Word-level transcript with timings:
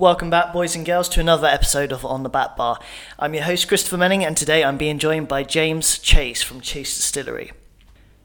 Welcome 0.00 0.28
back, 0.28 0.52
boys 0.52 0.74
and 0.74 0.84
girls, 0.84 1.08
to 1.10 1.20
another 1.20 1.46
episode 1.46 1.92
of 1.92 2.04
On 2.04 2.24
the 2.24 2.28
Back 2.28 2.56
Bar. 2.56 2.80
I'm 3.16 3.32
your 3.32 3.44
host, 3.44 3.68
Christopher 3.68 3.96
Menning, 3.96 4.24
and 4.24 4.36
today 4.36 4.64
I'm 4.64 4.76
being 4.76 4.98
joined 4.98 5.28
by 5.28 5.44
James 5.44 6.00
Chase 6.00 6.42
from 6.42 6.60
Chase 6.60 6.96
Distillery. 6.96 7.52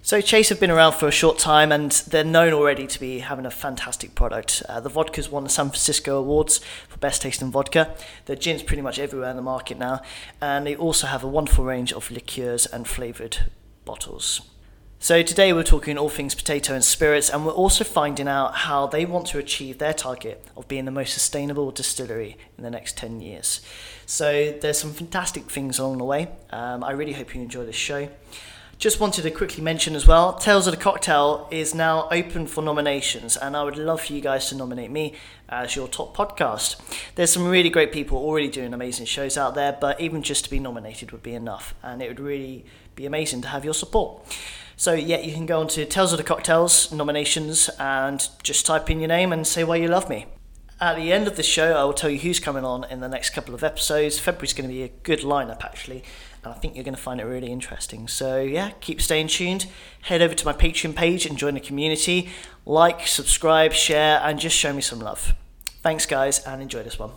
So, 0.01 0.19
Chase 0.19 0.49
have 0.49 0.59
been 0.59 0.71
around 0.71 0.93
for 0.93 1.07
a 1.07 1.11
short 1.11 1.37
time 1.37 1.71
and 1.71 1.91
they're 1.91 2.23
known 2.23 2.53
already 2.53 2.87
to 2.87 2.99
be 2.99 3.19
having 3.19 3.45
a 3.45 3.51
fantastic 3.51 4.15
product. 4.15 4.63
Uh, 4.67 4.79
the 4.79 4.89
vodka's 4.89 5.29
won 5.29 5.43
the 5.43 5.49
San 5.51 5.67
Francisco 5.67 6.17
Awards 6.17 6.59
for 6.87 6.97
Best 6.97 7.21
Tasting 7.21 7.51
Vodka. 7.51 7.93
The 8.25 8.35
gin's 8.35 8.63
pretty 8.63 8.81
much 8.81 8.97
everywhere 8.97 9.29
in 9.29 9.35
the 9.35 9.43
market 9.43 9.77
now, 9.77 10.01
and 10.41 10.65
they 10.65 10.75
also 10.75 11.05
have 11.05 11.23
a 11.23 11.27
wonderful 11.27 11.65
range 11.65 11.93
of 11.93 12.09
liqueurs 12.09 12.65
and 12.65 12.87
flavoured 12.87 13.51
bottles. 13.85 14.41
So 15.01 15.23
today 15.23 15.53
we're 15.53 15.63
talking 15.63 15.97
all 15.97 16.09
things 16.09 16.35
potato 16.35 16.73
and 16.73 16.83
spirits, 16.83 17.29
and 17.29 17.45
we're 17.45 17.53
also 17.53 17.85
finding 17.85 18.27
out 18.27 18.53
how 18.53 18.85
they 18.85 19.05
want 19.05 19.27
to 19.27 19.37
achieve 19.37 19.77
their 19.77 19.93
target 19.93 20.43
of 20.57 20.67
being 20.67 20.83
the 20.83 20.91
most 20.91 21.13
sustainable 21.13 21.71
distillery 21.71 22.35
in 22.57 22.65
the 22.65 22.69
next 22.69 22.97
10 22.97 23.21
years. 23.21 23.61
So 24.05 24.53
there's 24.59 24.77
some 24.77 24.91
fantastic 24.91 25.49
things 25.49 25.79
along 25.79 25.99
the 25.99 26.03
way. 26.03 26.27
Um, 26.49 26.83
I 26.83 26.91
really 26.91 27.13
hope 27.13 27.33
you 27.33 27.41
enjoy 27.41 27.65
this 27.65 27.77
show. 27.77 28.09
Just 28.77 28.99
wanted 28.99 29.21
to 29.21 29.31
quickly 29.31 29.63
mention 29.63 29.95
as 29.95 30.05
well, 30.05 30.33
Tales 30.33 30.67
of 30.67 30.73
the 30.73 30.79
Cocktail 30.81 31.47
is 31.49 31.73
now 31.73 32.09
open 32.11 32.45
for 32.45 32.61
nominations, 32.61 33.37
and 33.37 33.55
I 33.55 33.63
would 33.63 33.77
love 33.77 34.01
for 34.01 34.11
you 34.11 34.19
guys 34.19 34.49
to 34.49 34.55
nominate 34.55 34.91
me 34.91 35.15
as 35.47 35.77
your 35.77 35.87
top 35.87 36.15
podcast. 36.15 36.75
There's 37.15 37.31
some 37.31 37.47
really 37.47 37.69
great 37.69 37.93
people 37.93 38.17
already 38.17 38.49
doing 38.49 38.73
amazing 38.73 39.05
shows 39.05 39.37
out 39.37 39.55
there, 39.55 39.77
but 39.79 40.01
even 40.01 40.23
just 40.23 40.43
to 40.43 40.49
be 40.49 40.59
nominated 40.59 41.13
would 41.13 41.23
be 41.23 41.35
enough, 41.35 41.73
and 41.83 42.01
it 42.01 42.09
would 42.09 42.19
really 42.19 42.65
be 42.95 43.05
amazing 43.05 43.41
to 43.43 43.47
have 43.47 43.63
your 43.63 43.73
support. 43.73 44.21
So 44.79 44.93
yeah, 44.93 45.19
you 45.19 45.33
can 45.33 45.45
go 45.45 45.59
on 45.59 45.67
to 45.69 45.85
Tales 45.85 46.13
of 46.13 46.17
the 46.17 46.23
Cocktails 46.23 46.89
nominations 46.93 47.69
and 47.77 48.25
just 48.43 48.65
type 48.65 48.89
in 48.89 49.01
your 49.01 49.09
name 49.09 49.33
and 49.33 49.45
say 49.45 49.65
why 49.65 49.75
you 49.75 49.89
love 49.89 50.09
me. 50.09 50.27
At 50.79 50.95
the 50.95 51.11
end 51.11 51.27
of 51.27 51.35
the 51.35 51.43
show, 51.43 51.73
I 51.73 51.83
will 51.83 51.91
tell 51.91 52.09
you 52.09 52.19
who's 52.19 52.39
coming 52.39 52.63
on 52.63 52.85
in 52.85 53.01
the 53.01 53.09
next 53.09 53.31
couple 53.31 53.53
of 53.53 53.61
episodes. 53.61 54.19
February's 54.19 54.53
going 54.53 54.69
to 54.69 54.73
be 54.73 54.83
a 54.83 54.87
good 54.87 55.19
lineup 55.19 55.65
actually, 55.65 56.05
and 56.45 56.53
I 56.53 56.55
think 56.55 56.75
you're 56.75 56.85
going 56.85 56.95
to 56.95 57.01
find 57.01 57.19
it 57.19 57.25
really 57.25 57.51
interesting. 57.51 58.07
So 58.07 58.39
yeah, 58.39 58.71
keep 58.79 59.01
staying 59.01 59.27
tuned. 59.27 59.65
Head 60.03 60.21
over 60.21 60.33
to 60.33 60.45
my 60.45 60.53
Patreon 60.53 60.95
page 60.95 61.25
and 61.25 61.37
join 61.37 61.55
the 61.55 61.59
community. 61.59 62.29
Like, 62.65 63.05
subscribe, 63.05 63.73
share, 63.73 64.21
and 64.23 64.39
just 64.39 64.55
show 64.55 64.71
me 64.71 64.81
some 64.81 64.99
love. 64.99 65.33
Thanks, 65.81 66.05
guys, 66.05 66.39
and 66.39 66.61
enjoy 66.61 66.83
this 66.83 66.97
one. 66.97 67.11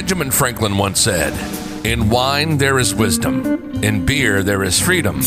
Benjamin 0.00 0.30
Franklin 0.30 0.78
once 0.78 0.98
said, 0.98 1.34
In 1.84 2.08
wine 2.08 2.56
there 2.56 2.78
is 2.78 2.94
wisdom, 2.94 3.84
in 3.84 4.06
beer 4.06 4.42
there 4.42 4.62
is 4.64 4.80
freedom, 4.80 5.20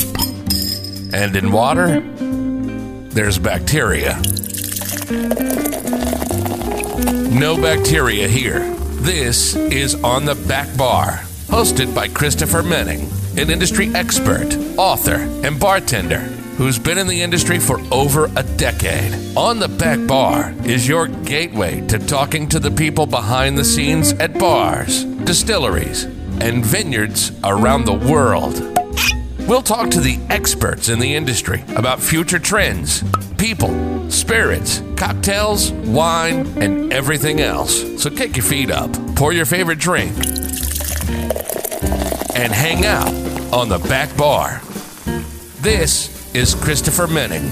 and 1.14 1.36
in 1.36 1.52
water 1.52 2.00
there's 3.12 3.38
bacteria. 3.38 4.20
No 7.30 7.56
bacteria 7.56 8.28
here. 8.28 8.74
This 9.04 9.56
is 9.56 9.94
On 10.04 10.26
the 10.26 10.44
Back 10.48 10.76
Bar, 10.76 11.20
hosted 11.50 11.94
by 11.94 12.08
Christopher 12.08 12.64
Menning, 12.64 13.12
an 13.38 13.52
industry 13.52 13.94
expert, 13.94 14.58
author, 14.76 15.18
and 15.46 15.60
bartender 15.60 16.33
who's 16.58 16.78
been 16.78 16.98
in 16.98 17.08
the 17.08 17.22
industry 17.22 17.60
for 17.60 17.80
over 17.92 18.26
a 18.36 18.44
decade. 18.44 19.36
On 19.36 19.60
the 19.60 19.68
Back 19.68 20.06
Bar 20.08 20.54
is 20.64 20.88
your 20.88 21.08
gateway 21.08 21.82
to 21.88 21.98
talking 22.00 22.48
to 22.50 22.60
the 22.60 22.72
people 22.72 23.06
behind 23.06 23.58
the 23.58 23.66
scenes 23.66 24.14
at 24.14 24.38
bars, 24.38 25.04
distilleries, 25.04 26.04
and 26.40 26.64
vineyards 26.66 27.32
around 27.44 27.86
the 27.86 27.94
world. 27.94 28.60
We'll 29.48 29.62
talk 29.62 29.90
to 29.92 30.00
the 30.00 30.20
experts 30.30 30.90
in 30.90 31.00
the 31.00 31.16
industry 31.16 31.64
about 31.76 32.00
future 32.00 32.40
trends, 32.40 33.04
people, 33.38 34.10
spirits, 34.10 34.82
cocktails, 34.96 35.72
wine, 35.72 36.46
and 36.62 36.94
everything 36.94 37.42
else. 37.42 38.02
So 38.02 38.10
kick 38.10 38.38
your 38.38 38.46
feet 38.46 38.72
up, 38.72 38.92
pour 39.16 39.34
your 39.34 39.46
favorite 39.46 39.80
drink, 39.80 40.16
and 42.36 42.54
hang 42.54 42.86
out 42.86 43.14
on 43.52 43.70
the 43.70 43.80
back 43.90 44.16
bar. 44.16 44.62
This 45.60 46.23
is 46.34 46.56
Christopher 46.56 47.06
Menning. 47.06 47.52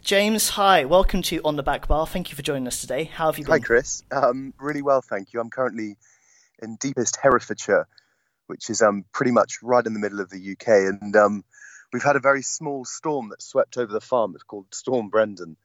James, 0.00 0.48
hi, 0.50 0.84
welcome 0.84 1.22
to 1.22 1.40
On 1.44 1.56
the 1.56 1.62
Back 1.64 1.88
Bar. 1.88 2.06
Thank 2.06 2.30
you 2.30 2.36
for 2.36 2.42
joining 2.42 2.68
us 2.68 2.80
today. 2.80 3.04
How 3.04 3.26
have 3.26 3.38
you 3.38 3.44
been? 3.44 3.52
Hi, 3.52 3.58
Chris. 3.58 4.04
Um, 4.12 4.54
really 4.60 4.82
well, 4.82 5.02
thank 5.02 5.32
you. 5.32 5.40
I'm 5.40 5.50
currently 5.50 5.96
in 6.62 6.76
deepest 6.76 7.16
Herefordshire, 7.16 7.88
which 8.46 8.70
is 8.70 8.80
um, 8.80 9.04
pretty 9.12 9.32
much 9.32 9.58
right 9.60 9.84
in 9.84 9.92
the 9.92 10.00
middle 10.00 10.20
of 10.20 10.30
the 10.30 10.52
UK, 10.52 10.68
and 10.68 11.16
um, 11.16 11.44
we've 11.92 12.02
had 12.02 12.14
a 12.14 12.20
very 12.20 12.42
small 12.42 12.84
storm 12.84 13.30
that 13.30 13.42
swept 13.42 13.76
over 13.76 13.92
the 13.92 14.00
farm. 14.00 14.34
It's 14.36 14.44
called 14.44 14.66
Storm 14.72 15.08
Brendan. 15.08 15.56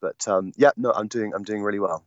But 0.00 0.26
um, 0.28 0.52
yeah, 0.56 0.70
no, 0.76 0.92
I'm 0.92 1.08
doing 1.08 1.32
I'm 1.34 1.42
doing 1.42 1.62
really 1.62 1.78
well. 1.80 2.04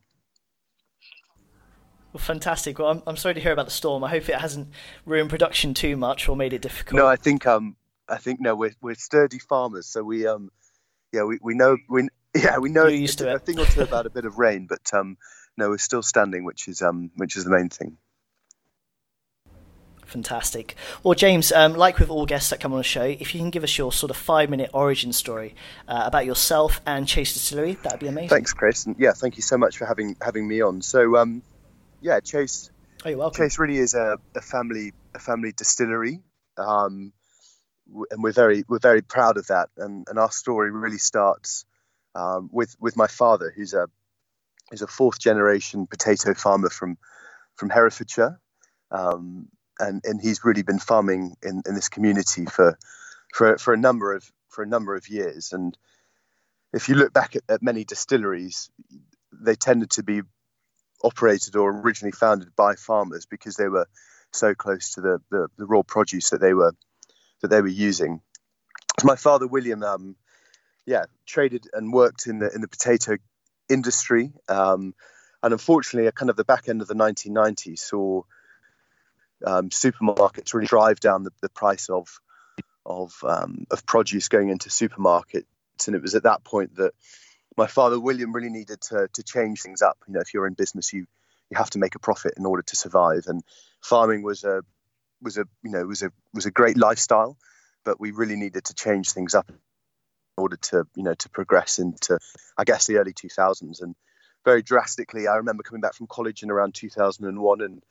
Well, 2.12 2.20
fantastic. 2.20 2.78
Well, 2.78 2.90
I'm, 2.90 3.02
I'm 3.06 3.16
sorry 3.16 3.34
to 3.34 3.40
hear 3.40 3.52
about 3.52 3.66
the 3.66 3.72
storm. 3.72 4.02
I 4.02 4.10
hope 4.10 4.28
it 4.28 4.34
hasn't 4.34 4.68
ruined 5.06 5.30
production 5.30 5.74
too 5.74 5.96
much 5.96 6.28
or 6.28 6.36
made 6.36 6.52
it 6.52 6.62
difficult. 6.62 6.96
No, 6.96 7.06
I 7.06 7.16
think 7.16 7.46
um 7.46 7.76
I 8.08 8.16
think 8.16 8.40
no, 8.40 8.54
we're 8.56 8.74
we're 8.80 8.94
sturdy 8.94 9.38
farmers, 9.38 9.86
so 9.86 10.02
we 10.02 10.26
um 10.26 10.50
yeah 11.12 11.22
we, 11.24 11.38
we 11.42 11.54
know 11.54 11.76
we 11.88 12.08
yeah 12.34 12.58
we 12.58 12.70
know 12.70 12.86
You're 12.86 13.00
used 13.00 13.18
to 13.18 13.30
a 13.30 13.36
it. 13.36 13.42
thing 13.42 13.58
or 13.58 13.66
two 13.66 13.82
about 13.82 14.06
a 14.06 14.10
bit 14.10 14.24
of 14.24 14.38
rain, 14.38 14.66
but 14.68 14.92
um 14.92 15.16
no, 15.56 15.70
we're 15.70 15.78
still 15.78 16.02
standing, 16.02 16.44
which 16.44 16.68
is 16.68 16.82
um 16.82 17.10
which 17.16 17.36
is 17.36 17.44
the 17.44 17.50
main 17.50 17.68
thing. 17.68 17.96
Fantastic. 20.10 20.74
Well, 21.02 21.14
James, 21.14 21.52
um, 21.52 21.74
like 21.74 21.98
with 21.98 22.10
all 22.10 22.26
guests 22.26 22.50
that 22.50 22.60
come 22.60 22.72
on 22.72 22.78
the 22.78 22.84
show, 22.84 23.04
if 23.04 23.34
you 23.34 23.40
can 23.40 23.50
give 23.50 23.64
us 23.64 23.78
your 23.78 23.92
sort 23.92 24.10
of 24.10 24.16
five 24.16 24.50
minute 24.50 24.70
origin 24.72 25.12
story 25.12 25.54
uh, 25.88 26.02
about 26.04 26.26
yourself 26.26 26.80
and 26.86 27.06
Chase 27.06 27.32
Distillery, 27.32 27.74
that'd 27.82 28.00
be 28.00 28.08
amazing. 28.08 28.28
Thanks, 28.28 28.52
Chris, 28.52 28.86
and 28.86 28.96
yeah, 28.98 29.12
thank 29.12 29.36
you 29.36 29.42
so 29.42 29.56
much 29.56 29.78
for 29.78 29.86
having 29.86 30.16
having 30.20 30.46
me 30.46 30.60
on. 30.60 30.82
So 30.82 31.16
um 31.16 31.42
yeah, 32.00 32.20
Chase 32.20 32.70
Oh, 33.04 33.08
you're 33.08 33.18
welcome. 33.18 33.42
Chase 33.44 33.58
really 33.58 33.78
is 33.78 33.94
a, 33.94 34.18
a 34.34 34.42
family 34.42 34.92
a 35.14 35.18
family 35.18 35.52
distillery, 35.52 36.20
um, 36.58 37.12
and 38.10 38.22
we're 38.22 38.32
very 38.32 38.64
we're 38.68 38.78
very 38.78 39.00
proud 39.00 39.38
of 39.38 39.46
that. 39.46 39.70
And, 39.78 40.06
and 40.08 40.18
our 40.18 40.30
story 40.30 40.70
really 40.70 40.98
starts 40.98 41.64
um, 42.14 42.50
with 42.52 42.76
with 42.78 42.96
my 42.96 43.06
father, 43.06 43.52
who's 43.54 43.72
a 43.72 43.88
who's 44.70 44.82
a 44.82 44.86
fourth 44.86 45.18
generation 45.18 45.86
potato 45.86 46.34
farmer 46.34 46.68
from 46.68 46.98
from 47.56 47.70
Herefordshire, 47.70 48.38
um, 48.90 49.48
and 49.80 50.02
and 50.04 50.20
he's 50.20 50.44
really 50.44 50.62
been 50.62 50.78
farming 50.78 51.36
in, 51.42 51.62
in 51.66 51.74
this 51.74 51.88
community 51.88 52.44
for 52.46 52.78
for 53.32 53.58
for 53.58 53.74
a 53.74 53.78
number 53.78 54.14
of 54.14 54.30
for 54.48 54.62
a 54.62 54.66
number 54.66 54.94
of 54.94 55.08
years. 55.08 55.52
And 55.52 55.76
if 56.72 56.88
you 56.88 56.94
look 56.94 57.12
back 57.12 57.36
at, 57.36 57.42
at 57.48 57.62
many 57.62 57.84
distilleries, 57.84 58.70
they 59.32 59.54
tended 59.54 59.90
to 59.90 60.02
be 60.02 60.22
operated 61.02 61.56
or 61.56 61.70
originally 61.70 62.12
founded 62.12 62.54
by 62.54 62.74
farmers 62.74 63.26
because 63.26 63.56
they 63.56 63.68
were 63.68 63.88
so 64.32 64.54
close 64.54 64.92
to 64.94 65.00
the, 65.00 65.20
the, 65.30 65.48
the 65.56 65.66
raw 65.66 65.82
produce 65.82 66.30
that 66.30 66.40
they 66.40 66.54
were 66.54 66.72
that 67.40 67.48
they 67.48 67.60
were 67.60 67.68
using. 67.68 68.20
So 69.00 69.06
my 69.06 69.16
father 69.16 69.46
William, 69.46 69.82
um, 69.82 70.16
yeah, 70.84 71.06
traded 71.26 71.66
and 71.72 71.92
worked 71.92 72.26
in 72.26 72.38
the 72.38 72.52
in 72.54 72.60
the 72.60 72.68
potato 72.68 73.16
industry, 73.68 74.32
um, 74.48 74.94
and 75.42 75.52
unfortunately, 75.52 76.06
at 76.06 76.14
kind 76.14 76.30
of 76.30 76.36
the 76.36 76.44
back 76.44 76.68
end 76.68 76.82
of 76.82 76.88
the 76.88 76.94
1990s, 76.94 77.78
saw 77.78 78.22
um, 79.46 79.70
supermarkets 79.70 80.54
really 80.54 80.66
drive 80.66 81.00
down 81.00 81.24
the, 81.24 81.32
the 81.40 81.48
price 81.48 81.88
of 81.88 82.08
of 82.86 83.12
um, 83.24 83.66
of 83.70 83.86
produce 83.86 84.28
going 84.28 84.48
into 84.48 84.68
supermarkets, 84.68 85.44
and 85.86 85.96
it 85.96 86.02
was 86.02 86.14
at 86.14 86.24
that 86.24 86.44
point 86.44 86.76
that 86.76 86.92
my 87.56 87.66
father 87.66 88.00
William 88.00 88.32
really 88.32 88.50
needed 88.50 88.80
to 88.82 89.08
to 89.12 89.22
change 89.22 89.62
things 89.62 89.82
up. 89.82 89.98
You 90.06 90.14
know, 90.14 90.20
if 90.20 90.34
you're 90.34 90.46
in 90.46 90.54
business, 90.54 90.92
you 90.92 91.06
you 91.50 91.56
have 91.56 91.70
to 91.70 91.78
make 91.78 91.94
a 91.94 91.98
profit 92.00 92.34
in 92.36 92.46
order 92.46 92.62
to 92.62 92.76
survive, 92.76 93.24
and 93.26 93.42
farming 93.82 94.22
was 94.22 94.44
a 94.44 94.62
was 95.22 95.36
a 95.36 95.44
you 95.62 95.70
know 95.70 95.84
was 95.84 96.02
a 96.02 96.12
was 96.34 96.46
a 96.46 96.50
great 96.50 96.76
lifestyle, 96.76 97.36
but 97.84 98.00
we 98.00 98.10
really 98.10 98.36
needed 98.36 98.64
to 98.64 98.74
change 98.74 99.12
things 99.12 99.34
up 99.34 99.48
in 99.48 99.56
order 100.36 100.56
to 100.56 100.86
you 100.94 101.02
know 101.02 101.14
to 101.14 101.28
progress 101.28 101.78
into 101.78 102.18
I 102.56 102.64
guess 102.64 102.86
the 102.86 102.98
early 102.98 103.12
2000s 103.12 103.82
and 103.82 103.94
very 104.44 104.62
drastically. 104.62 105.28
I 105.28 105.36
remember 105.36 105.62
coming 105.62 105.80
back 105.80 105.94
from 105.94 106.06
college 106.06 106.42
in 106.42 106.50
around 106.50 106.74
2001, 106.74 107.60
and 107.60 107.82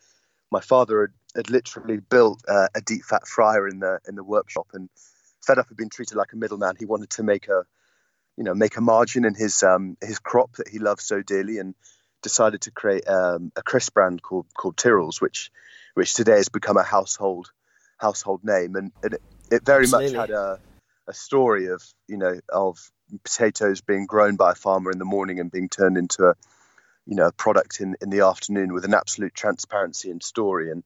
my 0.51 0.61
father 0.61 1.01
had, 1.01 1.11
had 1.35 1.49
literally 1.49 1.97
built 1.97 2.41
uh, 2.47 2.67
a 2.75 2.81
deep 2.81 3.03
fat 3.03 3.27
fryer 3.27 3.67
in 3.67 3.79
the 3.79 3.99
in 4.07 4.15
the 4.15 4.23
workshop, 4.23 4.67
and 4.73 4.89
fed 5.45 5.59
up 5.59 5.69
of 5.71 5.77
being 5.77 5.89
treated 5.89 6.15
like 6.17 6.33
a 6.33 6.37
middleman, 6.37 6.75
he 6.77 6.85
wanted 6.85 7.09
to 7.11 7.23
make 7.23 7.47
a 7.47 7.63
you 8.37 8.43
know 8.43 8.53
make 8.53 8.77
a 8.77 8.81
margin 8.81 9.25
in 9.25 9.35
his 9.35 9.63
um, 9.63 9.97
his 10.01 10.19
crop 10.19 10.55
that 10.57 10.67
he 10.67 10.79
loves 10.79 11.03
so 11.03 11.21
dearly, 11.21 11.59
and 11.59 11.75
decided 12.21 12.61
to 12.61 12.71
create 12.71 13.07
um, 13.07 13.51
a 13.55 13.61
crisp 13.61 13.93
brand 13.93 14.21
called 14.21 14.47
called 14.57 14.77
Tyrrell's, 14.77 15.21
which 15.21 15.51
which 15.93 16.13
today 16.13 16.37
has 16.37 16.49
become 16.49 16.77
a 16.77 16.83
household 16.83 17.51
household 17.97 18.41
name, 18.43 18.75
and, 18.75 18.91
and 19.03 19.15
it, 19.15 19.21
it 19.51 19.65
very 19.65 19.83
Absolutely. 19.83 20.15
much 20.15 20.29
had 20.29 20.35
a 20.35 20.59
a 21.07 21.13
story 21.13 21.67
of 21.67 21.83
you 22.07 22.17
know 22.17 22.39
of 22.49 22.91
potatoes 23.23 23.81
being 23.81 24.05
grown 24.05 24.35
by 24.35 24.51
a 24.51 24.55
farmer 24.55 24.91
in 24.91 24.99
the 24.99 25.05
morning 25.05 25.39
and 25.39 25.51
being 25.51 25.67
turned 25.67 25.97
into 25.97 26.27
a 26.27 26.35
you 27.05 27.15
know 27.15 27.27
a 27.27 27.31
product 27.31 27.81
in 27.81 27.95
in 28.01 28.09
the 28.09 28.21
afternoon 28.21 28.73
with 28.73 28.85
an 28.85 28.93
absolute 28.93 29.33
transparency 29.33 30.11
and 30.11 30.23
story. 30.23 30.71
And 30.71 30.83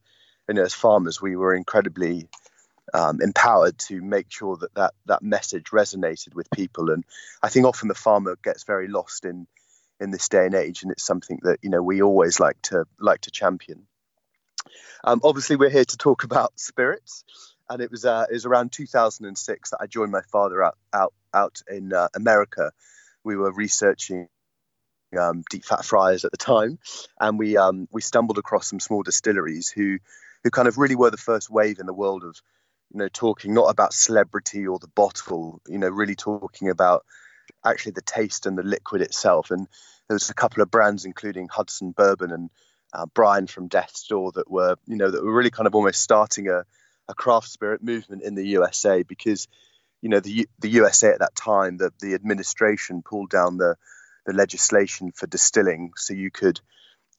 you 0.48 0.56
know 0.56 0.64
as 0.64 0.74
farmers 0.74 1.22
we 1.22 1.36
were 1.36 1.54
incredibly 1.54 2.28
um, 2.94 3.22
empowered 3.22 3.78
to 3.78 4.02
make 4.02 4.32
sure 4.32 4.58
that, 4.58 4.74
that 4.76 4.94
that 5.06 5.24
message 5.24 5.66
resonated 5.72 6.36
with 6.36 6.50
people. 6.52 6.90
And 6.92 7.04
I 7.42 7.50
think 7.50 7.66
often 7.66 7.88
the 7.88 7.96
farmer 7.96 8.38
gets 8.44 8.64
very 8.64 8.88
lost 8.88 9.26
in 9.26 9.48
in 10.00 10.12
this 10.12 10.28
day 10.28 10.46
and 10.46 10.56
age 10.56 10.84
and 10.84 10.92
it's 10.92 11.06
something 11.06 11.40
that 11.44 11.60
you 11.62 11.70
know 11.70 11.82
we 11.82 12.02
always 12.02 12.40
like 12.40 12.62
to 12.64 12.86
like 13.00 13.22
to 13.22 13.32
champion. 13.32 13.88
Um, 15.04 15.22
obviously 15.24 15.56
we're 15.56 15.70
here 15.70 15.86
to 15.86 15.98
talk 15.98 16.24
about 16.24 16.60
spirits. 16.60 17.24
And 17.70 17.82
it 17.82 17.90
was 17.90 18.04
uh, 18.04 18.26
it 18.30 18.34
was 18.34 18.46
around 18.46 18.74
2006 18.74 19.70
that 19.70 19.78
I 19.80 19.88
joined 19.88 20.12
my 20.12 20.22
father 20.32 20.64
out 20.64 20.78
out 20.94 21.14
out 21.34 21.62
in 21.70 21.94
uh, 21.94 22.10
America. 22.14 22.72
We 23.24 23.38
were 23.38 23.54
researching 23.54 24.28
um, 25.18 25.44
deep 25.50 25.64
fat 25.64 25.86
fryers 25.86 26.26
at 26.26 26.32
the 26.32 26.38
time, 26.38 26.78
and 27.20 27.40
we 27.40 27.56
um, 27.56 27.88
we 27.90 28.02
stumbled 28.02 28.38
across 28.38 28.68
some 28.68 28.82
small 28.82 29.02
distilleries 29.02 29.70
who 29.70 30.00
who 30.44 30.52
kind 30.52 30.68
of 30.68 30.78
really 30.78 30.96
were 30.96 31.12
the 31.12 31.18
first 31.18 31.50
wave 31.50 31.80
in 31.80 31.86
the 31.86 31.94
world 31.94 32.24
of 32.24 32.36
you 32.92 33.00
know 33.00 33.10
talking 33.10 33.54
not 33.54 33.70
about 33.70 33.94
celebrity 33.94 34.68
or 34.68 34.80
the 34.80 34.88
bottle, 34.88 35.62
you 35.68 35.78
know, 35.78 35.90
really 35.90 36.16
talking 36.16 36.70
about 36.70 37.06
actually 37.66 37.94
the 37.94 38.02
taste 38.02 38.46
and 38.46 38.58
the 38.58 38.64
liquid 38.64 39.02
itself. 39.02 39.52
And 39.52 39.68
there 40.08 40.16
was 40.16 40.30
a 40.30 40.36
couple 40.36 40.62
of 40.62 40.72
brands, 40.72 41.06
including 41.06 41.48
Hudson 41.48 41.92
Bourbon 41.92 42.32
and 42.32 42.50
uh, 42.94 43.06
Brian 43.14 43.48
from 43.48 43.68
Death's 43.68 44.08
Door, 44.08 44.34
that 44.34 44.50
were 44.50 44.76
you 44.86 44.98
know 44.98 45.10
that 45.10 45.24
were 45.24 45.34
really 45.34 45.52
kind 45.52 45.68
of 45.68 45.76
almost 45.76 46.02
starting 46.02 46.50
a 46.50 46.66
a 47.10 47.14
craft 47.14 47.50
spirit 47.50 47.84
movement 47.84 48.24
in 48.24 48.36
the 48.36 48.48
USA 48.48 49.04
because 49.04 49.48
you 50.02 50.10
know 50.10 50.20
the 50.20 50.48
the 50.60 50.70
USA 50.70 51.10
at 51.10 51.20
that 51.20 51.36
time 51.36 51.78
the 51.78 51.92
the 52.00 52.14
administration 52.14 53.02
pulled 53.02 53.30
down 53.30 53.58
the 53.58 53.76
the 54.26 54.34
legislation 54.34 55.12
for 55.12 55.28
distilling 55.28 55.92
so 55.98 56.14
you 56.14 56.32
could 56.32 56.62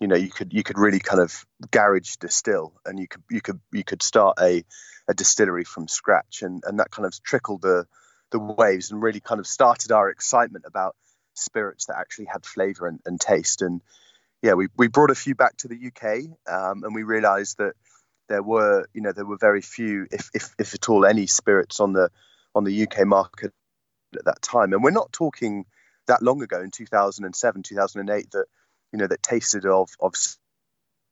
you 0.01 0.09
know 0.09 0.17
you 0.17 0.31
could 0.31 0.53
you 0.53 0.63
could 0.63 0.79
really 0.79 0.99
kind 0.99 1.21
of 1.21 1.45
garage 1.71 2.17
distill 2.17 2.73
and 2.85 2.99
you 2.99 3.09
could 3.09 3.23
you 3.31 3.41
could 3.41 3.61
you 3.73 3.85
could 3.85 4.03
start 4.03 4.39
a 4.41 4.65
a 5.09 5.15
distillery 5.15 5.65
from 5.65 5.89
scratch. 5.89 6.43
And 6.43 6.63
and 6.67 6.81
that 6.81 6.91
kind 6.91 7.07
of 7.07 7.23
trickled 7.23 7.63
the 7.63 7.87
the 8.31 8.39
waves 8.39 8.91
and 8.91 9.03
really 9.03 9.21
kind 9.21 9.39
of 9.39 9.47
started 9.47 9.93
our 9.93 10.09
excitement 10.09 10.65
about 10.67 10.97
spirits 11.35 11.87
that 11.87 11.99
actually 11.99 12.27
had 12.27 12.45
flavor 12.45 12.87
and, 12.87 13.01
and 13.05 13.21
taste. 13.21 13.63
And 13.63 13.81
yeah 14.43 14.55
we, 14.55 14.69
we 14.77 14.89
brought 14.89 15.11
a 15.11 15.15
few 15.15 15.35
back 15.35 15.57
to 15.59 15.69
the 15.69 15.89
UK 15.89 16.25
um, 16.53 16.85
and 16.85 16.95
we 16.95 17.03
realized 17.03 17.59
that 17.59 17.75
there 18.29 18.43
were 18.43 18.87
you 18.95 19.03
know 19.03 19.13
there 19.13 19.27
were 19.27 19.39
very 19.39 19.61
few 19.61 20.07
if, 20.11 20.31
if 20.35 20.55
if 20.59 20.75
at 20.75 20.89
all 20.89 21.05
any 21.05 21.27
spirits 21.27 21.81
on 21.81 21.93
the 21.93 22.11
on 22.55 22.65
the 22.65 22.87
UK 22.87 23.07
market 23.07 23.53
at 24.17 24.25
that 24.25 24.43
time. 24.43 24.73
And 24.73 24.83
we're 24.83 24.91
not 24.91 25.13
talking 25.13 25.65
that 26.07 26.23
long 26.23 26.43
ago 26.43 26.61
in 26.61 26.71
2007 26.71 27.63
2008 27.63 28.31
that 28.33 28.47
you 28.95 28.99
know 28.99 29.09
that 29.09 29.25
tasted 29.25 29.67
of 29.67 29.91
of 29.99 30.15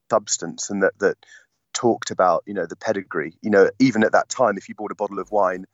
substance 0.09 0.71
and 0.71 0.85
that 0.85 0.97
that 1.01 1.17
talked 1.75 2.13
about 2.13 2.45
you 2.47 2.55
know 2.55 2.65
the 2.65 2.77
pedigree. 2.77 3.35
You 3.43 3.51
know 3.51 3.71
even 3.81 4.05
at 4.05 4.13
that 4.13 4.29
time 4.29 4.57
if 4.57 4.69
you 4.69 4.77
bought 4.77 4.93
a 4.93 4.95
bottle 4.95 5.19
of 5.19 5.33
wine 5.33 5.65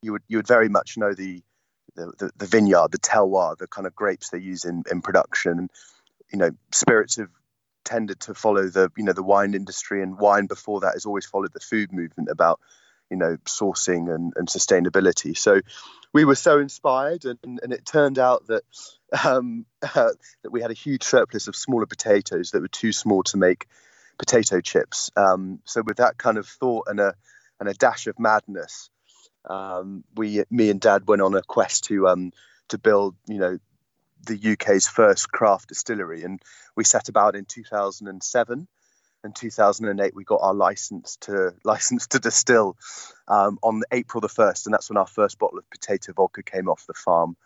you 0.00 0.12
would 0.12 0.22
you 0.28 0.38
would 0.38 0.48
very 0.48 0.70
much 0.70 0.96
know 0.96 1.12
the 1.12 1.42
the, 1.94 2.12
the, 2.18 2.30
the 2.38 2.46
vineyard 2.46 2.90
the 2.90 2.98
terroir 2.98 3.58
the 3.58 3.66
kind 3.66 3.86
of 3.86 3.94
grapes 3.94 4.30
they 4.30 4.38
use 4.38 4.64
in, 4.64 4.82
in 4.90 5.02
production. 5.02 5.68
You 6.32 6.38
know 6.38 6.50
spirits 6.72 7.16
have 7.16 7.28
tended 7.84 8.20
to 8.20 8.34
follow 8.34 8.68
the 8.68 8.90
you 8.96 9.04
know 9.04 9.12
the 9.12 9.22
wine 9.22 9.52
industry 9.52 10.02
and 10.02 10.18
wine 10.18 10.46
before 10.46 10.80
that 10.80 10.94
has 10.94 11.04
always 11.04 11.26
followed 11.26 11.52
the 11.52 11.60
food 11.60 11.92
movement 11.92 12.30
about 12.30 12.60
you 13.10 13.16
know 13.16 13.36
sourcing 13.46 14.14
and, 14.14 14.32
and 14.36 14.48
sustainability 14.48 15.36
so 15.36 15.60
we 16.12 16.24
were 16.24 16.34
so 16.34 16.58
inspired 16.58 17.24
and, 17.24 17.60
and 17.62 17.72
it 17.72 17.84
turned 17.84 18.18
out 18.18 18.46
that 18.46 18.62
um, 19.24 19.66
uh, 19.82 20.10
that 20.42 20.50
we 20.50 20.60
had 20.60 20.70
a 20.70 20.74
huge 20.74 21.02
surplus 21.02 21.48
of 21.48 21.56
smaller 21.56 21.86
potatoes 21.86 22.50
that 22.50 22.60
were 22.60 22.68
too 22.68 22.92
small 22.92 23.22
to 23.24 23.36
make 23.36 23.66
potato 24.18 24.60
chips 24.60 25.10
um, 25.16 25.60
so 25.64 25.82
with 25.84 25.98
that 25.98 26.18
kind 26.18 26.38
of 26.38 26.46
thought 26.46 26.86
and 26.88 27.00
a 27.00 27.14
and 27.60 27.68
a 27.68 27.74
dash 27.74 28.06
of 28.06 28.18
madness 28.18 28.90
um, 29.48 30.04
we 30.14 30.42
me 30.50 30.70
and 30.70 30.80
dad 30.80 31.06
went 31.06 31.22
on 31.22 31.34
a 31.34 31.42
quest 31.42 31.84
to 31.84 32.08
um, 32.08 32.32
to 32.68 32.78
build 32.78 33.14
you 33.26 33.38
know 33.38 33.58
the 34.26 34.52
UK's 34.52 34.86
first 34.86 35.30
craft 35.30 35.68
distillery, 35.68 36.22
and 36.22 36.40
we 36.76 36.84
set 36.84 37.08
about 37.08 37.36
in 37.36 37.44
2007. 37.44 38.68
In 39.24 39.32
2008, 39.32 40.14
we 40.14 40.24
got 40.24 40.40
our 40.42 40.54
license 40.54 41.16
to 41.22 41.54
license 41.64 42.06
to 42.08 42.18
distill 42.18 42.76
um, 43.26 43.58
on 43.62 43.82
April 43.90 44.20
the 44.20 44.28
first, 44.28 44.66
and 44.66 44.74
that's 44.74 44.88
when 44.88 44.96
our 44.96 45.06
first 45.06 45.38
bottle 45.38 45.58
of 45.58 45.68
potato 45.70 46.12
vodka 46.12 46.42
came 46.42 46.68
off 46.68 46.86
the 46.86 46.94
farm. 46.94 47.36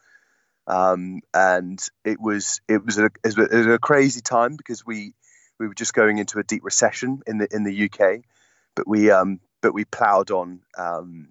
Um, 0.67 1.23
and 1.35 1.81
it 2.05 2.21
was 2.21 2.61
it 2.69 2.85
was 2.85 2.99
a 2.99 3.11
it 3.25 3.37
was 3.37 3.67
a 3.67 3.79
crazy 3.79 4.21
time 4.21 4.57
because 4.57 4.87
we 4.87 5.15
we 5.59 5.67
were 5.67 5.75
just 5.75 5.95
going 5.95 6.19
into 6.19 6.39
a 6.39 6.45
deep 6.45 6.63
recession 6.65 7.21
in 7.27 7.39
the 7.39 7.49
in 7.51 7.65
the 7.65 7.85
UK, 7.91 8.21
but 8.77 8.87
we 8.87 9.11
um, 9.11 9.41
but 9.61 9.75
we 9.75 9.85
ploughed 9.85 10.31
on, 10.31 10.61
um, 10.77 11.29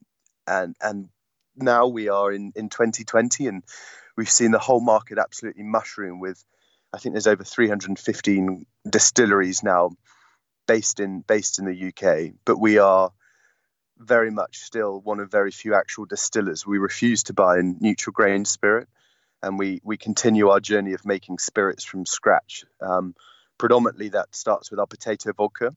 and 0.48 0.76
and 0.82 1.10
now 1.56 1.88
we 1.88 2.10
are 2.10 2.32
in 2.32 2.52
in 2.56 2.70
2020, 2.70 3.48
and 3.48 3.64
we've 4.18 4.30
seen 4.30 4.52
the 4.52 4.60
whole 4.60 4.82
market 4.82 5.18
absolutely 5.18 5.64
mushroom 5.64 6.20
with 6.20 6.44
I 6.94 6.98
think 6.98 7.14
there's 7.14 7.28
over 7.28 7.44
315 7.44 8.66
distilleries 8.90 9.64
now 9.64 9.92
based 10.68 11.00
in 11.00 11.22
based 11.22 11.60
in 11.60 11.66
the 11.66 11.88
UK, 11.90 12.34
but 12.46 12.58
we 12.58 12.78
are 12.78 13.12
very 13.98 14.32
much 14.32 14.58
still 14.58 15.00
one 15.00 15.20
of 15.20 15.30
very 15.30 15.52
few 15.52 15.76
actual 15.76 16.06
distillers. 16.06 16.66
We 16.66 16.78
refuse 16.78 17.24
to 17.24 17.34
buy 17.34 17.58
a 17.60 17.64
neutral 17.64 18.14
grain 18.14 18.46
spirit, 18.46 18.88
and 19.42 19.60
we 19.60 19.82
we 19.84 19.98
continue 19.98 20.50
our 20.50 20.60
journey 20.60 20.94
of 20.94 21.06
making 21.06 21.40
spirits 21.40 21.84
from 21.84 22.06
scratch. 22.06 22.66
Um, 22.82 23.16
predominantly, 23.58 24.10
that 24.10 24.36
starts 24.36 24.72
with 24.72 24.80
our 24.80 24.88
potato 24.88 25.34
vodka, 25.34 25.76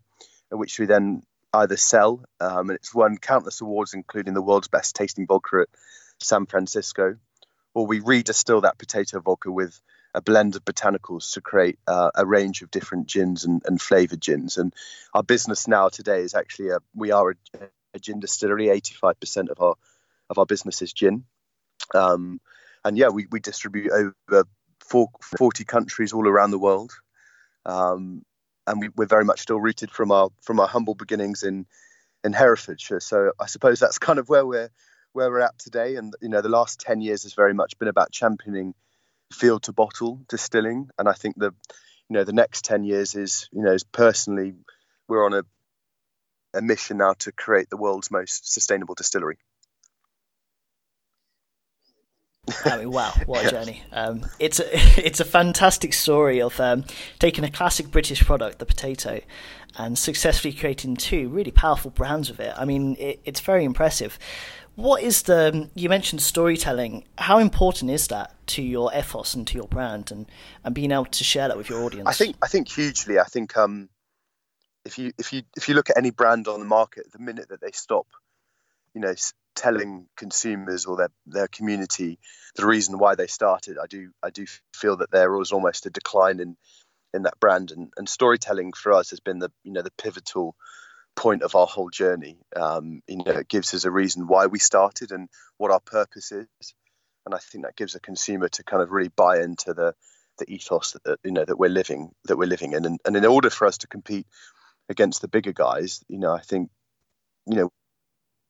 which 0.50 0.78
we 0.78 0.86
then 0.86 1.22
either 1.52 1.76
sell, 1.76 2.24
um, 2.40 2.70
and 2.70 2.76
it's 2.76 2.94
won 2.94 3.16
countless 3.18 3.60
awards, 3.60 3.94
including 3.94 4.34
the 4.34 4.42
world's 4.42 4.68
best 4.68 4.96
tasting 4.96 5.26
vodka 5.26 5.62
at 5.62 5.68
San 6.20 6.46
Francisco 6.46 7.16
or 7.74 7.86
we 7.86 8.00
redistill 8.00 8.62
that 8.62 8.78
potato 8.78 9.20
vodka 9.20 9.50
with 9.50 9.78
a 10.14 10.22
blend 10.22 10.56
of 10.56 10.64
botanicals 10.64 11.32
to 11.32 11.40
create 11.40 11.78
uh, 11.86 12.10
a 12.14 12.24
range 12.24 12.62
of 12.62 12.70
different 12.70 13.06
gins 13.06 13.44
and, 13.44 13.62
and 13.66 13.80
flavored 13.80 14.20
gins. 14.20 14.56
And 14.56 14.72
our 15.12 15.22
business 15.22 15.66
now 15.66 15.88
today 15.88 16.20
is 16.20 16.34
actually 16.34 16.70
a, 16.70 16.78
we 16.94 17.10
are 17.10 17.30
a, 17.30 17.34
a 17.94 17.98
gin 17.98 18.20
distillery. 18.20 18.68
Eighty 18.68 18.94
five 18.94 19.18
percent 19.18 19.50
of 19.50 19.60
our 19.60 19.74
of 20.30 20.38
our 20.38 20.46
business 20.46 20.82
is 20.82 20.92
gin. 20.92 21.24
Um, 21.94 22.40
and 22.84 22.96
yeah, 22.96 23.08
we, 23.08 23.26
we 23.30 23.40
distribute 23.40 23.90
over 23.90 24.44
four, 24.80 25.08
40 25.38 25.64
countries 25.64 26.12
all 26.12 26.28
around 26.28 26.50
the 26.50 26.58
world. 26.58 26.92
Um, 27.66 28.22
and 28.66 28.80
we, 28.80 28.88
we're 28.96 29.06
very 29.06 29.24
much 29.24 29.40
still 29.40 29.60
rooted 29.60 29.90
from 29.90 30.10
our 30.10 30.30
from 30.42 30.60
our 30.60 30.66
humble 30.68 30.94
beginnings 30.94 31.42
in 31.42 31.66
in 32.22 32.32
Herefordshire. 32.32 33.00
So 33.00 33.32
I 33.38 33.46
suppose 33.46 33.80
that's 33.80 33.98
kind 33.98 34.18
of 34.18 34.28
where 34.28 34.46
we're 34.46 34.70
where 35.12 35.30
we're 35.30 35.40
at 35.40 35.58
today. 35.58 35.96
And 35.96 36.14
you 36.22 36.28
know, 36.28 36.40
the 36.40 36.48
last 36.48 36.80
ten 36.80 37.00
years 37.00 37.24
has 37.24 37.34
very 37.34 37.52
much 37.52 37.78
been 37.78 37.88
about 37.88 38.10
championing 38.12 38.74
field 39.32 39.64
to 39.64 39.72
bottle 39.72 40.20
distilling, 40.28 40.88
and 40.98 41.08
I 41.08 41.12
think 41.12 41.36
the 41.36 41.54
you 42.08 42.14
know 42.14 42.24
the 42.24 42.32
next 42.32 42.64
ten 42.64 42.84
years 42.84 43.14
is 43.14 43.48
you 43.52 43.62
know 43.62 43.72
is 43.72 43.84
personally 43.84 44.54
we're 45.08 45.24
on 45.24 45.34
a 45.34 45.42
a 46.54 46.62
mission 46.62 46.98
now 46.98 47.14
to 47.18 47.32
create 47.32 47.68
the 47.68 47.76
world's 47.76 48.10
most 48.10 48.52
sustainable 48.52 48.94
distillery. 48.94 49.38
I 52.64 52.78
mean, 52.78 52.90
wow, 52.90 53.12
what 53.26 53.46
a 53.46 53.50
journey! 53.50 53.82
Um, 53.92 54.26
it's 54.38 54.60
a 54.60 54.66
it's 55.04 55.20
a 55.20 55.24
fantastic 55.24 55.92
story 55.92 56.40
of 56.40 56.58
um, 56.60 56.84
taking 57.18 57.44
a 57.44 57.50
classic 57.50 57.90
British 57.90 58.24
product, 58.24 58.58
the 58.58 58.66
potato, 58.66 59.20
and 59.76 59.98
successfully 59.98 60.52
creating 60.52 60.96
two 60.96 61.28
really 61.28 61.50
powerful 61.50 61.90
brands 61.90 62.30
with 62.30 62.40
it. 62.40 62.54
I 62.56 62.64
mean, 62.64 62.96
it, 62.98 63.20
it's 63.24 63.40
very 63.40 63.64
impressive. 63.64 64.18
What 64.76 65.02
is 65.02 65.22
the 65.22 65.70
you 65.74 65.88
mentioned 65.88 66.20
storytelling? 66.20 67.04
How 67.16 67.38
important 67.38 67.90
is 67.90 68.08
that 68.08 68.34
to 68.48 68.62
your 68.62 68.92
ethos 68.94 69.34
and 69.34 69.46
to 69.46 69.56
your 69.56 69.68
brand, 69.68 70.10
and 70.10 70.26
and 70.64 70.74
being 70.74 70.90
able 70.90 71.04
to 71.06 71.24
share 71.24 71.48
that 71.48 71.56
with 71.56 71.68
your 71.68 71.84
audience? 71.84 72.08
I 72.08 72.12
think 72.12 72.36
I 72.42 72.48
think 72.48 72.68
hugely. 72.68 73.18
I 73.18 73.24
think 73.24 73.56
um, 73.56 73.88
if 74.84 74.98
you 74.98 75.12
if 75.16 75.32
you 75.32 75.42
if 75.56 75.68
you 75.68 75.74
look 75.74 75.90
at 75.90 75.96
any 75.96 76.10
brand 76.10 76.48
on 76.48 76.58
the 76.58 76.66
market, 76.66 77.12
the 77.12 77.20
minute 77.20 77.50
that 77.50 77.60
they 77.60 77.70
stop, 77.70 78.06
you 78.94 79.00
know, 79.00 79.14
telling 79.54 80.06
consumers 80.16 80.86
or 80.86 80.96
their 80.96 81.10
their 81.26 81.48
community 81.48 82.18
the 82.56 82.66
reason 82.66 82.98
why 82.98 83.14
they 83.14 83.26
started, 83.26 83.78
I 83.82 83.86
do 83.86 84.10
I 84.22 84.30
do 84.30 84.46
feel 84.74 84.96
that 84.98 85.10
there 85.10 85.30
was 85.30 85.52
almost 85.52 85.86
a 85.86 85.90
decline 85.90 86.40
in 86.40 86.56
in 87.12 87.22
that 87.22 87.38
brand, 87.38 87.70
and 87.70 87.92
and 87.96 88.08
storytelling 88.08 88.72
for 88.72 88.92
us 88.92 89.10
has 89.10 89.20
been 89.20 89.38
the 89.38 89.50
you 89.62 89.72
know 89.72 89.82
the 89.82 89.92
pivotal 89.92 90.56
point 91.16 91.42
of 91.42 91.54
our 91.54 91.66
whole 91.66 91.90
journey. 91.90 92.38
Um, 92.56 93.02
you 93.06 93.16
know, 93.18 93.32
it 93.32 93.48
gives 93.48 93.74
us 93.74 93.84
a 93.84 93.90
reason 93.90 94.26
why 94.26 94.46
we 94.46 94.58
started 94.58 95.12
and 95.12 95.28
what 95.58 95.70
our 95.70 95.80
purpose 95.80 96.32
is, 96.32 96.46
and 97.26 97.34
I 97.34 97.38
think 97.38 97.64
that 97.64 97.76
gives 97.76 97.94
a 97.94 98.00
consumer 98.00 98.48
to 98.48 98.64
kind 98.64 98.82
of 98.82 98.90
really 98.90 99.10
buy 99.14 99.40
into 99.40 99.74
the 99.74 99.94
the 100.38 100.52
ethos 100.52 100.96
that 101.04 101.18
you 101.24 101.30
know 101.30 101.44
that 101.44 101.58
we're 101.58 101.70
living 101.70 102.10
that 102.24 102.36
we're 102.36 102.48
living 102.48 102.72
in, 102.72 102.84
and, 102.84 103.00
and 103.04 103.16
in 103.16 103.24
order 103.24 103.50
for 103.50 103.66
us 103.66 103.78
to 103.78 103.86
compete 103.86 104.26
against 104.88 105.20
the 105.20 105.28
bigger 105.28 105.52
guys, 105.52 106.02
you 106.08 106.18
know, 106.18 106.32
I 106.32 106.40
think 106.40 106.70
you 107.46 107.56
know 107.56 107.72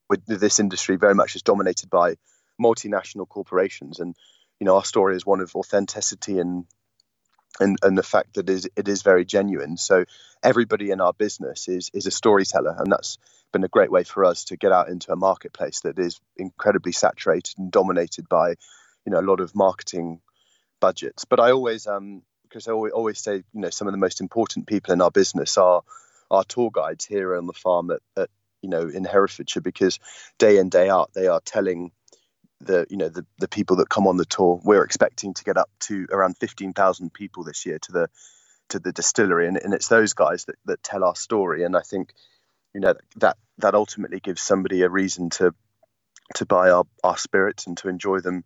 with 0.08 0.24
this 0.26 0.60
industry 0.60 0.96
very 0.96 1.14
much 1.14 1.34
is 1.36 1.42
dominated 1.42 1.90
by 1.90 2.16
multinational 2.60 3.28
corporations 3.28 4.00
and 4.00 4.14
you 4.60 4.66
know, 4.66 4.76
our 4.76 4.84
story 4.84 5.16
is 5.16 5.26
one 5.26 5.40
of 5.40 5.54
authenticity 5.54 6.38
and 6.38 6.64
and 7.60 7.78
and 7.82 7.96
the 7.98 8.02
fact 8.02 8.34
that 8.34 8.48
it 8.50 8.52
is, 8.52 8.68
it 8.76 8.88
is 8.88 9.02
very 9.02 9.24
genuine. 9.24 9.76
So 9.76 10.04
everybody 10.42 10.90
in 10.90 11.00
our 11.00 11.12
business 11.12 11.68
is 11.68 11.90
is 11.94 12.06
a 12.06 12.10
storyteller, 12.10 12.76
and 12.78 12.92
that's 12.92 13.18
been 13.52 13.64
a 13.64 13.68
great 13.68 13.90
way 13.92 14.04
for 14.04 14.24
us 14.24 14.44
to 14.44 14.56
get 14.56 14.72
out 14.72 14.88
into 14.88 15.12
a 15.12 15.16
marketplace 15.16 15.80
that 15.80 15.98
is 15.98 16.20
incredibly 16.36 16.92
saturated 16.92 17.54
and 17.58 17.70
dominated 17.70 18.28
by, 18.28 18.50
you 18.50 19.12
know, 19.12 19.20
a 19.20 19.22
lot 19.22 19.40
of 19.40 19.54
marketing 19.54 20.20
budgets. 20.80 21.24
But 21.24 21.40
I 21.40 21.52
always 21.52 21.86
um 21.86 22.22
because 22.44 22.68
I 22.68 22.72
always, 22.72 22.92
always 22.92 23.18
say, 23.18 23.36
you 23.36 23.44
know, 23.60 23.70
some 23.70 23.88
of 23.88 23.92
the 23.92 23.98
most 23.98 24.20
important 24.20 24.66
people 24.68 24.94
in 24.94 25.02
our 25.02 25.10
business 25.10 25.58
are 25.58 25.82
our 26.30 26.44
tour 26.44 26.70
guides 26.72 27.04
here 27.04 27.36
on 27.36 27.46
the 27.46 27.52
farm 27.52 27.90
at, 27.90 28.00
at 28.16 28.30
you 28.62 28.70
know 28.70 28.88
in 28.88 29.04
Herefordshire 29.04 29.62
because 29.62 29.98
day 30.38 30.58
in 30.58 30.68
day 30.70 30.88
out 30.88 31.12
they 31.14 31.28
are 31.28 31.40
telling 31.44 31.92
the 32.60 32.86
you 32.88 32.96
know 32.96 33.08
the, 33.08 33.26
the 33.38 33.48
people 33.48 33.76
that 33.76 33.88
come 33.88 34.06
on 34.06 34.16
the 34.16 34.24
tour. 34.24 34.60
We're 34.64 34.84
expecting 34.84 35.34
to 35.34 35.44
get 35.44 35.56
up 35.56 35.70
to 35.80 36.06
around 36.10 36.38
15,000 36.38 37.12
people 37.12 37.44
this 37.44 37.66
year 37.66 37.78
to 37.78 37.92
the 37.92 38.08
to 38.70 38.78
the 38.78 38.92
distillery. 38.92 39.46
And, 39.46 39.56
and 39.56 39.74
it's 39.74 39.88
those 39.88 40.14
guys 40.14 40.46
that, 40.46 40.56
that 40.64 40.82
tell 40.82 41.04
our 41.04 41.16
story. 41.16 41.64
And 41.64 41.76
I 41.76 41.80
think 41.80 42.12
you 42.74 42.80
know 42.80 42.94
that 43.16 43.36
that 43.58 43.74
ultimately 43.74 44.20
gives 44.20 44.42
somebody 44.42 44.82
a 44.82 44.88
reason 44.88 45.30
to 45.30 45.54
to 46.34 46.46
buy 46.46 46.70
our, 46.70 46.84
our 47.02 47.18
spirits 47.18 47.66
and 47.66 47.76
to 47.78 47.88
enjoy 47.88 48.20
them 48.20 48.44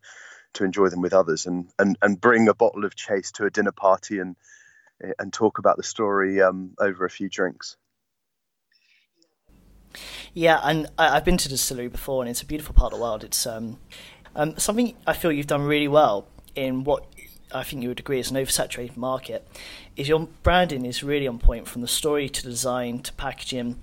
to 0.55 0.65
enjoy 0.65 0.89
them 0.89 1.03
with 1.03 1.13
others 1.13 1.47
and, 1.47 1.71
and 1.79 1.97
and 2.03 2.21
bring 2.21 2.49
a 2.49 2.55
bottle 2.55 2.85
of 2.85 2.95
chase 2.95 3.33
to 3.33 3.45
a 3.45 3.51
dinner 3.51 3.73
party 3.73 4.19
and 4.19 4.37
and 5.19 5.33
talk 5.33 5.59
about 5.59 5.77
the 5.77 5.83
story 5.83 6.43
um, 6.43 6.75
over 6.79 7.05
a 7.05 7.11
few 7.11 7.29
drinks. 7.29 7.77
Yeah, 10.35 10.61
and 10.63 10.87
I, 10.99 11.15
have 11.15 11.25
been 11.25 11.37
to 11.39 11.49
the 11.49 11.55
distillery 11.55 11.89
before, 11.89 12.23
and 12.23 12.31
it's 12.31 12.43
a 12.43 12.47
beautiful 12.47 12.75
part 12.75 12.93
of 12.93 12.99
the 12.99 13.03
world. 13.03 13.25
It's 13.25 13.47
um, 13.47 13.79
um, 14.37 14.57
something 14.59 14.95
I 15.07 15.13
feel 15.13 15.33
you've 15.33 15.47
done 15.47 15.63
really 15.63 15.89
well 15.89 16.27
in 16.55 16.85
what 16.85 17.05
I 17.53 17.63
think 17.63 17.83
you 17.83 17.89
would 17.89 18.01
agree 18.01 18.21
is 18.21 18.31
an 18.31 18.37
oversaturated 18.37 18.97
market. 18.97 19.47
Is 19.97 20.09
your 20.09 20.29
branding 20.43 20.85
is 20.85 21.03
really 21.03 21.27
on 21.27 21.39
point 21.39 21.67
from 21.67 21.83
the 21.83 21.89
story 21.89 22.29
to 22.29 22.43
design 22.43 23.01
to 23.01 23.13
packaging. 23.15 23.83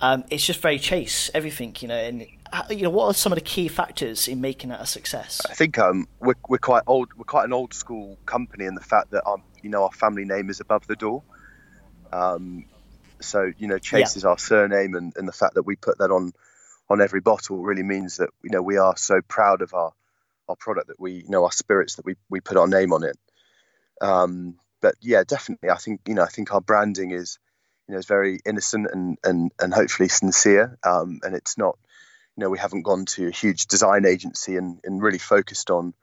Um, 0.00 0.24
it's 0.30 0.46
just 0.46 0.60
very 0.60 0.78
chase 0.78 1.30
everything, 1.34 1.76
you 1.80 1.88
know. 1.88 1.96
And 1.96 2.26
uh, 2.52 2.64
you 2.70 2.82
know, 2.82 2.90
what 2.90 3.06
are 3.06 3.14
some 3.14 3.32
of 3.32 3.36
the 3.36 3.44
key 3.44 3.68
factors 3.68 4.28
in 4.28 4.40
making 4.40 4.70
that 4.70 4.80
a 4.80 4.86
success? 4.86 5.40
I 5.48 5.54
think 5.54 5.78
um, 5.78 6.06
we're 6.20 6.34
we're 6.48 6.58
quite 6.58 6.82
old. 6.86 7.08
We're 7.16 7.24
quite 7.24 7.44
an 7.44 7.52
old 7.52 7.74
school 7.74 8.16
company 8.26 8.64
in 8.64 8.74
the 8.74 8.80
fact 8.80 9.10
that 9.10 9.24
our 9.24 9.38
you 9.62 9.70
know 9.70 9.84
our 9.84 9.92
family 9.92 10.24
name 10.24 10.50
is 10.50 10.60
above 10.60 10.86
the 10.86 10.96
door. 10.96 11.22
Um, 12.12 12.64
so 13.20 13.52
you 13.58 13.68
know, 13.68 13.78
Chase 13.78 14.14
yeah. 14.14 14.18
is 14.18 14.24
our 14.24 14.38
surname, 14.38 14.94
and, 14.94 15.12
and 15.16 15.26
the 15.26 15.32
fact 15.32 15.54
that 15.54 15.64
we 15.64 15.76
put 15.76 15.98
that 15.98 16.10
on 16.10 16.32
on 16.90 17.00
every 17.00 17.20
bottle 17.20 17.58
really 17.58 17.82
means 17.82 18.16
that 18.16 18.30
you 18.42 18.50
know 18.50 18.62
we 18.62 18.78
are 18.78 18.96
so 18.96 19.20
proud 19.20 19.62
of 19.62 19.74
our 19.74 19.92
our 20.48 20.56
product 20.56 20.88
that 20.88 21.00
we 21.00 21.12
you 21.12 21.28
know 21.28 21.44
our 21.44 21.52
spirits 21.52 21.96
that 21.96 22.04
we 22.04 22.16
we 22.30 22.40
put 22.40 22.56
our 22.56 22.68
name 22.68 22.92
on 22.92 23.04
it. 23.04 23.18
Um, 24.00 24.56
but 24.80 24.94
yeah, 25.00 25.24
definitely, 25.26 25.70
I 25.70 25.76
think 25.76 26.00
you 26.06 26.14
know 26.14 26.22
I 26.22 26.28
think 26.28 26.52
our 26.52 26.60
branding 26.60 27.10
is 27.10 27.38
you 27.86 27.92
know 27.92 27.98
is 27.98 28.06
very 28.06 28.40
innocent 28.44 28.88
and 28.92 29.18
and 29.24 29.52
and 29.60 29.74
hopefully 29.74 30.08
sincere, 30.08 30.78
um, 30.84 31.20
and 31.22 31.34
it's 31.34 31.58
not 31.58 31.78
you 32.36 32.42
know 32.42 32.50
we 32.50 32.58
haven't 32.58 32.82
gone 32.82 33.04
to 33.06 33.26
a 33.28 33.32
huge 33.32 33.66
design 33.66 34.06
agency 34.06 34.56
and 34.56 34.78
and 34.84 35.02
really 35.02 35.18
focused 35.18 35.70
on 35.70 35.94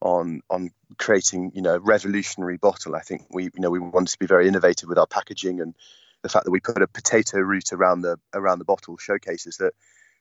on 0.00 0.42
on 0.48 0.70
creating 0.98 1.52
you 1.54 1.62
know 1.62 1.78
revolutionary 1.78 2.56
bottle. 2.56 2.94
I 2.94 3.00
think 3.00 3.26
we 3.30 3.44
you 3.44 3.60
know 3.60 3.70
we 3.70 3.78
wanted 3.80 4.12
to 4.12 4.18
be 4.18 4.26
very 4.26 4.48
innovative 4.48 4.88
with 4.88 4.98
our 4.98 5.06
packaging 5.06 5.60
and 5.60 5.74
the 6.26 6.32
fact 6.32 6.44
that 6.44 6.50
we 6.50 6.58
put 6.58 6.82
a 6.82 6.88
potato 6.88 7.38
root 7.38 7.72
around 7.72 8.02
the 8.02 8.18
around 8.34 8.58
the 8.58 8.64
bottle 8.64 8.96
showcases 8.96 9.58
that 9.58 9.74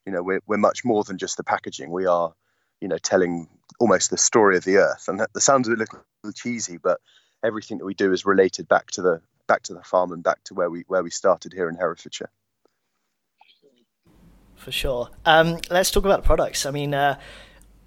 you 0.06 0.12
know 0.12 0.22
we're 0.22 0.40
we're 0.46 0.58
much 0.58 0.86
more 0.86 1.04
than 1.04 1.18
just 1.18 1.36
the 1.36 1.44
packaging. 1.44 1.92
We 1.92 2.06
are 2.06 2.32
you 2.80 2.88
know 2.88 3.00
telling 3.00 3.48
almost 3.80 4.12
the 4.12 4.18
story 4.18 4.56
of 4.56 4.64
the 4.64 4.78
earth, 4.78 5.08
and 5.08 5.20
that, 5.20 5.34
that 5.34 5.42
sounds 5.42 5.68
a 5.68 5.72
little 5.72 5.98
cheesy, 6.36 6.78
but 6.78 7.02
everything 7.44 7.80
that 7.80 7.86
we 7.86 7.96
do 7.96 8.14
is 8.14 8.24
related 8.24 8.68
back 8.68 8.92
to 8.92 9.02
the 9.02 9.22
back 9.48 9.64
to 9.64 9.74
the 9.74 9.82
farm 9.82 10.12
and 10.12 10.22
back 10.22 10.44
to 10.44 10.54
where 10.54 10.70
we 10.70 10.84
where 10.88 11.02
we 11.02 11.10
started 11.10 11.54
here 11.54 11.68
in 11.70 11.76
Herefordshire. 11.76 12.30
For 14.56 14.72
sure. 14.72 15.10
Um, 15.26 15.58
let's 15.72 15.90
talk 15.90 16.06
about 16.06 16.22
the 16.22 16.28
products. 16.28 16.68
I 16.68 16.72
mean. 16.72 16.94
Uh, 16.94 17.20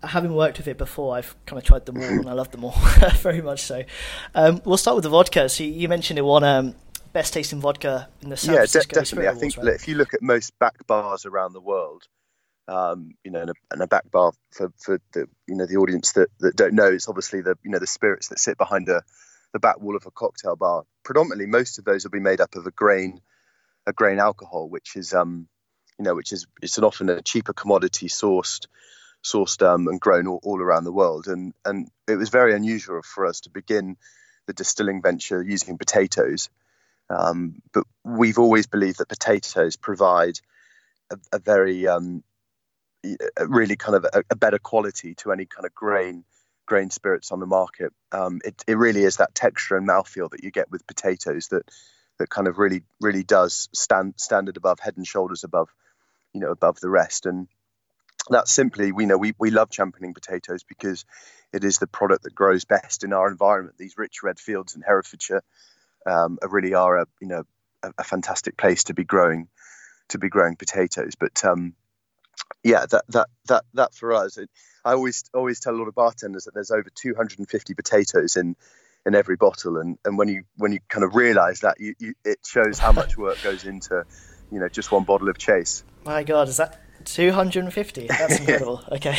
having 0.01 0.33
worked 0.33 0.59
with 0.59 0.69
it 0.69 0.79
before, 0.79 1.17
I've 1.17 1.35
kind 1.45 1.59
of 1.59 1.65
tried 1.65 1.85
them 1.85 1.97
all 1.97 2.05
and 2.05 2.31
I 2.31 2.33
love 2.33 2.53
them 2.53 2.63
all 2.63 2.71
very 3.17 3.43
much 3.43 3.63
so. 3.63 3.83
Um, 4.33 4.63
we'll 4.65 4.77
start 4.77 4.95
with 4.95 5.03
the 5.03 5.09
vodka. 5.09 5.49
So 5.49 5.65
you 5.65 5.89
mentioned 5.89 6.21
it 6.21 6.23
won 6.23 6.45
um, 6.45 6.77
best 7.19 7.35
tasting 7.35 7.61
vodka 7.61 8.09
in 8.23 8.29
the 8.29 8.37
San 8.37 8.55
yeah, 8.55 8.61
Francisco 8.61 8.95
de- 8.95 9.01
definitely. 9.01 9.29
I 9.29 9.35
think 9.35 9.57
right? 9.57 9.75
if 9.75 9.89
you 9.89 9.97
look 9.97 10.15
at 10.15 10.23
most 10.23 10.57
back 10.61 10.87
bars 10.87 11.27
around 11.27 11.53
the 11.53 11.61
world, 11.61 12.05
um, 12.69 13.11
you 13.25 13.33
know, 13.33 13.41
and 13.41 13.51
a, 13.51 13.55
and 13.73 13.83
a, 13.83 13.89
back 13.89 14.09
bar 14.09 14.31
for, 14.53 14.73
for 14.79 15.01
the 15.15 15.27
you 15.49 15.57
know 15.57 15.67
the 15.67 15.79
audience 15.79 16.13
that, 16.13 16.29
that 16.39 16.55
don't 16.55 16.75
know, 16.75 16.87
it's 16.87 17.09
obviously 17.09 17.41
the 17.41 17.59
you 17.65 17.73
know 17.73 17.81
the 17.81 17.89
spirits 17.89 18.29
that 18.29 18.39
sit 18.39 18.57
behind 18.57 18.89
a, 18.89 19.03
the 19.53 19.59
back 19.59 19.81
wall 19.81 19.97
of 19.97 20.07
a 20.07 20.13
cocktail 20.13 20.55
bar. 20.55 20.85
Predominantly, 21.03 21.47
most 21.47 21.81
of 21.81 21.85
those 21.85 22.05
will 22.05 22.13
be 22.13 22.21
made 22.21 22.41
up 22.41 22.55
of 22.55 22.69
a 22.69 22.71
grain, 22.71 23.21
a 23.85 23.93
grain 23.93 24.21
alcohol, 24.21 24.69
which 24.69 24.95
is 24.95 25.13
um, 25.13 25.49
you 25.99 26.05
know, 26.05 26.15
which 26.15 26.33
is 26.33 26.47
it's 26.63 26.79
an 26.79 26.85
often 26.85 27.09
a 27.09 27.21
cheaper 27.21 27.53
commodity 27.53 28.07
sourced, 28.07 28.67
sourced 29.25 29.61
um, 29.67 29.89
and 29.89 30.01
grown 30.01 30.29
all, 30.29 30.39
all 30.45 30.63
around 30.63 30.85
the 30.85 30.93
world. 30.93 31.27
And 31.27 31.53
and 31.65 31.89
it 32.07 32.15
was 32.15 32.29
very 32.29 32.55
unusual 32.55 33.01
for 33.03 33.27
us 33.27 33.41
to 33.41 33.51
begin 33.51 33.97
the 34.47 34.53
distilling 34.53 35.03
venture 35.03 35.43
using 35.43 35.79
potatoes 35.79 36.49
um, 37.11 37.63
but 37.73 37.85
we've 38.05 38.39
always 38.39 38.67
believed 38.67 38.99
that 38.99 39.09
potatoes 39.09 39.77
provide 39.77 40.39
a, 41.11 41.17
a 41.33 41.39
very, 41.39 41.87
um, 41.87 42.23
a 43.37 43.47
really 43.47 43.77
kind 43.77 43.97
of 43.97 44.05
a, 44.05 44.25
a, 44.31 44.37
better 44.37 44.59
quality 44.59 45.15
to 45.15 45.33
any 45.33 45.47
kind 45.47 45.65
of 45.65 45.75
grain 45.75 46.25
grain 46.67 46.91
spirits 46.91 47.33
on 47.33 47.41
the 47.41 47.47
market. 47.47 47.93
Um, 48.13 48.41
it, 48.45 48.63
it 48.67 48.77
really 48.77 49.03
is 49.05 49.17
that 49.17 49.35
texture 49.35 49.77
and 49.77 49.89
mouthfeel 49.89 50.31
that 50.31 50.45
you 50.45 50.51
get 50.51 50.71
with 50.71 50.87
potatoes 50.87 51.49
that 51.49 51.63
that 52.19 52.29
kind 52.29 52.49
of 52.49 52.59
really 52.59 52.83
really 53.01 53.23
does 53.23 53.69
stand 53.73 54.15
standard 54.17 54.57
above 54.57 54.81
head 54.81 54.97
and 54.97 55.07
shoulders 55.07 55.45
above 55.45 55.69
you 56.33 56.41
know 56.41 56.51
above 56.51 56.79
the 56.81 56.91
rest 56.91 57.27
and 57.27 57.49
that's 58.29 58.53
simply 58.53 58.93
we 58.93 59.07
know 59.07 59.17
we, 59.17 59.35
we 59.39 59.51
love 59.51 59.71
championing 59.71 60.15
potatoes 60.15 60.63
because 60.65 61.05
it 61.53 61.65
is 61.65 61.79
the 61.79 61.87
product 61.87 62.25
that 62.25 62.35
grows 62.35 62.65
best 62.65 63.05
in 63.05 63.13
our 63.13 63.29
environment 63.29 63.79
these 63.79 63.97
rich 63.97 64.23
red 64.23 64.39
fields 64.39 64.75
in 64.75 64.83
herefordshire 64.83 65.43
um, 66.09 66.39
really 66.49 66.75
are 66.75 66.99
a 66.99 67.07
you 67.21 67.29
know 67.29 67.45
a, 67.83 67.93
a, 67.99 68.05
fantastic 68.05 68.57
place 68.57 68.85
to 68.85 68.95
be 68.95 69.05
growing 69.05 69.49
to 70.09 70.19
be 70.19 70.29
growing 70.29 70.57
potatoes. 70.57 71.15
But 71.19 71.45
um, 71.45 71.75
yeah, 72.65 72.87
that 72.87 73.05
that 73.09 73.29
that 73.47 73.65
that 73.75 73.95
for 73.95 74.13
us, 74.13 74.39
it, 74.39 74.51
I 74.85 74.93
always 74.93 75.25
always 75.35 75.61
tell 75.61 75.75
a 75.75 75.79
lot 75.79 75.89
of 75.89 75.95
bartenders 75.95 76.45
that 76.45 76.55
there's 76.55 76.71
over 76.71 76.89
250 76.95 77.75
potatoes 77.75 78.37
in 78.37 78.57
in 79.07 79.15
every 79.15 79.37
bottle, 79.37 79.79
and 79.79 79.99
and 80.05 80.19
when 80.19 80.29
you 80.29 80.45
when 80.57 80.73
you 80.73 80.81
kind 80.89 81.05
of 81.05 81.15
realise 81.15 81.61
that, 81.61 81.81
you, 81.81 81.95
you, 81.99 82.15
it 82.25 82.39
shows 82.45 82.79
how 82.79 82.93
much 82.93 83.17
work 83.17 83.43
goes 83.43 83.65
into 83.65 84.05
you 84.51 84.59
know 84.59 84.69
just 84.69 84.91
one 84.91 85.05
bottle 85.05 85.29
of 85.29 85.39
Chase. 85.39 85.85
My 86.05 86.25
God, 86.25 86.49
is 86.49 86.57
that 86.57 86.81
250? 87.05 88.07
That's 88.07 88.39
incredible. 88.41 88.83
okay, 88.93 89.17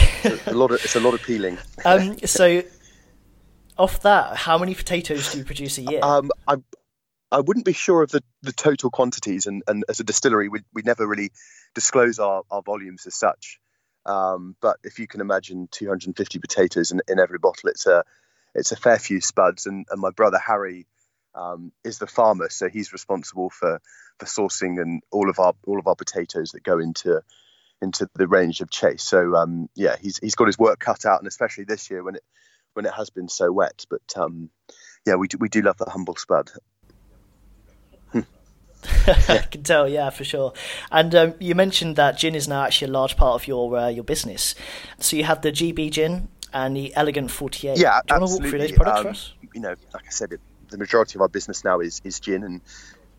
a 0.47 0.53
lot 0.53 0.71
of 0.71 0.83
it's 0.83 0.95
a 0.95 0.99
lot 0.99 1.13
of 1.13 1.23
peeling. 1.23 1.57
um, 1.85 2.17
so 2.19 2.63
off 3.79 4.01
that, 4.01 4.35
how 4.35 4.57
many 4.57 4.75
potatoes 4.75 5.31
do 5.31 5.39
you 5.39 5.45
produce 5.45 5.77
a 5.77 5.81
year? 5.81 5.99
Um, 6.03 6.31
I 6.47 6.57
I 7.31 7.39
wouldn't 7.41 7.65
be 7.65 7.73
sure 7.73 8.01
of 8.01 8.09
the, 8.09 8.23
the 8.41 8.51
total 8.51 8.89
quantities, 8.89 9.45
and, 9.45 9.63
and 9.67 9.85
as 9.87 9.99
a 9.99 10.03
distillery, 10.03 10.49
we, 10.49 10.61
we 10.73 10.81
never 10.81 11.05
really 11.05 11.31
disclose 11.75 12.17
our, 12.17 12.41
our 12.49 12.61
volumes 12.63 13.05
as 13.05 13.15
such. 13.15 13.59
Um, 14.05 14.55
but 14.61 14.77
if 14.83 14.97
you 14.97 15.07
can 15.07 15.21
imagine 15.21 15.67
250 15.71 16.39
potatoes 16.39 16.91
in, 16.91 17.01
in 17.07 17.19
every 17.19 17.37
bottle, 17.37 17.69
it's 17.69 17.85
a 17.85 18.03
it's 18.55 18.71
a 18.71 18.75
fair 18.75 18.97
few 18.97 19.21
spuds. 19.21 19.67
And, 19.67 19.85
and 19.91 20.01
my 20.01 20.09
brother 20.09 20.39
Harry 20.39 20.87
um, 21.35 21.71
is 21.83 21.99
the 21.99 22.07
farmer, 22.07 22.49
so 22.49 22.67
he's 22.67 22.93
responsible 22.93 23.49
for 23.49 23.79
for 24.17 24.25
sourcing 24.25 24.81
and 24.81 25.03
all 25.11 25.29
of 25.29 25.39
our 25.39 25.53
all 25.65 25.79
of 25.79 25.87
our 25.87 25.95
potatoes 25.95 26.51
that 26.51 26.63
go 26.63 26.79
into 26.79 27.21
into 27.81 28.09
the 28.15 28.27
range 28.27 28.61
of 28.61 28.71
Chase. 28.71 29.03
So 29.03 29.35
um, 29.35 29.69
yeah, 29.75 29.95
he's 30.01 30.17
he's 30.17 30.35
got 30.35 30.47
his 30.47 30.57
work 30.57 30.79
cut 30.79 31.05
out, 31.05 31.19
and 31.19 31.27
especially 31.27 31.65
this 31.65 31.91
year 31.91 32.03
when 32.03 32.15
it 32.15 32.23
when 32.73 32.85
it 32.85 32.93
has 32.93 33.09
been 33.09 33.29
so 33.29 33.51
wet. 33.51 33.85
But 33.89 34.01
um, 34.15 34.49
yeah, 35.05 35.15
we 35.15 35.27
do, 35.27 35.37
we 35.39 35.49
do 35.49 35.61
love 35.61 35.77
the 35.77 35.89
humble 35.89 36.15
spud. 36.15 36.51
I 39.07 39.45
can 39.51 39.63
tell, 39.63 39.87
yeah, 39.89 40.09
for 40.09 40.23
sure. 40.23 40.53
And 40.91 41.13
um, 41.13 41.33
you 41.39 41.55
mentioned 41.55 41.95
that 41.97 42.17
gin 42.17 42.35
is 42.35 42.47
now 42.47 42.63
actually 42.63 42.89
a 42.89 42.93
large 42.93 43.17
part 43.17 43.41
of 43.41 43.47
your 43.47 43.75
uh, 43.75 43.89
your 43.89 44.03
business. 44.03 44.55
So 44.99 45.17
you 45.17 45.23
have 45.25 45.41
the 45.41 45.51
GB 45.51 45.91
gin 45.91 46.29
and 46.53 46.75
the 46.75 46.95
Elegant 46.95 47.29
48. 47.31 47.77
Yeah, 47.77 47.77
Do 47.77 47.85
you 47.85 47.91
absolutely. 47.91 48.19
want 48.19 48.29
to 48.29 48.33
walk 48.33 48.49
through 48.49 48.59
those 48.59 48.71
products 48.71 48.99
um, 48.99 49.03
for 49.03 49.09
us? 49.09 49.33
You 49.53 49.61
know, 49.61 49.75
like 49.93 50.05
I 50.07 50.09
said, 50.09 50.33
it, 50.33 50.39
the 50.69 50.77
majority 50.77 51.17
of 51.17 51.21
our 51.21 51.29
business 51.29 51.63
now 51.63 51.79
is, 51.79 52.01
is 52.03 52.19
gin, 52.19 52.43
and 52.43 52.61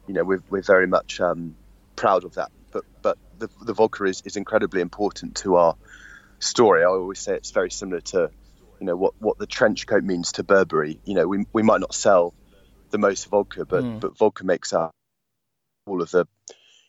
you 0.06 0.14
know 0.14 0.24
we're 0.24 0.42
we're 0.48 0.62
very 0.62 0.86
much 0.86 1.20
um, 1.20 1.56
proud 1.96 2.24
of 2.24 2.34
that. 2.34 2.50
But 2.72 2.84
but 3.02 3.18
the 3.38 3.48
the 3.62 3.74
vodka 3.74 4.04
is, 4.04 4.22
is 4.24 4.36
incredibly 4.36 4.80
important 4.80 5.36
to 5.36 5.56
our 5.56 5.76
story. 6.38 6.82
I 6.82 6.86
always 6.86 7.18
say 7.18 7.34
it's 7.34 7.50
very 7.50 7.70
similar 7.70 8.00
to 8.00 8.30
you 8.80 8.86
know 8.86 8.96
what 8.96 9.14
what 9.18 9.38
the 9.38 9.46
trench 9.46 9.86
coat 9.86 10.02
means 10.02 10.32
to 10.32 10.42
Burberry. 10.42 11.00
You 11.04 11.14
know, 11.14 11.28
we 11.28 11.46
we 11.52 11.62
might 11.62 11.80
not 11.80 11.94
sell 11.94 12.34
the 12.90 12.98
most 12.98 13.28
vodka, 13.28 13.64
but 13.64 13.84
mm. 13.84 14.00
but 14.00 14.16
vodka 14.16 14.44
makes 14.44 14.72
our 14.72 14.90
all 15.86 16.02
of 16.02 16.10
the 16.10 16.26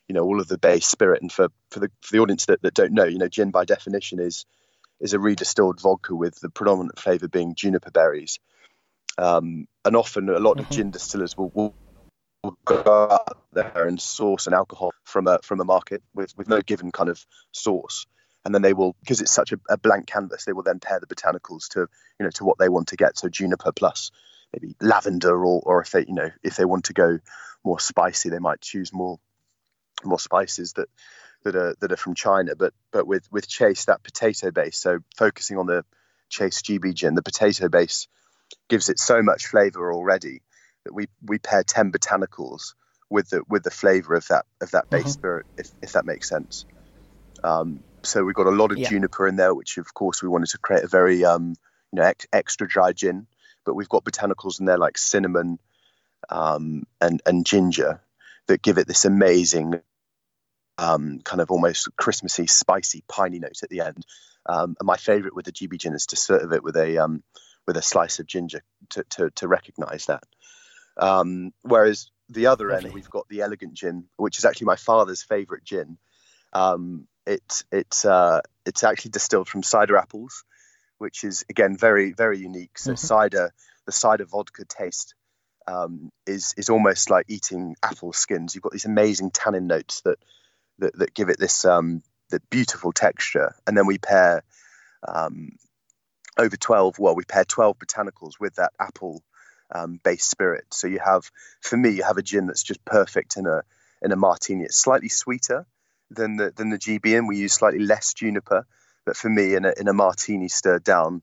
you 0.08 0.16
know 0.16 0.24
all 0.24 0.40
of 0.40 0.48
the 0.48 0.58
base 0.58 0.88
spirit 0.88 1.22
and 1.22 1.32
for 1.32 1.50
for 1.70 1.80
the 1.80 1.92
for 2.02 2.14
the 2.14 2.20
audience 2.20 2.46
that, 2.46 2.62
that 2.62 2.74
don't 2.74 2.94
know 2.94 3.06
you 3.06 3.18
know 3.18 3.28
gin 3.28 3.52
by 3.52 3.66
definition 3.66 4.20
is 4.20 4.46
is 5.00 5.14
a 5.14 5.18
redistilled 5.18 5.82
vodka 5.82 6.16
with 6.16 6.40
the 6.40 6.50
predominant 6.50 6.98
flavor 6.98 7.28
being 7.28 7.56
juniper 7.56 7.92
berries. 7.92 8.40
Um, 9.18 9.68
and 9.84 9.96
often 9.96 10.30
a 10.30 10.40
lot 10.40 10.58
mm-hmm. 10.58 10.66
of 10.66 10.70
gin 10.70 10.92
distillers 10.92 11.36
will, 11.36 11.52
will, 11.54 11.74
will, 12.44 12.58
go 12.64 13.10
out 13.12 13.38
there 13.52 13.88
and 13.88 14.00
source 14.00 14.48
an 14.48 14.54
alcohol 14.54 14.92
from 15.04 15.28
a 15.28 15.40
from 15.44 15.60
a 15.60 15.66
market 15.66 16.02
with, 16.14 16.38
with 16.38 16.48
no 16.48 16.62
given 16.62 16.92
kind 16.92 17.10
of 17.10 17.26
source. 17.52 18.06
And 18.44 18.56
then 18.56 18.62
they 18.62 18.74
will, 18.74 18.96
because 19.02 19.22
it's 19.22 19.32
such 19.32 19.52
a, 19.52 19.60
a 19.70 19.78
blank 19.78 20.08
canvas, 20.08 20.46
they 20.46 20.54
will 20.54 20.64
then 20.64 20.80
pair 20.80 21.00
the 21.00 21.14
botanicals 21.14 21.68
to 21.70 21.82
you 22.20 22.24
know 22.26 22.32
to 22.32 22.44
what 22.44 22.58
they 22.58 22.70
want 22.70 22.88
to 22.88 22.96
get. 22.96 23.18
So 23.18 23.30
juniper 23.30 23.72
plus 23.72 24.12
maybe 24.54 24.76
lavender, 24.82 25.46
or 25.46 25.62
or 25.64 25.82
if 25.82 25.92
they 25.92 26.06
you 26.08 26.14
know 26.14 26.32
if 26.44 26.56
they 26.56 26.66
want 26.66 26.86
to 26.86 26.94
go 26.94 27.20
more 27.64 27.80
spicy, 27.80 28.30
they 28.30 28.40
might 28.40 28.62
choose 28.62 28.92
more 28.92 29.20
more 30.04 30.20
spices 30.20 30.74
that 30.74 30.90
that 31.44 31.56
are 31.56 31.76
that 31.82 31.92
are 31.92 31.98
from 31.98 32.16
China. 32.16 32.56
But 32.56 32.74
but 32.92 33.08
with 33.08 33.28
with 33.32 33.48
Chase 33.48 33.86
that 33.86 34.04
potato 34.04 34.52
base, 34.52 34.78
so 34.78 35.00
focusing 35.16 35.58
on 35.58 35.68
the 35.68 35.86
Chase 36.30 36.62
GB 36.62 36.94
gin, 36.94 37.16
the 37.16 37.22
potato 37.22 37.70
base 37.70 38.08
gives 38.70 38.90
it 38.90 39.00
so 39.00 39.22
much 39.22 39.48
flavour 39.48 39.94
already 39.94 40.42
that 40.86 40.94
we 40.94 41.08
we 41.24 41.38
pair 41.38 41.64
ten 41.64 41.92
botanicals 41.92 42.74
with 43.10 43.30
the 43.30 43.44
with 43.48 43.64
the 43.64 43.72
flavour 43.72 44.16
of 44.16 44.28
that 44.30 44.46
of 44.62 44.72
that 44.72 44.90
base 44.90 45.02
mm-hmm. 45.02 45.10
spirit, 45.10 45.46
if 45.58 45.70
if 45.82 45.92
that 45.94 46.06
makes 46.06 46.30
sense. 46.30 46.66
Um, 47.44 47.84
so 48.04 48.24
we've 48.24 48.36
got 48.36 48.48
a 48.48 48.52
lot 48.52 48.72
of 48.72 48.78
yeah. 48.78 48.90
juniper 48.90 49.28
in 49.28 49.36
there, 49.36 49.54
which 49.54 49.78
of 49.78 49.94
course 49.94 50.22
we 50.22 50.30
wanted 50.30 50.50
to 50.50 50.58
create 50.58 50.84
a 50.84 50.88
very 50.88 51.24
um, 51.26 51.56
you 51.92 51.98
know 51.98 52.04
ex- 52.04 52.28
extra 52.32 52.68
dry 52.68 52.94
gin. 52.94 53.28
But 53.66 53.76
we've 53.76 53.90
got 53.90 54.04
botanicals 54.04 54.60
in 54.60 54.66
there 54.66 54.78
like 54.78 54.98
cinnamon 54.98 55.60
um, 56.30 56.84
and 57.00 57.22
and 57.26 57.46
ginger 57.46 58.02
that 58.48 58.62
give 58.62 58.78
it 58.78 58.88
this 58.88 59.06
amazing 59.06 59.82
um, 60.78 61.20
kind 61.24 61.42
of 61.42 61.52
almost 61.52 61.90
Christmassy, 61.96 62.48
spicy, 62.48 63.04
piney 63.08 63.40
note 63.40 63.64
at 63.64 63.70
the 63.70 63.82
end. 63.82 64.06
Um, 64.46 64.76
and 64.80 64.88
my 64.88 64.98
favourite 64.98 65.36
with 65.36 65.46
the 65.46 65.52
GB 65.52 65.78
gin 65.78 65.94
is 65.94 66.08
to 66.08 66.16
serve 66.16 66.52
it 66.54 66.64
with 66.64 66.76
a 66.76 66.98
um, 66.98 67.24
with 67.68 67.78
a 67.78 67.82
slice 67.82 68.20
of 68.20 68.26
ginger 68.26 68.64
to 68.90 69.04
to, 69.12 69.30
to 69.32 69.48
recognise 69.48 70.08
that. 70.08 70.24
Um, 70.98 71.54
whereas 71.62 72.10
the 72.30 72.48
other 72.48 72.70
Lovely. 72.70 72.86
end, 72.86 72.94
we've 72.94 73.10
got 73.10 73.28
the 73.30 73.42
elegant 73.42 73.74
gin, 73.74 74.06
which 74.18 74.40
is 74.40 74.46
actually 74.46 74.66
my 74.66 74.76
father's 74.76 75.22
favourite 75.22 75.64
gin. 75.64 75.98
Um, 76.54 77.08
it's 77.26 77.64
it's 77.72 78.06
uh, 78.06 78.42
it's 78.66 78.84
actually 78.84 79.12
distilled 79.12 79.48
from 79.48 79.64
cider 79.64 79.98
apples, 79.98 80.44
which 80.98 81.24
is 81.24 81.44
again 81.50 81.78
very 81.78 82.12
very 82.12 82.40
unique. 82.40 82.78
So 82.78 82.92
mm-hmm. 82.92 83.06
cider, 83.06 83.54
the 83.86 83.92
cider 83.92 84.26
vodka 84.26 84.66
taste 84.66 85.16
um, 85.68 86.12
is 86.26 86.54
is 86.58 86.70
almost 86.70 87.10
like 87.10 87.26
eating 87.30 87.76
apple 87.84 88.14
skins. 88.14 88.56
You've 88.56 88.64
got 88.64 88.72
these 88.72 88.86
amazing 88.86 89.32
tannin 89.32 89.68
notes 89.68 90.02
that 90.02 90.18
that, 90.80 90.98
that 90.98 91.14
give 91.14 91.30
it 91.30 91.40
this 91.40 91.66
um, 91.66 92.02
the 92.32 92.42
beautiful 92.50 92.92
texture. 92.92 93.54
And 93.68 93.78
then 93.78 93.86
we 93.86 94.00
pair 94.00 94.44
um, 95.08 95.52
over 96.38 96.58
12, 96.58 96.98
well, 96.98 97.16
we 97.16 97.26
pair 97.26 97.46
12 97.46 97.78
botanicals 97.78 98.40
with 98.40 98.56
that 98.56 98.74
apple 98.80 99.22
um, 99.74 100.00
based 100.04 100.30
spirit. 100.30 100.66
So 100.72 100.88
you 100.88 101.00
have, 101.00 101.30
for 101.62 101.78
me, 101.78 101.92
you 101.92 102.04
have 102.04 102.18
a 102.18 102.24
gin 102.24 102.48
that's 102.48 102.64
just 102.64 102.84
perfect 102.84 103.38
in 103.38 103.46
a 103.46 103.64
in 104.02 104.12
a 104.12 104.16
martini. 104.16 104.64
It's 104.64 104.78
slightly 104.78 105.10
sweeter 105.10 105.68
than 106.14 106.38
the 106.38 106.52
than 106.56 106.70
the 106.70 106.78
GB, 106.78 107.18
and 107.18 107.28
we 107.28 107.38
use 107.38 107.54
slightly 107.54 107.80
less 107.80 108.14
juniper. 108.14 108.66
But 109.06 109.18
for 109.18 109.30
me, 109.30 109.56
in 109.56 109.66
a 109.66 109.74
in 109.80 109.88
a 109.88 109.94
martini 109.94 110.48
stirred 110.48 110.84
down 110.84 111.22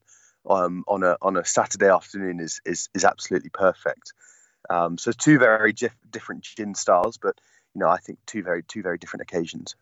um, 0.48 0.84
on 0.88 1.02
a 1.02 1.16
on 1.22 1.36
a 1.36 1.44
Saturday 1.44 1.88
afternoon 1.88 2.40
is 2.40 2.60
is 2.64 2.88
is 2.94 3.04
absolutely 3.04 3.50
perfect. 3.50 4.12
Um, 4.70 4.98
so 4.98 5.12
two 5.12 5.38
very 5.38 5.72
dif- 5.72 5.96
different 6.10 6.42
gin 6.42 6.74
styles, 6.74 7.18
but 7.18 7.40
you 7.74 7.80
know, 7.80 7.88
I 7.88 7.98
think 7.98 8.18
two 8.26 8.42
very 8.42 8.62
two 8.62 8.82
very 8.82 8.98
different 8.98 9.22
occasions. 9.22 9.74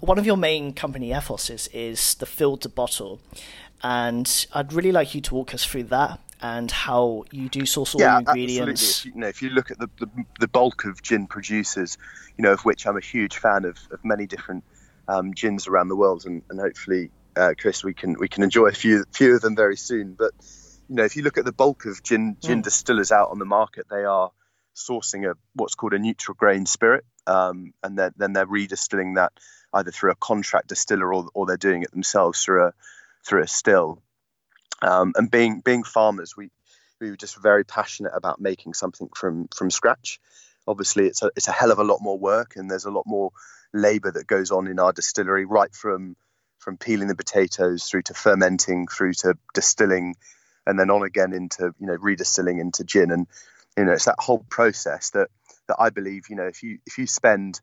One 0.00 0.18
of 0.18 0.26
your 0.26 0.36
main 0.36 0.72
company 0.72 1.12
ethos 1.12 1.50
is 1.50 2.14
the 2.14 2.26
field 2.26 2.62
to 2.62 2.68
bottle, 2.68 3.20
and 3.82 4.46
I'd 4.52 4.72
really 4.72 4.92
like 4.92 5.14
you 5.14 5.20
to 5.22 5.34
walk 5.34 5.54
us 5.54 5.64
through 5.64 5.84
that 5.84 6.20
and 6.44 6.70
how 6.70 7.24
you 7.30 7.48
do 7.48 7.64
source 7.64 7.94
all 7.94 8.02
yeah, 8.02 8.20
the 8.20 8.30
ingredients. 8.30 8.82
Absolutely. 8.82 9.08
If 9.08 9.14
you, 9.14 9.20
know, 9.20 9.28
if 9.28 9.42
you 9.42 9.48
look 9.48 9.70
at 9.70 9.78
the, 9.78 9.88
the, 9.98 10.24
the 10.40 10.48
bulk 10.48 10.84
of 10.84 11.00
gin 11.00 11.26
producers, 11.26 11.96
you 12.36 12.42
know, 12.42 12.52
of 12.52 12.60
which 12.66 12.86
I'm 12.86 12.98
a 12.98 13.00
huge 13.00 13.38
fan 13.38 13.64
of, 13.64 13.78
of 13.90 14.04
many 14.04 14.26
different 14.26 14.62
um, 15.08 15.32
gins 15.32 15.66
around 15.68 15.88
the 15.88 15.96
world, 15.96 16.26
and, 16.26 16.42
and 16.50 16.60
hopefully, 16.60 17.10
uh, 17.34 17.54
Chris, 17.58 17.82
we 17.82 17.94
can 17.94 18.18
we 18.18 18.28
can 18.28 18.42
enjoy 18.42 18.66
a 18.66 18.72
few 18.72 19.04
few 19.10 19.34
of 19.34 19.40
them 19.40 19.56
very 19.56 19.78
soon. 19.78 20.12
But 20.18 20.32
you 20.90 20.96
know, 20.96 21.04
if 21.04 21.16
you 21.16 21.22
look 21.22 21.38
at 21.38 21.46
the 21.46 21.52
bulk 21.52 21.86
of 21.86 22.02
gin 22.02 22.36
gin 22.42 22.60
mm. 22.60 22.64
distillers 22.64 23.10
out 23.10 23.30
on 23.30 23.38
the 23.38 23.46
market, 23.46 23.86
they 23.90 24.04
are 24.04 24.30
sourcing 24.76 25.30
a 25.30 25.36
what's 25.54 25.74
called 25.74 25.94
a 25.94 25.98
neutral 25.98 26.34
grain 26.34 26.66
spirit, 26.66 27.06
um, 27.26 27.72
and 27.82 27.98
then 27.98 28.12
then 28.18 28.34
they're 28.34 28.46
redistilling 28.46 29.14
that 29.14 29.32
either 29.72 29.90
through 29.90 30.10
a 30.10 30.16
contract 30.16 30.68
distiller 30.68 31.12
or, 31.14 31.26
or 31.32 31.46
they're 31.46 31.56
doing 31.56 31.82
it 31.82 31.90
themselves 31.90 32.44
through 32.44 32.66
a 32.66 32.72
through 33.26 33.42
a 33.42 33.46
still. 33.46 34.02
Um, 34.82 35.12
and 35.16 35.30
being 35.30 35.60
being 35.60 35.82
farmers, 35.82 36.36
we 36.36 36.50
we 37.00 37.10
were 37.10 37.16
just 37.16 37.40
very 37.40 37.64
passionate 37.64 38.12
about 38.14 38.40
making 38.40 38.74
something 38.74 39.08
from 39.14 39.48
from 39.54 39.70
scratch. 39.70 40.20
Obviously, 40.66 41.06
it's 41.06 41.22
a 41.22 41.30
it's 41.36 41.48
a 41.48 41.52
hell 41.52 41.70
of 41.70 41.78
a 41.78 41.84
lot 41.84 42.00
more 42.00 42.18
work, 42.18 42.54
and 42.56 42.70
there's 42.70 42.84
a 42.84 42.90
lot 42.90 43.04
more 43.06 43.30
labour 43.72 44.10
that 44.12 44.26
goes 44.26 44.50
on 44.50 44.66
in 44.66 44.78
our 44.78 44.92
distillery, 44.92 45.44
right 45.44 45.74
from 45.74 46.16
from 46.58 46.76
peeling 46.78 47.08
the 47.08 47.14
potatoes 47.14 47.84
through 47.84 48.02
to 48.02 48.14
fermenting, 48.14 48.86
through 48.86 49.12
to 49.12 49.36
distilling, 49.52 50.14
and 50.66 50.78
then 50.78 50.90
on 50.90 51.02
again 51.02 51.32
into 51.32 51.74
you 51.78 51.86
know 51.86 51.96
redistilling 51.98 52.60
into 52.60 52.84
gin. 52.84 53.10
And 53.10 53.26
you 53.76 53.84
know, 53.84 53.92
it's 53.92 54.06
that 54.06 54.16
whole 54.18 54.44
process 54.48 55.10
that 55.10 55.28
that 55.68 55.76
I 55.78 55.90
believe, 55.90 56.24
you 56.28 56.36
know, 56.36 56.46
if 56.46 56.62
you 56.62 56.78
if 56.86 56.98
you 56.98 57.06
spend, 57.06 57.60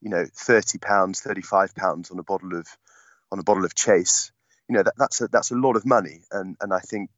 you 0.00 0.10
know, 0.10 0.26
thirty 0.34 0.78
pounds, 0.78 1.20
thirty 1.20 1.42
five 1.42 1.74
pounds 1.74 2.10
on 2.10 2.18
a 2.18 2.22
bottle 2.22 2.56
of 2.56 2.66
on 3.32 3.38
a 3.38 3.42
bottle 3.42 3.64
of 3.64 3.74
Chase, 3.74 4.32
you 4.68 4.76
know, 4.76 4.82
that, 4.82 4.94
that's 4.96 5.20
a 5.20 5.28
that's 5.28 5.50
a 5.50 5.56
lot 5.56 5.76
of 5.76 5.84
money. 5.84 6.22
And 6.30 6.56
and 6.60 6.72
I 6.72 6.80
think 6.80 7.10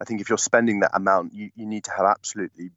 I 0.00 0.04
think 0.04 0.20
if 0.20 0.28
you're 0.28 0.38
spending 0.38 0.80
that 0.80 0.92
amount, 0.94 1.34
you, 1.34 1.50
you 1.54 1.66
need 1.66 1.84
to 1.84 1.90
have 1.90 2.06
absolutely 2.06 2.70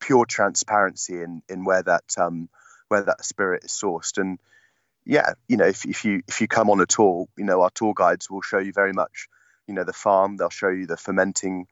pure 0.00 0.26
transparency 0.26 1.22
in 1.22 1.42
in 1.48 1.64
where 1.64 1.82
that 1.82 2.04
um 2.18 2.48
where 2.88 3.02
that 3.02 3.24
spirit 3.24 3.64
is 3.64 3.72
sourced. 3.72 4.18
And 4.18 4.38
yeah, 5.04 5.34
you 5.48 5.56
know, 5.56 5.66
if 5.66 5.84
if 5.84 6.04
you 6.04 6.22
if 6.26 6.40
you 6.40 6.48
come 6.48 6.70
on 6.70 6.80
a 6.80 6.86
tour, 6.86 7.26
you 7.36 7.44
know, 7.44 7.62
our 7.62 7.70
tour 7.70 7.92
guides 7.94 8.30
will 8.30 8.42
show 8.42 8.58
you 8.58 8.72
very 8.72 8.92
much, 8.92 9.28
you 9.66 9.74
know, 9.74 9.84
the 9.84 9.92
farm. 9.92 10.36
They'll 10.36 10.50
show 10.50 10.68
you 10.68 10.86
the 10.86 10.96
fermenting 10.96 11.66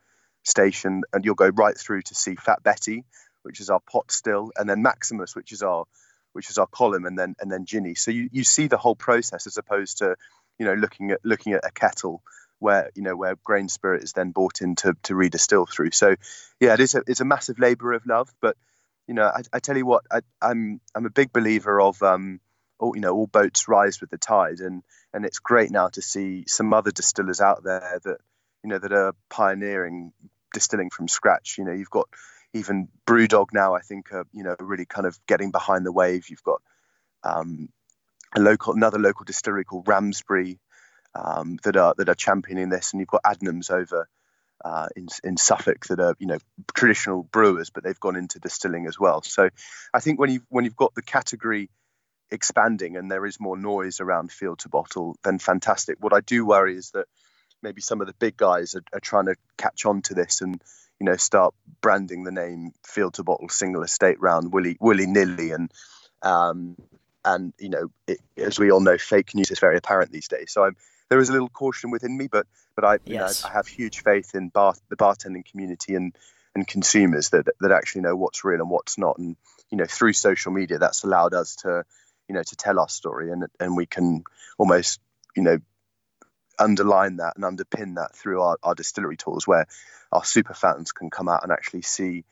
station, 0.45 1.03
and 1.13 1.25
you'll 1.25 1.35
go 1.35 1.49
right 1.49 1.77
through 1.77 2.03
to 2.03 2.15
see 2.15 2.37
Fat 2.37 2.63
Betty, 2.63 3.05
which 3.43 3.61
is 3.61 3.71
our 3.71 3.81
pot 3.81 4.13
still, 4.13 4.53
and 4.57 4.69
then 4.69 4.83
Maximus, 4.83 5.35
which 5.35 5.53
is 5.53 5.63
our 5.63 5.85
which 6.33 6.51
is 6.51 6.59
our 6.59 6.67
column, 6.67 7.07
and 7.07 7.19
then 7.19 7.35
and 7.41 7.51
then 7.51 7.65
Ginny. 7.65 7.95
So 7.95 8.11
you, 8.11 8.29
you 8.33 8.45
see 8.45 8.67
the 8.69 8.77
whole 8.77 8.97
process 8.97 9.47
as 9.47 9.57
opposed 9.57 9.99
to 9.99 10.17
you 10.59 10.67
know 10.67 10.75
looking 10.75 11.11
at 11.11 11.21
looking 11.25 11.53
at 11.53 11.65
a 11.65 11.71
kettle 11.71 12.23
where 12.59 12.91
you 12.95 13.03
know 13.03 13.17
where 13.17 13.37
grain 13.45 13.69
spirit 13.69 14.03
is 14.03 14.13
then 14.13 14.31
brought 14.31 14.61
in 14.63 14.75
to, 14.77 14.95
to 15.03 15.15
redistill 15.15 15.69
through. 15.69 15.91
So 15.91 16.17
yeah, 16.61 16.75
it 16.75 16.81
is 16.81 16.95
a 16.95 17.03
it's 17.07 17.21
a 17.21 17.25
massive 17.25 17.59
labour 17.59 17.93
of 17.93 18.07
love, 18.07 18.33
but 18.41 18.57
you 19.07 19.15
know 19.15 19.25
I, 19.25 19.43
I 19.53 19.59
tell 19.61 19.77
you 19.77 19.87
what 19.87 20.05
I, 20.11 20.21
I'm 20.41 20.81
I'm 20.95 21.07
a 21.07 21.11
big 21.11 21.33
believer 21.33 21.81
of 21.81 22.03
um 22.03 22.41
all 22.79 22.95
you 22.95 23.01
know 23.01 23.15
all 23.15 23.27
boats 23.27 23.69
rise 23.69 24.01
with 24.01 24.11
the 24.11 24.19
tide, 24.19 24.61
and 24.61 24.83
and 25.13 25.25
it's 25.25 25.39
great 25.39 25.71
now 25.71 25.89
to 25.89 26.03
see 26.03 26.45
some 26.47 26.73
other 26.73 26.91
distillers 26.91 27.41
out 27.41 27.63
there 27.65 28.01
that 28.05 28.19
you 28.63 28.71
know 28.71 28.79
that 28.79 28.93
are 28.93 29.15
pioneering 29.29 30.13
distilling 30.53 30.91
from 30.91 31.09
scratch. 31.09 31.57
You 31.59 31.65
know, 31.65 31.73
you've 31.73 31.91
got 31.91 32.09
even 32.55 32.89
BrewDog 33.07 33.49
now. 33.53 33.75
I 33.75 33.81
think 33.81 34.13
are 34.13 34.27
you 34.33 34.45
know 34.45 34.57
really 34.59 34.87
kind 34.87 35.07
of 35.07 35.19
getting 35.27 35.51
behind 35.51 35.85
the 35.85 35.93
wave. 35.93 36.31
You've 36.31 36.43
got 36.43 36.63
um, 37.23 37.69
a 38.35 38.41
local 38.41 38.75
another 38.75 38.99
local 38.99 39.25
distillery 39.25 39.65
called 39.65 39.89
Ramsbury 39.89 40.59
um, 41.15 41.59
that 41.65 41.77
are 41.77 41.95
that 41.97 42.09
are 42.09 42.15
championing 42.15 42.69
this, 42.69 42.93
and 42.93 43.01
you've 43.01 43.09
got 43.09 43.23
Adnams 43.23 43.71
over. 43.71 44.09
Uh, 44.65 44.89
in 44.97 45.09
in 45.25 45.37
Suffolk 45.37 45.85
that 45.87 46.01
are 46.01 46.15
you 46.19 46.27
know 46.27 46.39
traditional 46.75 47.23
brewers, 47.23 47.69
but 47.69 47.85
they've 47.85 48.01
gone 48.01 48.17
into 48.17 48.39
distilling 48.39 48.87
as 48.87 48.99
well. 48.99 49.21
So 49.21 49.51
I 49.93 50.01
think 50.01 50.19
when 50.19 50.31
you 50.31 50.41
when 50.49 50.65
you've 50.65 50.77
got 50.77 50.95
the 50.95 51.03
category 51.03 51.69
expanding 52.31 52.97
and 52.97 53.11
there 53.11 53.27
is 53.27 53.39
more 53.39 53.59
noise 53.59 54.01
around 54.01 54.33
field 54.33 54.61
to 54.61 54.71
bottle, 54.71 55.17
then 55.23 55.39
fantastic. 55.39 55.97
What 56.01 56.15
I 56.15 56.21
do 56.21 56.47
worry 56.47 56.77
is 56.77 56.93
that 56.93 57.07
maybe 57.63 57.83
some 57.83 58.01
of 58.01 58.07
the 58.07 58.15
big 58.15 58.37
guys 58.37 58.75
are, 58.75 58.85
are 58.93 59.01
trying 59.01 59.27
to 59.27 59.37
catch 59.59 59.85
on 59.87 60.03
to 60.03 60.15
this 60.15 60.41
and 60.41 60.63
you 61.01 61.07
know 61.07 61.17
start 61.17 61.55
branding 61.81 62.25
the 62.25 62.31
name 62.31 62.73
field 62.87 63.15
to 63.15 63.25
bottle 63.25 63.49
single 63.49 63.83
estate 63.83 64.21
round 64.21 64.53
willy 64.53 64.77
willy 64.81 65.07
nilly 65.07 65.51
and 65.51 65.73
um, 66.23 66.77
and 67.25 67.53
you 67.59 67.69
know 67.69 67.91
it, 68.07 68.19
as 68.37 68.59
we 68.59 68.71
all 68.71 68.81
know 68.81 68.99
fake 68.99 69.35
news 69.35 69.51
is 69.51 69.59
very 69.59 69.77
apparent 69.77 70.13
these 70.13 70.29
days. 70.29 70.53
So 70.53 70.65
I'm 70.65 70.77
there 71.11 71.21
is 71.21 71.29
a 71.29 71.33
little 71.33 71.49
caution 71.49 71.91
within 71.91 72.17
me 72.17 72.29
but 72.29 72.47
but 72.75 72.85
I 72.85 72.99
yes. 73.05 73.43
know, 73.43 73.51
I 73.51 73.53
have 73.53 73.67
huge 73.67 74.03
faith 74.03 74.35
in 74.35 74.49
bar, 74.49 74.75
the 74.89 74.97
bartending 74.97 75.45
community 75.45 75.95
and 75.95 76.15
and 76.55 76.67
consumers 76.67 77.31
that 77.31 77.49
that 77.61 77.73
actually 77.73 78.03
know 78.03 78.17
what's 78.17 78.45
real 78.45 78.61
and 78.61 78.71
what's 78.71 78.99
not. 78.99 79.19
And 79.19 79.37
you 79.71 79.79
know 79.79 79.87
through 79.87 80.13
social 80.13 80.53
media 80.53 80.79
that's 80.79 81.05
allowed 81.05 81.35
us 81.35 81.57
to 81.57 81.85
you 82.29 82.35
know 82.35 82.43
to 82.43 82.57
tell 82.57 82.79
our 82.79 82.89
story 82.89 83.31
and 83.31 83.47
and 83.59 83.77
we 83.77 83.87
can 83.87 84.25
almost 84.59 85.01
you 85.37 85.43
know 85.43 85.59
underline 86.59 87.17
that 87.17 87.35
and 87.37 87.45
underpin 87.45 87.97
that 87.97 88.15
through 88.15 88.41
our, 88.41 88.57
our 88.63 88.75
distillery 88.75 89.17
tours 89.17 89.47
where 89.47 89.67
our 90.13 90.25
super 90.25 90.55
fans 90.55 90.93
can 90.93 91.11
come 91.11 91.29
out 91.29 91.43
and 91.43 91.51
actually 91.51 91.83
see 91.83 92.25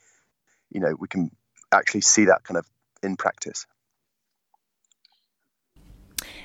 you 0.70 0.80
know 0.80 0.94
we 0.98 1.08
can 1.08 1.30
actually 1.72 2.02
see 2.02 2.26
that 2.26 2.44
kind 2.44 2.58
of 2.58 2.66
in 3.02 3.16
practice 3.16 3.66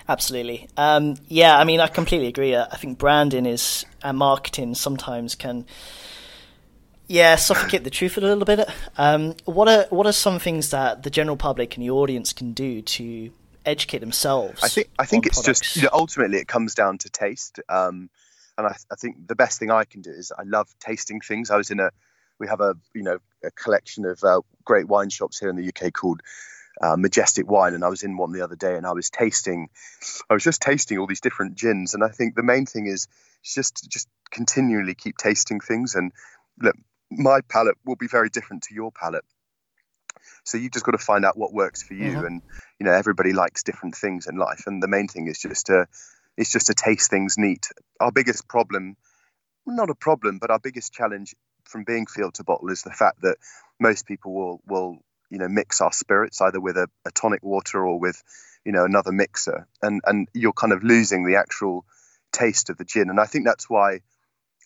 Absolutely. 0.10 0.70
Um, 0.78 1.16
yeah, 1.28 1.58
I 1.58 1.64
mean, 1.64 1.80
I 1.80 1.88
completely 1.88 2.28
agree. 2.28 2.56
I 2.56 2.78
think 2.78 2.98
branding 2.98 3.46
is 3.46 3.86
and 4.02 4.18
marketing 4.18 4.76
sometimes 4.76 5.36
can, 5.36 5.66
yeah, 7.08 7.36
suffocate 7.36 7.84
the 7.84 7.90
truth 7.90 8.18
a 8.18 8.22
little 8.22 8.46
bit. 8.46 8.70
Um, 8.98 9.36
what 9.46 9.68
are 9.68 9.86
what 9.90 10.08
are 10.08 10.14
some 10.14 10.40
things 10.40 10.70
that 10.70 11.04
the 11.04 11.10
general 11.10 11.36
public 11.36 11.76
and 11.76 11.84
the 11.84 11.90
audience 11.90 12.32
can 12.32 12.54
do 12.54 12.82
to 12.82 13.32
educate 13.66 14.00
themselves? 14.00 14.64
I 14.64 14.70
think 14.70 14.88
I 14.98 15.06
think 15.06 15.26
it's 15.26 15.42
products? 15.42 15.60
just 15.60 15.76
you 15.76 15.84
know 15.84 15.90
ultimately 15.92 16.38
it 16.38 16.48
comes 16.48 16.74
down 16.74 16.98
to 17.00 17.10
taste. 17.10 17.60
Um, 17.68 18.10
and 18.58 18.66
I, 18.66 18.76
I 18.92 18.96
think 18.96 19.28
the 19.28 19.36
best 19.36 19.60
thing 19.60 19.72
I 19.72 19.84
can 19.84 20.02
do 20.02 20.10
is 20.10 20.32
I 20.38 20.44
love 20.44 20.74
tasting 20.80 21.20
things. 21.20 21.52
I 21.52 21.58
was 21.58 21.70
in 21.70 21.80
a 21.80 21.92
we 22.40 22.48
have 22.48 22.62
a 22.62 22.76
you 22.94 23.04
know 23.04 23.18
a 23.44 23.52
collection 23.52 24.06
of 24.06 24.24
uh, 24.24 24.42
great 24.64 24.88
wine 24.88 25.10
shops 25.10 25.40
here 25.40 25.50
in 25.50 25.58
the 25.58 25.68
UK 25.68 25.92
called 25.94 26.22
uh, 26.82 26.96
Majestic 26.98 27.50
Wine, 27.50 27.74
and 27.74 27.84
I 27.84 27.90
was 27.90 28.04
in 28.04 28.18
one 28.18 28.32
the 28.32 28.44
other 28.44 28.56
day, 28.56 28.76
and 28.76 28.86
I 28.86 28.94
was 28.94 29.10
tasting, 29.10 29.70
I 30.30 30.34
was 30.34 30.44
just 30.44 30.62
tasting 30.62 30.98
all 30.98 31.08
these 31.08 31.22
different 31.22 31.56
gins, 31.56 31.94
and 31.94 32.04
I 32.04 32.10
think 32.10 32.36
the 32.36 32.44
main 32.44 32.66
thing 32.66 32.88
is 32.88 33.08
just 33.44 33.90
just 33.90 34.08
continually 34.32 34.94
keep 34.94 35.18
tasting 35.18 35.60
things, 35.60 35.96
and 35.96 36.12
look, 36.62 36.76
my 37.10 37.42
palate 37.42 37.78
will 37.86 37.96
be 37.96 38.08
very 38.08 38.30
different 38.30 38.64
to 38.64 38.76
your 38.76 38.92
palate. 38.92 39.26
So 40.44 40.58
you 40.58 40.70
just 40.70 40.86
got 40.86 40.92
to 40.92 40.98
find 40.98 41.26
out 41.26 41.38
what 41.38 41.54
works 41.54 41.84
for 41.84 41.94
you, 41.94 42.12
mm-hmm. 42.12 42.26
and 42.26 42.42
you 42.80 42.86
know 42.86 42.94
everybody 42.94 43.34
likes 43.34 43.64
different 43.64 43.96
things 43.96 44.28
in 44.28 44.38
life, 44.38 44.64
and 44.68 44.82
the 44.82 44.88
main 44.88 45.08
thing 45.08 45.28
is 45.28 45.40
just 45.40 45.68
to 45.68 45.88
is 46.38 46.52
just 46.52 46.68
to 46.68 46.74
taste 46.74 47.10
things 47.10 47.38
neat. 47.38 47.68
Our 48.00 48.12
biggest 48.12 48.48
problem, 48.48 48.96
not 49.66 49.90
a 49.90 49.96
problem, 49.96 50.38
but 50.40 50.52
our 50.52 50.60
biggest 50.60 50.94
challenge 50.94 51.36
from 51.64 51.84
being 51.84 52.06
field 52.06 52.36
to 52.36 52.44
bottle 52.44 52.70
is 52.70 52.84
the 52.84 52.92
fact 52.92 53.22
that 53.22 53.38
most 53.80 54.06
people 54.06 54.34
will 54.34 54.62
will 54.68 55.00
you 55.30 55.38
know 55.38 55.48
mix 55.48 55.82
our 55.82 55.92
spirits 55.92 56.42
either 56.42 56.60
with 56.60 56.78
a, 56.78 56.88
a 57.06 57.12
tonic 57.12 57.44
water 57.44 57.86
or 57.86 58.00
with 58.00 58.22
you 58.66 58.72
know 58.72 58.86
another 58.86 59.12
mixer. 59.12 59.68
And 59.82 60.02
and 60.06 60.28
you're 60.34 60.54
kind 60.54 60.74
of 60.74 60.84
losing 60.84 61.26
the 61.26 61.38
actual 61.38 61.86
taste 62.32 62.70
of 62.70 62.78
the 62.78 62.86
gin. 62.86 63.10
And 63.10 63.20
i 63.20 63.26
think 63.26 63.46
that's 63.46 63.70
why 63.70 64.02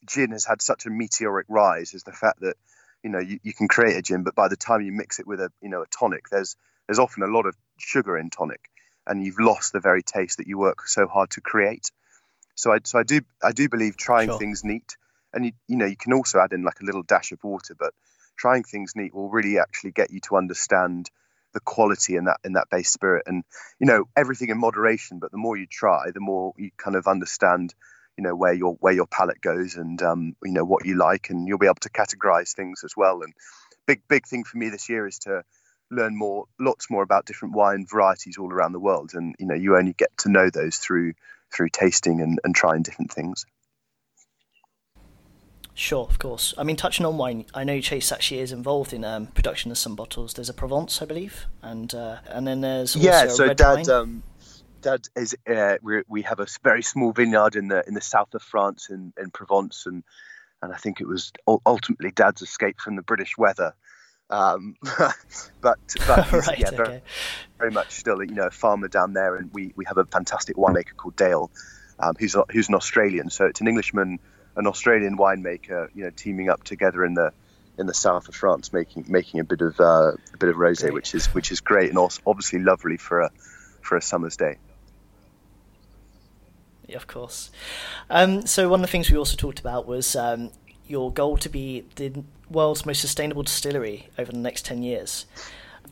gin 0.06 0.32
has 0.32 0.45
had 0.45 0.62
such 0.62 0.86
a 0.86 0.89
meteoric 0.89 1.45
rise 1.50 1.93
is 1.93 2.04
the 2.04 2.12
fact 2.12 2.39
that 2.41 2.56
you 3.04 3.10
know 3.10 3.19
you, 3.19 3.39
you 3.43 3.54
can 3.54 3.67
create 3.67 3.97
a 3.97 4.02
gin 4.02 4.24
but 4.24 4.36
by 4.36 4.47
the 4.47 4.56
time 4.56 4.82
you 4.82 4.91
mix 4.91 5.19
it 5.19 5.28
with 5.28 5.39
a 5.39 5.52
you 5.62 5.69
know 5.69 5.84
a 5.84 5.88
tonic 5.88 6.30
there's 6.30 6.56
there's 6.91 7.00
often 7.00 7.24
a 7.24 7.28
lot 7.28 7.45
of 7.45 7.56
sugar 7.78 8.17
in 8.17 8.30
tonic. 8.30 8.69
And 9.08 9.26
you've 9.26 9.39
lost 9.39 9.71
the 9.71 9.80
very 9.80 10.04
taste 10.04 10.38
that 10.38 10.47
you 10.47 10.58
work 10.58 10.88
so 10.88 11.08
hard 11.08 11.30
to 11.32 11.41
create. 11.41 11.89
So 12.56 12.74
i 12.74 12.80
so 12.84 13.00
i 13.00 13.04
do 13.04 13.21
i 13.41 13.54
do 13.54 13.69
believe 13.69 13.95
trying 13.95 14.28
sure. 14.28 14.38
things 14.38 14.65
neat. 14.65 14.97
And 15.34 15.45
you, 15.45 15.52
you 15.69 15.78
know 15.78 15.86
you 15.86 15.95
can 15.95 16.12
also 16.12 16.39
add 16.39 16.52
in 16.52 16.63
like 16.63 16.82
a 16.82 16.86
little 16.86 17.04
dash 17.04 17.32
of 17.32 17.43
water 17.43 17.76
but 17.80 17.93
trying 18.38 18.63
things 18.63 18.94
neat 18.96 19.13
will 19.13 19.30
really 19.30 19.60
actually 19.60 19.91
get 19.91 20.12
you 20.12 20.20
to 20.22 20.38
understand 20.38 21.10
the 21.54 21.60
quality 21.60 22.15
in 22.15 22.26
that 22.26 22.38
in 22.44 22.54
that 22.54 22.70
base 22.70 22.91
spirit. 22.91 23.24
And 23.28 23.44
you 23.80 23.88
know 23.88 24.06
everything 24.15 24.50
in 24.50 24.60
moderation 24.60 25.20
but 25.20 25.32
the 25.32 25.38
more 25.38 25.58
you 25.58 25.67
try 25.67 26.12
the 26.13 26.20
more 26.20 26.54
you 26.58 26.72
kind 26.78 26.96
of 26.96 27.08
understand 27.08 27.74
you 28.17 28.24
know 28.24 28.36
where 28.36 28.54
your 28.54 28.76
where 28.80 28.94
your 28.94 29.08
palate 29.08 29.41
goes 29.41 29.76
and 29.76 30.02
um, 30.02 30.36
you 30.44 30.54
know 30.54 30.65
what 30.65 30.86
you 30.86 30.98
like. 30.98 31.30
And 31.30 31.48
you'll 31.48 31.58
be 31.58 31.67
able 31.67 31.76
to 31.82 31.89
categorize 31.89 32.54
things 32.54 32.84
as 32.84 32.94
well. 32.96 33.22
And 33.24 33.34
big 33.88 34.02
big 34.08 34.28
thing 34.28 34.44
for 34.44 34.58
me 34.58 34.70
this 34.70 34.89
year 34.89 35.08
is 35.08 35.20
to 35.20 35.44
learn 35.89 36.17
more 36.17 36.46
lots 36.60 36.89
more 36.89 37.04
about 37.04 37.26
different 37.26 37.56
wine 37.56 37.86
varieties 37.89 38.38
all 38.38 38.52
around 38.52 38.74
the 38.74 38.80
world. 38.80 39.12
And 39.13 39.36
you 39.39 39.46
know 39.48 39.56
you 39.56 39.78
only 39.78 39.94
get 39.94 40.15
to 40.20 40.30
know 40.30 40.50
those 40.50 40.78
through 40.78 41.13
through 41.54 41.70
tasting 41.70 42.22
and, 42.22 42.39
and 42.44 42.56
trying 42.56 42.84
different 42.84 43.12
things 43.12 43.46
Sure, 45.74 46.06
of 46.10 46.20
course. 46.20 46.54
I 46.58 46.64
mean, 46.64 46.76
touching 46.76 47.06
on 47.06 47.18
wine, 47.18 47.46
I 47.54 47.64
know 47.64 47.80
Chase 47.80 48.12
actually 48.12 48.42
is 48.42 48.52
involved 48.52 48.92
in 48.92 49.06
um, 49.06 49.28
production 49.28 49.72
of 49.72 49.78
some 49.78 49.96
bottles. 49.96 50.34
There's 50.34 50.50
a 50.50 50.54
Provence, 50.54 51.02
I 51.02 51.06
believe, 51.06 51.46
and 51.62 51.94
uh, 51.94 52.18
and 52.28 52.46
then 52.46 52.62
there's 52.62 52.96
yeah. 52.96 53.28
so 53.28 53.54
Dad, 53.54 53.88
um, 53.88 54.22
Dad 54.82 55.08
is 55.16 55.36
uh, 55.50 55.78
we 55.82 56.04
we 56.08 56.22
have 56.24 56.40
a 56.40 56.48
very 56.64 56.84
small 56.84 57.14
vineyard 57.14 57.56
in 57.56 57.70
the 57.70 57.88
in 57.88 57.94
the 57.94 58.02
south 58.02 58.34
of 58.34 58.42
France 58.42 58.90
in, 58.90 59.14
in 59.18 59.32
Provence, 59.32 59.86
and 59.86 60.04
and 60.62 60.74
I 60.74 60.78
think 60.78 61.00
it 61.00 61.08
was 61.08 61.32
ultimately 61.66 62.12
Dad's 62.12 62.42
escape 62.42 62.80
from 62.80 62.96
the 62.96 63.02
British 63.02 63.38
weather. 63.38 63.74
Um, 64.30 64.76
but 65.62 65.80
but 66.06 66.32
right, 66.48 66.60
yeah, 66.60 66.72
very, 66.72 66.88
okay. 66.88 67.02
very, 67.60 67.72
much 67.72 67.92
still 67.92 68.22
you 68.24 68.34
know 68.34 68.48
a 68.48 68.52
farmer 68.52 68.90
down 68.90 69.14
there, 69.14 69.38
and 69.38 69.50
we 69.54 69.74
we 69.76 69.86
have 69.86 69.98
a 69.98 70.06
fantastic 70.06 70.58
winemaker 70.58 70.96
called 70.98 71.16
Dale, 71.16 71.50
um, 72.00 72.16
who's 72.20 72.36
who's 72.52 72.68
an 72.68 72.76
Australian. 72.76 73.30
So 73.30 73.46
it's 73.46 73.62
an 73.62 73.68
Englishman 73.68 74.20
an 74.56 74.68
Australian 74.68 75.18
winemaker, 75.18 75.90
you 75.94 76.04
know, 76.04 76.12
teaming 76.16 76.50
up 76.50 76.64
together 76.64 77.06
in 77.06 77.14
the 77.14 77.32
in 77.78 77.88
the 77.88 77.94
south 77.94 78.28
of 78.28 78.36
France, 78.36 78.74
making 78.74 79.06
making 79.08 79.40
a 79.40 79.44
bit 79.44 79.62
of 79.62 79.80
uh, 79.80 80.12
a 80.34 80.38
bit 80.38 80.50
of 80.50 80.56
rosé, 80.56 80.92
which 80.92 81.16
is 81.16 81.28
which 81.28 81.52
is 81.52 81.62
great 81.62 81.90
and 81.90 81.98
also 81.98 82.22
obviously 82.26 82.60
lovely 82.60 82.98
for 82.98 83.22
a 83.22 83.30
for 83.82 83.98
a 83.98 84.02
summer's 84.02 84.38
day. 84.38 84.58
Yeah, 86.88 86.98
of 86.98 87.08
course. 87.08 87.52
Um, 88.10 88.46
so 88.46 88.68
one 88.68 88.82
of 88.82 88.88
the 88.88 88.92
things 88.92 89.10
we 89.10 89.18
also 89.18 89.38
talked 89.38 89.60
about 89.60 89.88
was 89.88 90.16
um, 90.16 90.52
your 90.88 91.12
goal 91.12 91.38
to 91.38 91.50
be 91.50 91.86
the 91.96 92.24
world's 92.50 92.86
most 92.86 93.00
sustainable 93.00 93.44
distillery 93.44 94.10
over 94.18 94.32
the 94.32 94.38
next 94.38 94.66
ten 94.66 94.84
years. 94.84 95.26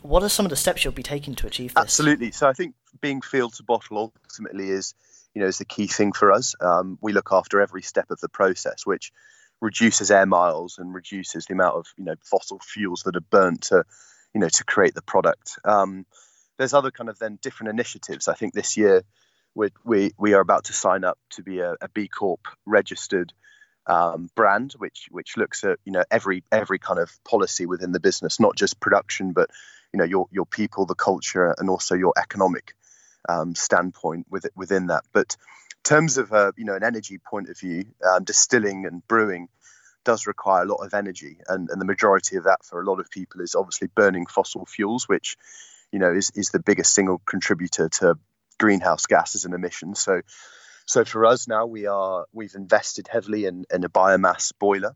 What 0.01 0.23
are 0.23 0.29
some 0.29 0.45
of 0.45 0.49
the 0.49 0.55
steps 0.55 0.83
you'll 0.83 0.93
be 0.93 1.03
taking 1.03 1.35
to 1.35 1.47
achieve 1.47 1.73
this? 1.73 1.81
Absolutely. 1.81 2.31
So 2.31 2.47
I 2.47 2.53
think 2.53 2.75
being 3.01 3.21
field 3.21 3.53
to 3.55 3.63
bottle 3.63 4.13
ultimately 4.23 4.69
is 4.69 4.93
you 5.33 5.41
know, 5.41 5.47
is 5.47 5.57
the 5.57 5.65
key 5.65 5.87
thing 5.87 6.11
for 6.11 6.31
us. 6.31 6.55
Um, 6.59 6.97
we 7.01 7.13
look 7.13 7.29
after 7.31 7.61
every 7.61 7.81
step 7.81 8.11
of 8.11 8.19
the 8.19 8.29
process, 8.29 8.85
which 8.85 9.11
reduces 9.61 10.11
air 10.11 10.25
miles 10.25 10.77
and 10.77 10.93
reduces 10.93 11.45
the 11.45 11.53
amount 11.53 11.75
of 11.75 11.85
you 11.97 12.05
know 12.05 12.15
fossil 12.23 12.59
fuels 12.59 13.03
that 13.03 13.15
are 13.15 13.21
burnt 13.21 13.63
to 13.63 13.83
you 14.33 14.41
know 14.41 14.49
to 14.49 14.63
create 14.63 14.95
the 14.95 15.01
product. 15.01 15.59
Um, 15.63 16.05
there's 16.57 16.73
other 16.73 16.91
kind 16.91 17.09
of 17.09 17.19
then 17.19 17.39
different 17.41 17.69
initiatives. 17.71 18.27
I 18.27 18.33
think 18.33 18.53
this 18.53 18.77
year 18.77 19.03
we 19.55 19.69
we 19.83 20.11
we 20.17 20.33
are 20.33 20.41
about 20.41 20.65
to 20.65 20.73
sign 20.73 21.03
up 21.03 21.17
to 21.31 21.43
be 21.43 21.59
a, 21.59 21.75
a 21.81 21.89
B 21.89 22.07
Corp 22.07 22.41
registered 22.65 23.33
um, 23.87 24.29
brand, 24.35 24.73
which 24.77 25.07
which 25.11 25.37
looks 25.37 25.63
at 25.63 25.79
you 25.85 25.91
know 25.91 26.03
every 26.11 26.43
every 26.51 26.79
kind 26.79 26.99
of 26.99 27.11
policy 27.23 27.65
within 27.65 27.91
the 27.91 27.99
business, 27.99 28.39
not 28.39 28.55
just 28.55 28.79
production, 28.79 29.33
but 29.33 29.49
you 29.93 29.97
know 29.97 30.05
your 30.05 30.27
your 30.31 30.45
people, 30.45 30.85
the 30.85 30.95
culture, 30.95 31.53
and 31.57 31.69
also 31.69 31.95
your 31.95 32.13
economic 32.17 32.73
um, 33.27 33.55
standpoint 33.55 34.27
with, 34.29 34.45
within 34.55 34.87
that. 34.87 35.03
But 35.11 35.35
in 35.71 35.83
terms 35.83 36.17
of 36.17 36.31
uh, 36.31 36.51
you 36.57 36.65
know 36.65 36.75
an 36.75 36.83
energy 36.83 37.17
point 37.17 37.49
of 37.49 37.59
view, 37.59 37.85
um, 38.07 38.23
distilling 38.23 38.85
and 38.85 39.05
brewing 39.07 39.49
does 40.05 40.27
require 40.27 40.63
a 40.63 40.67
lot 40.67 40.85
of 40.85 40.93
energy, 40.93 41.37
and, 41.47 41.69
and 41.69 41.81
the 41.81 41.85
majority 41.85 42.37
of 42.37 42.45
that 42.45 42.63
for 42.63 42.81
a 42.81 42.85
lot 42.85 42.99
of 42.99 43.09
people 43.09 43.41
is 43.41 43.55
obviously 43.55 43.89
burning 43.93 44.25
fossil 44.25 44.65
fuels, 44.65 45.07
which 45.07 45.37
you 45.91 45.99
know 45.99 46.11
is, 46.11 46.31
is 46.35 46.49
the 46.49 46.59
biggest 46.59 46.93
single 46.93 47.21
contributor 47.25 47.89
to 47.89 48.15
greenhouse 48.59 49.05
gases 49.05 49.45
and 49.45 49.53
emissions. 49.53 49.99
So 49.99 50.21
so 50.85 51.05
for 51.05 51.25
us 51.25 51.47
now 51.47 51.65
we 51.65 51.87
are 51.87 52.25
we've 52.33 52.55
invested 52.55 53.07
heavily 53.07 53.45
in, 53.45 53.65
in 53.73 53.83
a 53.83 53.89
biomass 53.89 54.51
boiler, 54.59 54.95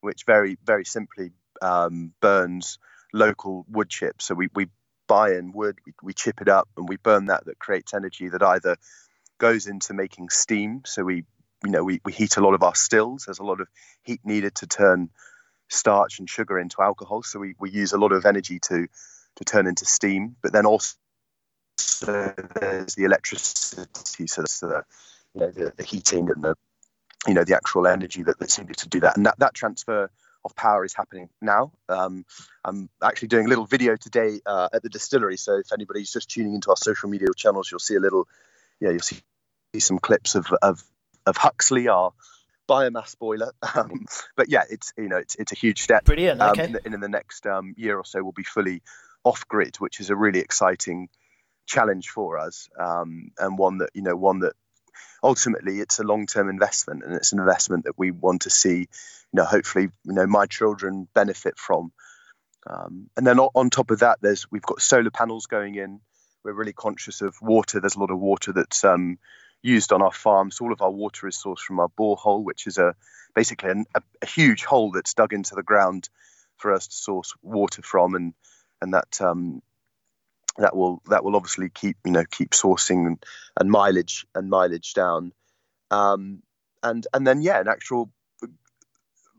which 0.00 0.24
very 0.26 0.58
very 0.64 0.84
simply 0.84 1.32
um, 1.62 2.12
burns 2.20 2.78
local 3.12 3.64
wood 3.68 3.88
chips. 3.88 4.26
So 4.26 4.34
we, 4.34 4.48
we 4.54 4.66
buy 5.06 5.34
in 5.34 5.52
wood, 5.52 5.78
we, 5.86 5.92
we 6.02 6.12
chip 6.12 6.40
it 6.40 6.48
up 6.48 6.68
and 6.76 6.88
we 6.88 6.96
burn 6.96 7.26
that. 7.26 7.46
That 7.46 7.58
creates 7.58 7.94
energy 7.94 8.28
that 8.28 8.42
either 8.42 8.76
goes 9.38 9.66
into 9.66 9.94
making 9.94 10.30
steam. 10.30 10.82
So 10.84 11.04
we, 11.04 11.24
you 11.64 11.70
know, 11.70 11.84
we, 11.84 12.00
we 12.04 12.12
heat 12.12 12.36
a 12.36 12.40
lot 12.40 12.54
of 12.54 12.62
our 12.62 12.74
stills. 12.74 13.24
There's 13.24 13.38
a 13.38 13.44
lot 13.44 13.60
of 13.60 13.68
heat 14.02 14.20
needed 14.24 14.54
to 14.56 14.66
turn 14.66 15.10
starch 15.68 16.18
and 16.18 16.28
sugar 16.28 16.58
into 16.58 16.82
alcohol. 16.82 17.22
So 17.22 17.38
we, 17.38 17.54
we 17.58 17.70
use 17.70 17.92
a 17.92 17.98
lot 17.98 18.12
of 18.12 18.26
energy 18.26 18.58
to 18.60 18.86
to 19.36 19.44
turn 19.44 19.66
into 19.66 19.84
steam. 19.84 20.36
But 20.42 20.52
then 20.52 20.66
also 20.66 20.94
there's 22.06 22.94
the 22.94 23.04
electricity, 23.04 24.26
so 24.26 24.42
that's 24.42 24.60
the, 24.60 24.84
you 25.34 25.40
know, 25.40 25.50
the, 25.50 25.72
the 25.76 25.82
heating 25.82 26.30
and 26.30 26.42
the 26.42 26.54
you 27.26 27.34
know 27.34 27.44
the 27.44 27.56
actual 27.56 27.86
energy 27.86 28.22
that, 28.22 28.38
that's 28.38 28.58
needed 28.58 28.76
to 28.76 28.88
do 28.88 29.00
that. 29.00 29.16
And 29.16 29.26
that, 29.26 29.38
that 29.38 29.54
transfer 29.54 30.10
of 30.44 30.54
power 30.54 30.84
is 30.84 30.94
happening 30.94 31.28
now. 31.40 31.72
Um, 31.88 32.24
I'm 32.64 32.88
actually 33.02 33.28
doing 33.28 33.46
a 33.46 33.48
little 33.48 33.66
video 33.66 33.96
today 33.96 34.40
uh, 34.44 34.68
at 34.72 34.82
the 34.82 34.88
distillery, 34.88 35.36
so 35.36 35.56
if 35.56 35.72
anybody's 35.72 36.12
just 36.12 36.30
tuning 36.30 36.54
into 36.54 36.70
our 36.70 36.76
social 36.76 37.08
media 37.08 37.28
channels, 37.36 37.70
you'll 37.70 37.80
see 37.80 37.94
a 37.94 38.00
little, 38.00 38.28
yeah, 38.80 38.90
you'll 38.90 39.00
see 39.00 39.20
some 39.78 39.98
clips 39.98 40.34
of 40.34 40.46
of, 40.62 40.82
of 41.26 41.36
Huxley, 41.36 41.88
our 41.88 42.12
biomass 42.68 43.18
boiler. 43.18 43.52
Um, 43.74 44.06
but 44.36 44.48
yeah, 44.48 44.62
it's 44.70 44.92
you 44.96 45.08
know 45.08 45.16
it's 45.16 45.34
it's 45.34 45.52
a 45.52 45.56
huge 45.56 45.82
step. 45.82 46.04
Brilliant. 46.04 46.40
Um, 46.40 46.50
okay. 46.50 46.64
and 46.64 46.94
in, 46.94 47.00
the 47.00 47.08
next 47.08 47.44
um, 47.46 47.74
year 47.76 47.96
or 47.96 48.04
so, 48.04 48.22
we'll 48.22 48.32
be 48.32 48.44
fully 48.44 48.82
off 49.24 49.48
grid, 49.48 49.76
which 49.76 49.98
is 49.98 50.10
a 50.10 50.16
really 50.16 50.38
exciting 50.38 51.08
challenge 51.66 52.10
for 52.10 52.38
us, 52.38 52.68
um, 52.78 53.32
and 53.38 53.58
one 53.58 53.78
that 53.78 53.90
you 53.94 54.02
know 54.02 54.14
one 54.14 54.40
that 54.40 54.52
ultimately 55.24 55.80
it's 55.80 55.98
a 55.98 56.04
long-term 56.04 56.48
investment 56.48 57.02
and 57.02 57.14
it's 57.14 57.32
an 57.32 57.40
investment 57.40 57.84
that 57.84 57.98
we 57.98 58.10
want 58.10 58.42
to 58.42 58.50
see 58.50 58.88
know 59.36 59.44
hopefully 59.44 59.90
you 60.04 60.12
know 60.12 60.26
my 60.26 60.46
children 60.46 61.08
benefit 61.14 61.58
from. 61.58 61.92
Um, 62.66 63.10
and 63.16 63.26
then 63.26 63.38
on 63.38 63.68
top 63.68 63.90
of 63.90 63.98
that 63.98 64.18
there's 64.22 64.50
we've 64.50 64.62
got 64.62 64.80
solar 64.80 65.10
panels 65.10 65.46
going 65.46 65.74
in. 65.74 66.00
We're 66.42 66.52
really 66.52 66.72
conscious 66.72 67.20
of 67.20 67.36
water. 67.40 67.80
There's 67.80 67.96
a 67.96 68.00
lot 68.00 68.10
of 68.10 68.18
water 68.18 68.52
that's 68.52 68.84
um, 68.84 69.18
used 69.62 69.92
on 69.92 70.02
our 70.02 70.12
farms 70.12 70.60
all 70.60 70.72
of 70.72 70.82
our 70.82 70.90
water 70.90 71.26
is 71.26 71.42
sourced 71.42 71.60
from 71.60 71.80
our 71.80 71.88
borehole 71.88 72.44
which 72.44 72.66
is 72.66 72.76
a 72.76 72.94
basically 73.34 73.70
an, 73.70 73.86
a, 73.94 74.02
a, 74.20 74.26
huge 74.26 74.62
hole 74.62 74.90
that's 74.90 75.14
dug 75.14 75.32
into 75.32 75.54
the 75.54 75.62
ground 75.62 76.10
for 76.56 76.72
us 76.72 76.86
to 76.88 76.96
source 76.96 77.34
water 77.42 77.82
from. 77.82 78.14
And 78.14 78.34
and 78.80 78.94
that 78.94 79.20
um, 79.20 79.62
that 80.58 80.76
will 80.76 81.02
that 81.08 81.24
will 81.24 81.36
obviously 81.36 81.68
keep 81.68 81.96
you 82.04 82.12
know 82.12 82.24
keep 82.30 82.50
sourcing 82.50 83.06
and, 83.06 83.24
and 83.58 83.70
mileage 83.70 84.26
and 84.34 84.48
mileage 84.48 84.94
down. 84.94 85.32
Um, 85.90 86.42
and 86.82 87.06
and 87.12 87.26
then 87.26 87.42
yeah 87.42 87.60
an 87.60 87.68
actual 87.68 88.10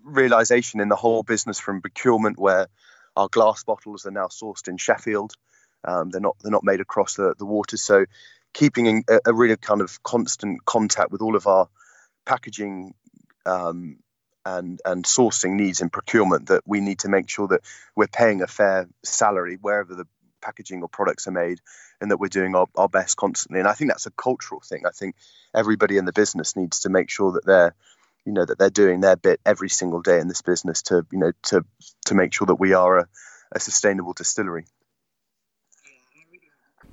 realization 0.06 0.80
in 0.80 0.90
the 0.90 0.96
whole 0.96 1.24
business 1.24 1.60
from 1.60 1.82
procurement 1.82 2.38
where 2.38 2.68
our 3.16 3.28
glass 3.28 3.64
bottles 3.64 4.06
are 4.06 4.12
now 4.12 4.28
sourced 4.28 4.68
in 4.68 4.78
Sheffield. 4.78 5.34
Um, 5.84 6.10
they're 6.10 6.22
not 6.22 6.38
they're 6.42 6.52
not 6.52 6.64
made 6.64 6.82
across 6.82 7.16
the, 7.16 7.36
the 7.38 7.46
water 7.46 7.78
so 7.78 8.06
keeping 8.54 8.86
in 8.88 9.04
a, 9.08 9.20
a 9.28 9.34
really 9.34 9.58
kind 9.58 9.82
of 9.82 10.02
constant 10.02 10.66
contact 10.66 11.12
with 11.12 11.22
all 11.22 11.36
of 11.36 11.46
our 11.46 11.68
packaging 12.26 12.96
um, 13.46 13.98
and 14.46 14.80
and 14.86 15.06
sourcing 15.06 15.52
needs 15.52 15.82
in 15.82 15.90
procurement 15.90 16.48
that 16.48 16.64
we 16.66 16.80
need 16.80 17.00
to 17.00 17.10
make 17.10 17.30
sure 17.30 17.48
that 17.50 17.62
we're 17.96 18.08
paying 18.08 18.42
a 18.42 18.48
fair 18.48 18.88
salary 19.04 19.58
wherever 19.62 19.94
the 19.94 20.08
packaging 20.42 20.82
or 20.82 20.88
products 20.90 21.28
are 21.28 21.32
made 21.32 21.60
and 22.00 22.12
that 22.12 22.18
we're 22.18 22.28
doing 22.28 22.56
our, 22.56 22.68
our 22.76 22.90
best 22.90 23.18
constantly. 23.18 23.60
And 23.60 23.68
i 23.68 23.74
think 23.74 23.92
that's 23.92 24.06
a 24.06 24.12
cultural 24.12 24.62
thing. 24.62 24.84
I 24.88 24.92
think 24.92 25.16
everybody 25.54 25.98
in 25.98 26.06
the 26.06 26.14
business 26.14 26.56
needs 26.56 26.82
to 26.82 26.90
make 26.90 27.10
sure 27.10 27.34
that 27.34 27.46
they're 27.46 27.76
you 28.26 28.34
know 28.34 28.46
that 28.46 28.58
they're 28.58 28.70
doing 28.70 29.02
their 29.02 29.16
bit 29.16 29.40
every 29.46 29.70
single 29.70 30.02
day 30.02 30.20
in 30.20 30.28
this 30.28 30.42
business 30.42 30.82
to 30.84 31.06
you 31.12 31.20
know 31.20 31.32
to 31.44 31.64
to 32.06 32.16
make 32.16 32.34
sure 32.34 32.48
that 32.48 32.56
we 32.56 32.74
are 32.74 33.00
a, 33.00 33.08
a 33.52 33.60
sustainable 33.60 34.14
distillery 34.14 34.66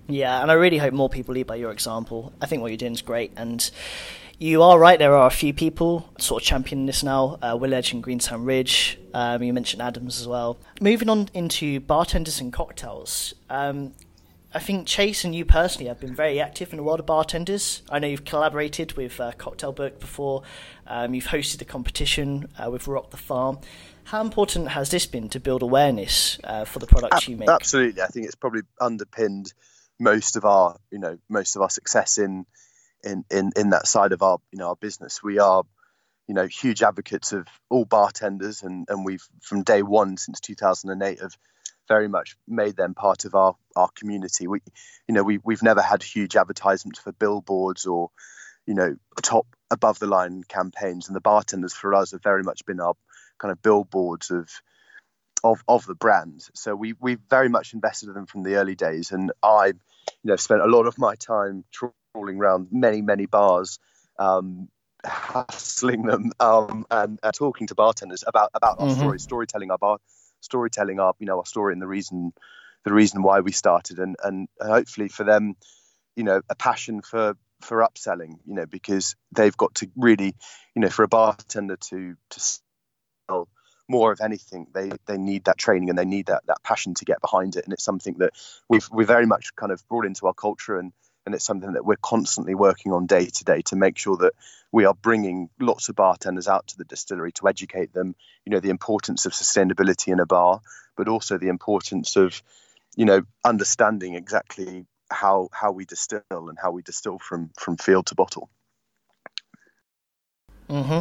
yeah 0.08 0.42
and 0.42 0.50
i 0.50 0.54
really 0.54 0.78
hope 0.78 0.92
more 0.92 1.08
people 1.08 1.34
lead 1.34 1.46
by 1.46 1.56
your 1.56 1.70
example 1.70 2.32
i 2.40 2.46
think 2.46 2.60
what 2.60 2.68
you're 2.68 2.76
doing 2.76 2.92
is 2.92 3.02
great 3.02 3.32
and 3.36 3.70
you 4.42 4.60
are 4.64 4.76
right. 4.76 4.98
There 4.98 5.14
are 5.14 5.28
a 5.28 5.30
few 5.30 5.54
people 5.54 6.10
sort 6.18 6.42
of 6.42 6.46
championing 6.46 6.86
this 6.86 7.04
now. 7.04 7.38
Uh, 7.40 7.56
Will 7.56 7.72
Edge 7.72 7.92
and 7.92 8.02
Greensand 8.02 8.44
Ridge. 8.44 8.98
Um, 9.14 9.40
you 9.44 9.52
mentioned 9.52 9.80
Adnams 9.80 10.20
as 10.20 10.26
well. 10.26 10.58
Moving 10.80 11.08
on 11.08 11.28
into 11.32 11.78
bartenders 11.78 12.40
and 12.40 12.52
cocktails. 12.52 13.34
Um, 13.48 13.92
I 14.54 14.58
think 14.58 14.86
Chase 14.86 15.24
and 15.24 15.34
you 15.34 15.44
personally 15.44 15.88
have 15.88 15.98
been 15.98 16.14
very 16.14 16.38
active 16.40 16.72
in 16.72 16.76
the 16.76 16.82
world 16.82 17.00
of 17.00 17.06
bartenders. 17.06 17.82
I 17.90 17.98
know 17.98 18.06
you've 18.06 18.24
collaborated 18.24 18.92
with 18.94 19.18
uh, 19.18 19.32
Cocktail 19.32 19.72
Book 19.72 19.98
before. 19.98 20.42
Um, 20.86 21.14
you've 21.14 21.26
hosted 21.26 21.62
a 21.62 21.64
competition 21.64 22.48
uh, 22.62 22.70
with 22.70 22.86
Rock 22.86 23.10
the 23.10 23.16
Farm. 23.16 23.58
How 24.04 24.20
important 24.20 24.68
has 24.68 24.90
this 24.90 25.06
been 25.06 25.28
to 25.30 25.40
build 25.40 25.62
awareness 25.62 26.38
uh, 26.44 26.64
for 26.64 26.80
the 26.80 26.86
products 26.86 27.28
you 27.28 27.36
make? 27.36 27.48
Absolutely, 27.48 28.02
I 28.02 28.06
think 28.06 28.26
it's 28.26 28.34
probably 28.34 28.62
underpinned 28.80 29.52
most 29.98 30.36
of 30.36 30.44
our, 30.44 30.76
you 30.90 30.98
know, 30.98 31.18
most 31.28 31.56
of 31.56 31.62
our 31.62 31.70
success 31.70 32.18
in 32.18 32.44
in, 33.04 33.24
in, 33.30 33.52
in 33.56 33.70
that 33.70 33.86
side 33.86 34.12
of 34.12 34.22
our 34.22 34.38
you 34.52 34.58
know 34.58 34.68
our 34.68 34.76
business. 34.76 35.22
We 35.22 35.38
are 35.38 35.64
you 36.28 36.34
know 36.34 36.46
huge 36.46 36.82
advocates 36.82 37.32
of 37.32 37.46
all 37.68 37.84
bartenders, 37.84 38.62
and, 38.62 38.86
and 38.88 39.04
we've 39.04 39.26
from 39.40 39.62
day 39.62 39.82
one 39.82 40.16
since 40.16 40.40
2008 40.40 41.20
have 41.20 41.36
very 41.88 42.08
much 42.08 42.36
made 42.46 42.76
them 42.76 42.94
part 42.94 43.24
of 43.24 43.34
our 43.34 43.56
our 43.76 43.88
community. 43.94 44.46
We 44.46 44.60
you 45.08 45.14
know 45.14 45.22
we 45.22 45.38
we've 45.42 45.62
never 45.62 45.82
had 45.82 46.02
huge 46.02 46.36
advertisements 46.36 46.98
for 46.98 47.12
billboards 47.12 47.86
or 47.86 48.10
you 48.66 48.74
know 48.74 48.96
top 49.22 49.46
above 49.70 49.98
the 49.98 50.06
line 50.06 50.42
campaigns, 50.46 51.08
and 51.08 51.16
the 51.16 51.20
bartenders 51.20 51.72
for 51.72 51.94
us 51.94 52.12
have 52.12 52.22
very 52.22 52.42
much 52.42 52.64
been 52.66 52.80
our 52.80 52.94
kind 53.38 53.52
of 53.52 53.62
billboards 53.62 54.30
of 54.30 54.48
of 55.44 55.62
of 55.66 55.86
the 55.86 55.94
brand. 55.94 56.42
So 56.54 56.74
we 56.74 56.94
we 57.00 57.16
very 57.30 57.48
much 57.48 57.74
invested 57.74 58.08
in 58.08 58.14
them 58.14 58.26
from 58.26 58.42
the 58.42 58.56
early 58.56 58.74
days, 58.74 59.10
and 59.12 59.32
I 59.42 59.66
you 59.66 59.74
know 60.24 60.36
spent 60.36 60.60
a 60.60 60.66
lot 60.66 60.86
of 60.86 60.98
my 60.98 61.14
time 61.16 61.64
trawling 61.72 62.38
around 62.38 62.68
many, 62.70 63.02
many 63.02 63.26
bars, 63.26 63.78
um, 64.18 64.68
hassling 65.04 66.02
them 66.02 66.32
um, 66.40 66.86
and 66.90 67.18
uh, 67.22 67.32
talking 67.32 67.66
to 67.68 67.74
bartenders 67.74 68.24
about 68.26 68.50
about 68.54 68.76
our 68.78 68.88
mm-hmm. 68.88 69.00
story, 69.00 69.20
storytelling 69.20 69.70
our 69.70 69.78
bar, 69.78 69.98
storytelling 70.42 71.00
our 71.00 71.14
you 71.18 71.26
know 71.26 71.38
our 71.38 71.46
story 71.46 71.72
and 71.72 71.80
the 71.80 71.86
reason 71.86 72.32
the 72.84 72.92
reason 72.92 73.22
why 73.22 73.40
we 73.40 73.52
started, 73.52 73.98
and 73.98 74.16
and 74.22 74.48
hopefully 74.60 75.08
for 75.08 75.24
them, 75.24 75.56
you 76.16 76.24
know, 76.24 76.40
a 76.48 76.54
passion 76.54 77.00
for 77.02 77.36
for 77.60 77.78
upselling, 77.78 78.38
you 78.44 78.54
know, 78.54 78.66
because 78.66 79.14
they've 79.30 79.56
got 79.56 79.74
to 79.76 79.90
really, 79.96 80.34
you 80.74 80.82
know, 80.82 80.88
for 80.88 81.04
a 81.04 81.08
bartender 81.08 81.76
to 81.76 82.16
to 82.30 82.40
sell 82.40 83.48
more 83.88 84.12
of 84.12 84.20
anything, 84.20 84.66
they 84.74 84.90
they 85.06 85.18
need 85.18 85.44
that 85.44 85.58
training 85.58 85.90
and 85.90 85.98
they 85.98 86.04
need 86.04 86.26
that 86.26 86.42
that 86.46 86.62
passion 86.62 86.94
to 86.94 87.04
get 87.04 87.20
behind 87.20 87.56
it, 87.56 87.64
and 87.64 87.72
it's 87.72 87.84
something 87.84 88.14
that 88.18 88.32
we've 88.68 88.88
we 88.92 89.04
very 89.04 89.26
much 89.26 89.54
kind 89.54 89.72
of 89.72 89.86
brought 89.88 90.06
into 90.06 90.26
our 90.26 90.34
culture 90.34 90.78
and 90.78 90.92
and 91.24 91.34
it's 91.34 91.44
something 91.44 91.72
that 91.72 91.84
we're 91.84 91.96
constantly 91.96 92.54
working 92.54 92.92
on 92.92 93.06
day 93.06 93.26
to 93.26 93.44
day 93.44 93.62
to 93.62 93.76
make 93.76 93.98
sure 93.98 94.16
that 94.16 94.32
we 94.70 94.84
are 94.84 94.94
bringing 94.94 95.48
lots 95.60 95.88
of 95.88 95.96
bartenders 95.96 96.48
out 96.48 96.66
to 96.68 96.78
the 96.78 96.84
distillery 96.84 97.32
to 97.32 97.48
educate 97.48 97.92
them 97.92 98.14
you 98.44 98.50
know 98.50 98.60
the 98.60 98.70
importance 98.70 99.26
of 99.26 99.32
sustainability 99.32 100.12
in 100.12 100.20
a 100.20 100.26
bar 100.26 100.60
but 100.96 101.08
also 101.08 101.38
the 101.38 101.48
importance 101.48 102.16
of 102.16 102.42
you 102.96 103.04
know 103.04 103.22
understanding 103.44 104.14
exactly 104.14 104.86
how 105.10 105.48
how 105.52 105.72
we 105.72 105.84
distill 105.84 106.22
and 106.30 106.58
how 106.60 106.70
we 106.70 106.82
distill 106.82 107.18
from 107.18 107.50
from 107.58 107.76
field 107.76 108.06
to 108.06 108.14
bottle 108.14 108.48
hmm 110.68 111.00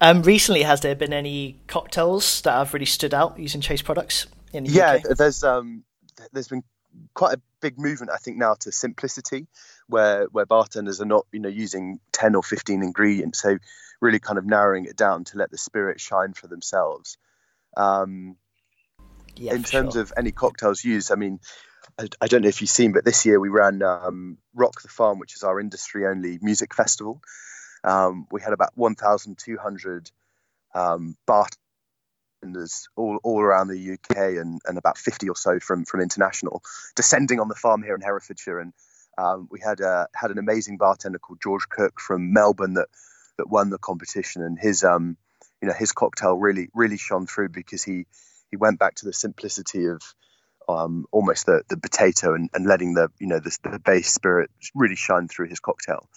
um, 0.00 0.22
recently, 0.22 0.62
has 0.62 0.80
there 0.82 0.94
been 0.94 1.12
any 1.12 1.56
cocktails 1.68 2.42
that 2.42 2.52
have 2.52 2.74
really 2.74 2.86
stood 2.86 3.14
out 3.14 3.38
using 3.38 3.60
Chase 3.60 3.82
products? 3.82 4.26
In 4.52 4.64
the 4.64 4.70
yeah, 4.70 4.96
UK? 4.96 5.16
there's 5.16 5.42
um, 5.42 5.84
there's 6.32 6.48
been 6.48 6.62
quite 7.14 7.34
a 7.34 7.40
big 7.60 7.78
movement, 7.78 8.12
I 8.12 8.18
think, 8.18 8.36
now 8.36 8.54
to 8.60 8.72
simplicity, 8.72 9.46
where 9.88 10.26
where 10.26 10.46
bartenders 10.46 11.00
are 11.00 11.06
not, 11.06 11.26
you 11.32 11.40
know, 11.40 11.48
using 11.48 12.00
ten 12.12 12.34
or 12.34 12.42
fifteen 12.42 12.82
ingredients, 12.82 13.40
so 13.40 13.58
really 14.00 14.18
kind 14.18 14.38
of 14.38 14.46
narrowing 14.46 14.84
it 14.84 14.96
down 14.96 15.24
to 15.24 15.38
let 15.38 15.50
the 15.50 15.58
spirit 15.58 16.00
shine 16.00 16.34
for 16.34 16.46
themselves. 16.46 17.16
Um, 17.76 18.36
yeah, 19.36 19.54
in 19.54 19.62
terms 19.62 19.94
sure. 19.94 20.02
of 20.02 20.12
any 20.16 20.32
cocktails 20.32 20.84
used, 20.84 21.12
I 21.12 21.14
mean, 21.16 21.40
I, 21.98 22.08
I, 22.20 22.26
don't 22.26 22.42
know 22.42 22.48
if 22.48 22.60
you've 22.60 22.70
seen, 22.70 22.92
but 22.92 23.04
this 23.04 23.26
year 23.26 23.38
we 23.38 23.48
ran 23.48 23.82
um, 23.82 24.38
Rock 24.54 24.80
the 24.82 24.88
Farm, 24.88 25.18
which 25.18 25.34
is 25.34 25.42
our 25.42 25.60
industry-only 25.60 26.38
music 26.40 26.74
festival. 26.74 27.20
Um, 27.84 28.26
we 28.30 28.40
had 28.40 28.52
about 28.52 28.72
1,200 28.76 30.10
um, 30.74 31.16
bartenders 31.26 31.58
all, 32.96 33.18
all 33.22 33.40
around 33.40 33.68
the 33.68 33.92
UK 33.92 34.16
and, 34.16 34.60
and 34.66 34.78
about 34.78 34.98
50 34.98 35.28
or 35.28 35.36
so 35.36 35.58
from, 35.58 35.84
from 35.84 36.00
international 36.00 36.62
descending 36.94 37.40
on 37.40 37.48
the 37.48 37.54
farm 37.54 37.82
here 37.82 37.94
in 37.94 38.00
Herefordshire. 38.00 38.60
And 38.60 38.72
um, 39.18 39.48
we 39.50 39.60
had 39.60 39.80
a, 39.80 40.08
had 40.14 40.30
an 40.30 40.38
amazing 40.38 40.76
bartender 40.76 41.18
called 41.18 41.40
George 41.42 41.68
Cook 41.68 42.00
from 42.00 42.32
Melbourne 42.32 42.74
that, 42.74 42.88
that 43.38 43.48
won 43.48 43.70
the 43.70 43.78
competition. 43.78 44.42
And 44.42 44.58
his, 44.58 44.84
um, 44.84 45.16
you 45.62 45.68
know, 45.68 45.74
his 45.74 45.92
cocktail 45.92 46.36
really, 46.36 46.68
really 46.74 46.98
shone 46.98 47.26
through 47.26 47.48
because 47.48 47.82
he, 47.82 48.06
he 48.50 48.56
went 48.56 48.78
back 48.78 48.96
to 48.96 49.06
the 49.06 49.12
simplicity 49.12 49.86
of 49.86 50.02
um, 50.68 51.06
almost 51.12 51.46
the, 51.46 51.62
the 51.68 51.76
potato 51.76 52.34
and, 52.34 52.50
and 52.52 52.66
letting 52.66 52.94
the, 52.94 53.08
you 53.18 53.26
know, 53.26 53.38
the, 53.38 53.56
the 53.62 53.78
base 53.78 54.12
spirit 54.12 54.50
really 54.74 54.96
shine 54.96 55.28
through 55.28 55.48
his 55.48 55.60
cocktail. 55.60 56.08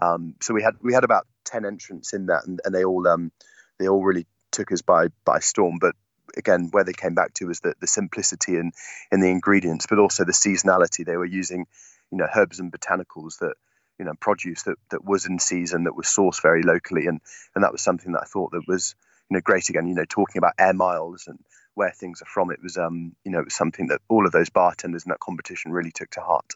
Um, 0.00 0.34
so 0.40 0.54
we 0.54 0.62
had, 0.62 0.74
we 0.80 0.94
had 0.94 1.04
about 1.04 1.26
10 1.44 1.64
entrants 1.64 2.12
in 2.12 2.26
that 2.26 2.46
and, 2.46 2.60
and 2.64 2.74
they 2.74 2.84
all, 2.84 3.06
um, 3.08 3.32
they 3.78 3.88
all 3.88 4.02
really 4.02 4.26
took 4.52 4.72
us 4.72 4.82
by 4.82 5.08
by 5.24 5.40
storm. 5.40 5.78
But 5.80 5.94
again, 6.36 6.68
where 6.72 6.84
they 6.84 6.92
came 6.92 7.14
back 7.14 7.34
to 7.34 7.46
was 7.46 7.60
the, 7.60 7.74
the 7.80 7.86
simplicity 7.86 8.56
in 8.56 8.72
in 9.12 9.20
the 9.20 9.30
ingredients, 9.30 9.86
but 9.88 9.98
also 9.98 10.24
the 10.24 10.32
seasonality. 10.32 11.04
They 11.04 11.16
were 11.16 11.24
using, 11.26 11.66
you 12.10 12.18
know, 12.18 12.28
herbs 12.34 12.60
and 12.60 12.72
botanicals 12.72 13.38
that 13.40 13.54
you 13.98 14.04
know 14.04 14.14
produce 14.20 14.64
that 14.64 14.76
that 14.90 15.04
was 15.04 15.26
in 15.26 15.38
season 15.38 15.84
that 15.84 15.96
was 15.96 16.06
sourced 16.06 16.42
very 16.42 16.62
locally, 16.62 17.06
and 17.06 17.20
and 17.54 17.64
that 17.64 17.72
was 17.72 17.82
something 17.82 18.12
that 18.12 18.22
I 18.22 18.26
thought 18.26 18.52
that 18.52 18.68
was 18.68 18.94
you 19.30 19.36
know 19.36 19.40
great. 19.42 19.68
Again, 19.70 19.88
you 19.88 19.94
know, 19.94 20.06
talking 20.08 20.38
about 20.38 20.54
air 20.58 20.74
miles 20.74 21.24
and 21.26 21.38
where 21.74 21.92
things 21.92 22.22
are 22.22 22.26
from, 22.26 22.50
it 22.50 22.62
was 22.62 22.76
um 22.78 23.14
you 23.24 23.32
know 23.32 23.40
it 23.40 23.46
was 23.46 23.54
something 23.54 23.88
that 23.88 24.00
all 24.08 24.26
of 24.26 24.32
those 24.32 24.50
bartenders 24.50 25.04
in 25.04 25.10
that 25.10 25.20
competition 25.20 25.72
really 25.72 25.92
took 25.92 26.10
to 26.12 26.20
heart. 26.20 26.54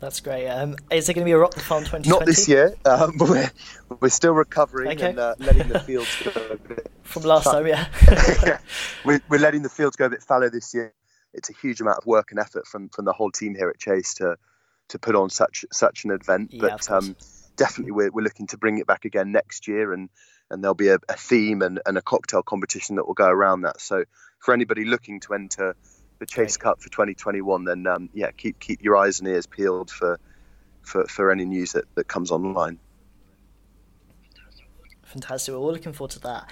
That's 0.00 0.20
great. 0.20 0.48
Um, 0.48 0.76
is 0.90 1.08
it 1.08 1.14
going 1.14 1.24
to 1.24 1.28
be 1.28 1.32
a 1.32 1.38
Rock 1.38 1.54
the 1.54 1.60
Farm 1.60 1.84
2020? 1.84 2.08
Not 2.08 2.26
this 2.26 2.48
year. 2.48 2.74
Um, 2.86 3.12
we're, 3.18 3.50
we're 4.00 4.08
still 4.08 4.32
recovering 4.32 4.88
okay. 4.92 5.10
and 5.10 5.18
uh, 5.18 5.34
letting 5.38 5.68
the 5.68 5.80
fields 5.80 6.08
go 6.24 6.58
From 7.02 7.24
last 7.24 7.44
time, 7.44 7.66
yeah. 7.66 8.60
we're, 9.04 9.20
we're 9.28 9.40
letting 9.40 9.62
the 9.62 9.68
fields 9.68 9.96
go 9.96 10.06
a 10.06 10.10
bit 10.10 10.22
fallow 10.22 10.48
this 10.48 10.72
year. 10.72 10.94
It's 11.34 11.50
a 11.50 11.52
huge 11.52 11.80
amount 11.80 11.98
of 11.98 12.06
work 12.06 12.30
and 12.30 12.40
effort 12.40 12.66
from, 12.66 12.88
from 12.88 13.04
the 13.04 13.12
whole 13.12 13.30
team 13.30 13.54
here 13.54 13.68
at 13.68 13.78
Chase 13.78 14.14
to 14.14 14.36
to 14.88 14.98
put 14.98 15.14
on 15.14 15.30
such 15.30 15.64
such 15.72 16.04
an 16.04 16.10
event. 16.10 16.52
Yeah, 16.52 16.60
but 16.62 16.90
um, 16.90 17.16
definitely, 17.56 17.92
we're, 17.92 18.10
we're 18.10 18.24
looking 18.24 18.48
to 18.48 18.58
bring 18.58 18.78
it 18.78 18.86
back 18.86 19.04
again 19.04 19.32
next 19.32 19.68
year, 19.68 19.92
and, 19.92 20.08
and 20.50 20.62
there'll 20.62 20.74
be 20.74 20.88
a, 20.88 20.98
a 21.08 21.16
theme 21.16 21.62
and, 21.62 21.80
and 21.86 21.96
a 21.96 22.02
cocktail 22.02 22.42
competition 22.42 22.96
that 22.96 23.06
will 23.06 23.14
go 23.14 23.28
around 23.28 23.62
that. 23.62 23.80
So 23.80 24.04
for 24.40 24.52
anybody 24.54 24.84
looking 24.84 25.20
to 25.20 25.34
enter 25.34 25.76
the 26.20 26.26
Chase 26.26 26.56
Cup 26.56 26.80
for 26.80 26.88
2021, 26.90 27.64
then 27.64 27.86
um, 27.86 28.08
yeah, 28.14 28.30
keep 28.30 28.60
keep 28.60 28.82
your 28.82 28.96
eyes 28.96 29.18
and 29.18 29.28
ears 29.28 29.46
peeled 29.46 29.90
for 29.90 30.20
for, 30.82 31.04
for 31.06 31.30
any 31.32 31.44
news 31.44 31.72
that, 31.72 31.84
that 31.94 32.06
comes 32.06 32.30
online. 32.30 32.78
Fantastic. 35.02 35.52
Well, 35.52 35.62
we're 35.62 35.66
all 35.66 35.72
looking 35.72 35.92
forward 35.92 36.12
to 36.12 36.20
that. 36.20 36.48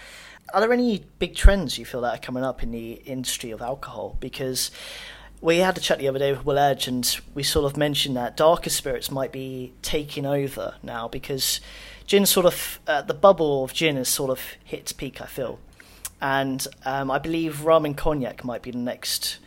Are 0.53 0.61
there 0.61 0.73
any 0.73 1.05
big 1.19 1.35
trends 1.35 1.79
you 1.79 1.85
feel 1.85 2.01
that 2.01 2.15
are 2.15 2.21
coming 2.21 2.43
up 2.43 2.63
in 2.63 2.71
the 2.71 2.93
industry 2.93 3.51
of 3.51 3.61
alcohol? 3.61 4.17
Because 4.19 4.71
we 5.41 5.59
had 5.59 5.77
a 5.77 5.81
chat 5.81 5.99
the 5.99 6.09
other 6.09 6.19
day 6.19 6.33
with 6.33 6.45
Will 6.45 6.59
Edge, 6.59 6.89
and 6.89 7.21
we 7.35 7.43
sort 7.43 7.67
of 7.67 7.77
mentioned 7.77 8.17
that 8.17 8.37
darker 8.37 8.71
spirits 8.71 9.11
might 9.11 9.31
be 9.31 9.73
taking 9.83 10.27
over 10.27 10.75
now 10.83 11.07
because 11.07 11.61
gin 12.07 12.27
sort 12.27 12.47
of 12.47 12.81
uh, 12.87 13.03
the 13.03 13.15
bubble 13.15 13.65
of 13.65 13.73
gin 13.73 13.97
has 13.97 14.09
sort 14.09 14.31
of 14.31 14.41
hit 14.65 14.81
its 14.81 14.93
peak. 14.93 15.21
I 15.21 15.27
feel, 15.27 15.59
and 16.21 16.67
um, 16.85 17.11
I 17.11 17.19
believe 17.19 17.65
rum 17.65 17.85
and 17.85 17.97
cognac 17.97 18.45
might 18.45 18.63
be 18.63 18.71
the 18.71 18.79
next 18.79 19.39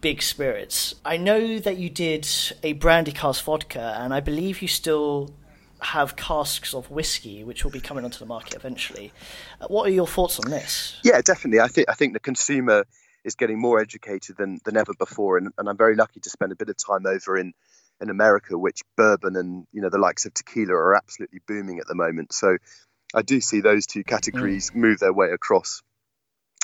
big 0.00 0.22
spirits. 0.22 0.94
I 1.04 1.16
know 1.16 1.58
that 1.58 1.76
you 1.76 1.90
did 1.90 2.26
a 2.62 2.72
brandy 2.74 3.12
cask 3.12 3.44
vodka, 3.44 3.96
and 3.98 4.14
I 4.14 4.20
believe 4.20 4.62
you 4.62 4.68
still 4.68 5.34
have 5.80 6.16
casks 6.16 6.74
of 6.74 6.90
whiskey, 6.90 7.42
which 7.44 7.64
will 7.64 7.70
be 7.70 7.80
coming 7.80 8.04
onto 8.04 8.18
the 8.18 8.26
market 8.26 8.54
eventually. 8.54 9.12
Uh, 9.60 9.66
what 9.68 9.86
are 9.88 9.92
your 9.92 10.06
thoughts 10.06 10.38
on 10.38 10.50
this? 10.50 10.98
Yeah, 11.02 11.20
definitely. 11.22 11.60
I 11.60 11.68
think 11.68 11.88
I 11.88 11.94
think 11.94 12.12
the 12.12 12.20
consumer 12.20 12.84
is 13.24 13.34
getting 13.34 13.60
more 13.60 13.80
educated 13.80 14.36
than, 14.36 14.60
than 14.64 14.76
ever 14.76 14.92
before, 14.98 15.36
and, 15.36 15.52
and 15.58 15.68
I'm 15.68 15.76
very 15.76 15.94
lucky 15.94 16.20
to 16.20 16.30
spend 16.30 16.52
a 16.52 16.56
bit 16.56 16.68
of 16.68 16.76
time 16.76 17.06
over 17.06 17.36
in 17.36 17.52
in 18.00 18.08
America, 18.08 18.56
which 18.56 18.80
bourbon 18.96 19.36
and 19.36 19.66
you 19.72 19.82
know 19.82 19.90
the 19.90 19.98
likes 19.98 20.26
of 20.26 20.34
tequila 20.34 20.74
are 20.74 20.94
absolutely 20.94 21.40
booming 21.46 21.78
at 21.80 21.86
the 21.86 21.94
moment. 21.94 22.32
So 22.32 22.56
I 23.14 23.22
do 23.22 23.40
see 23.40 23.60
those 23.60 23.86
two 23.86 24.04
categories 24.04 24.70
mm. 24.70 24.76
move 24.76 25.00
their 25.00 25.12
way 25.12 25.30
across 25.30 25.82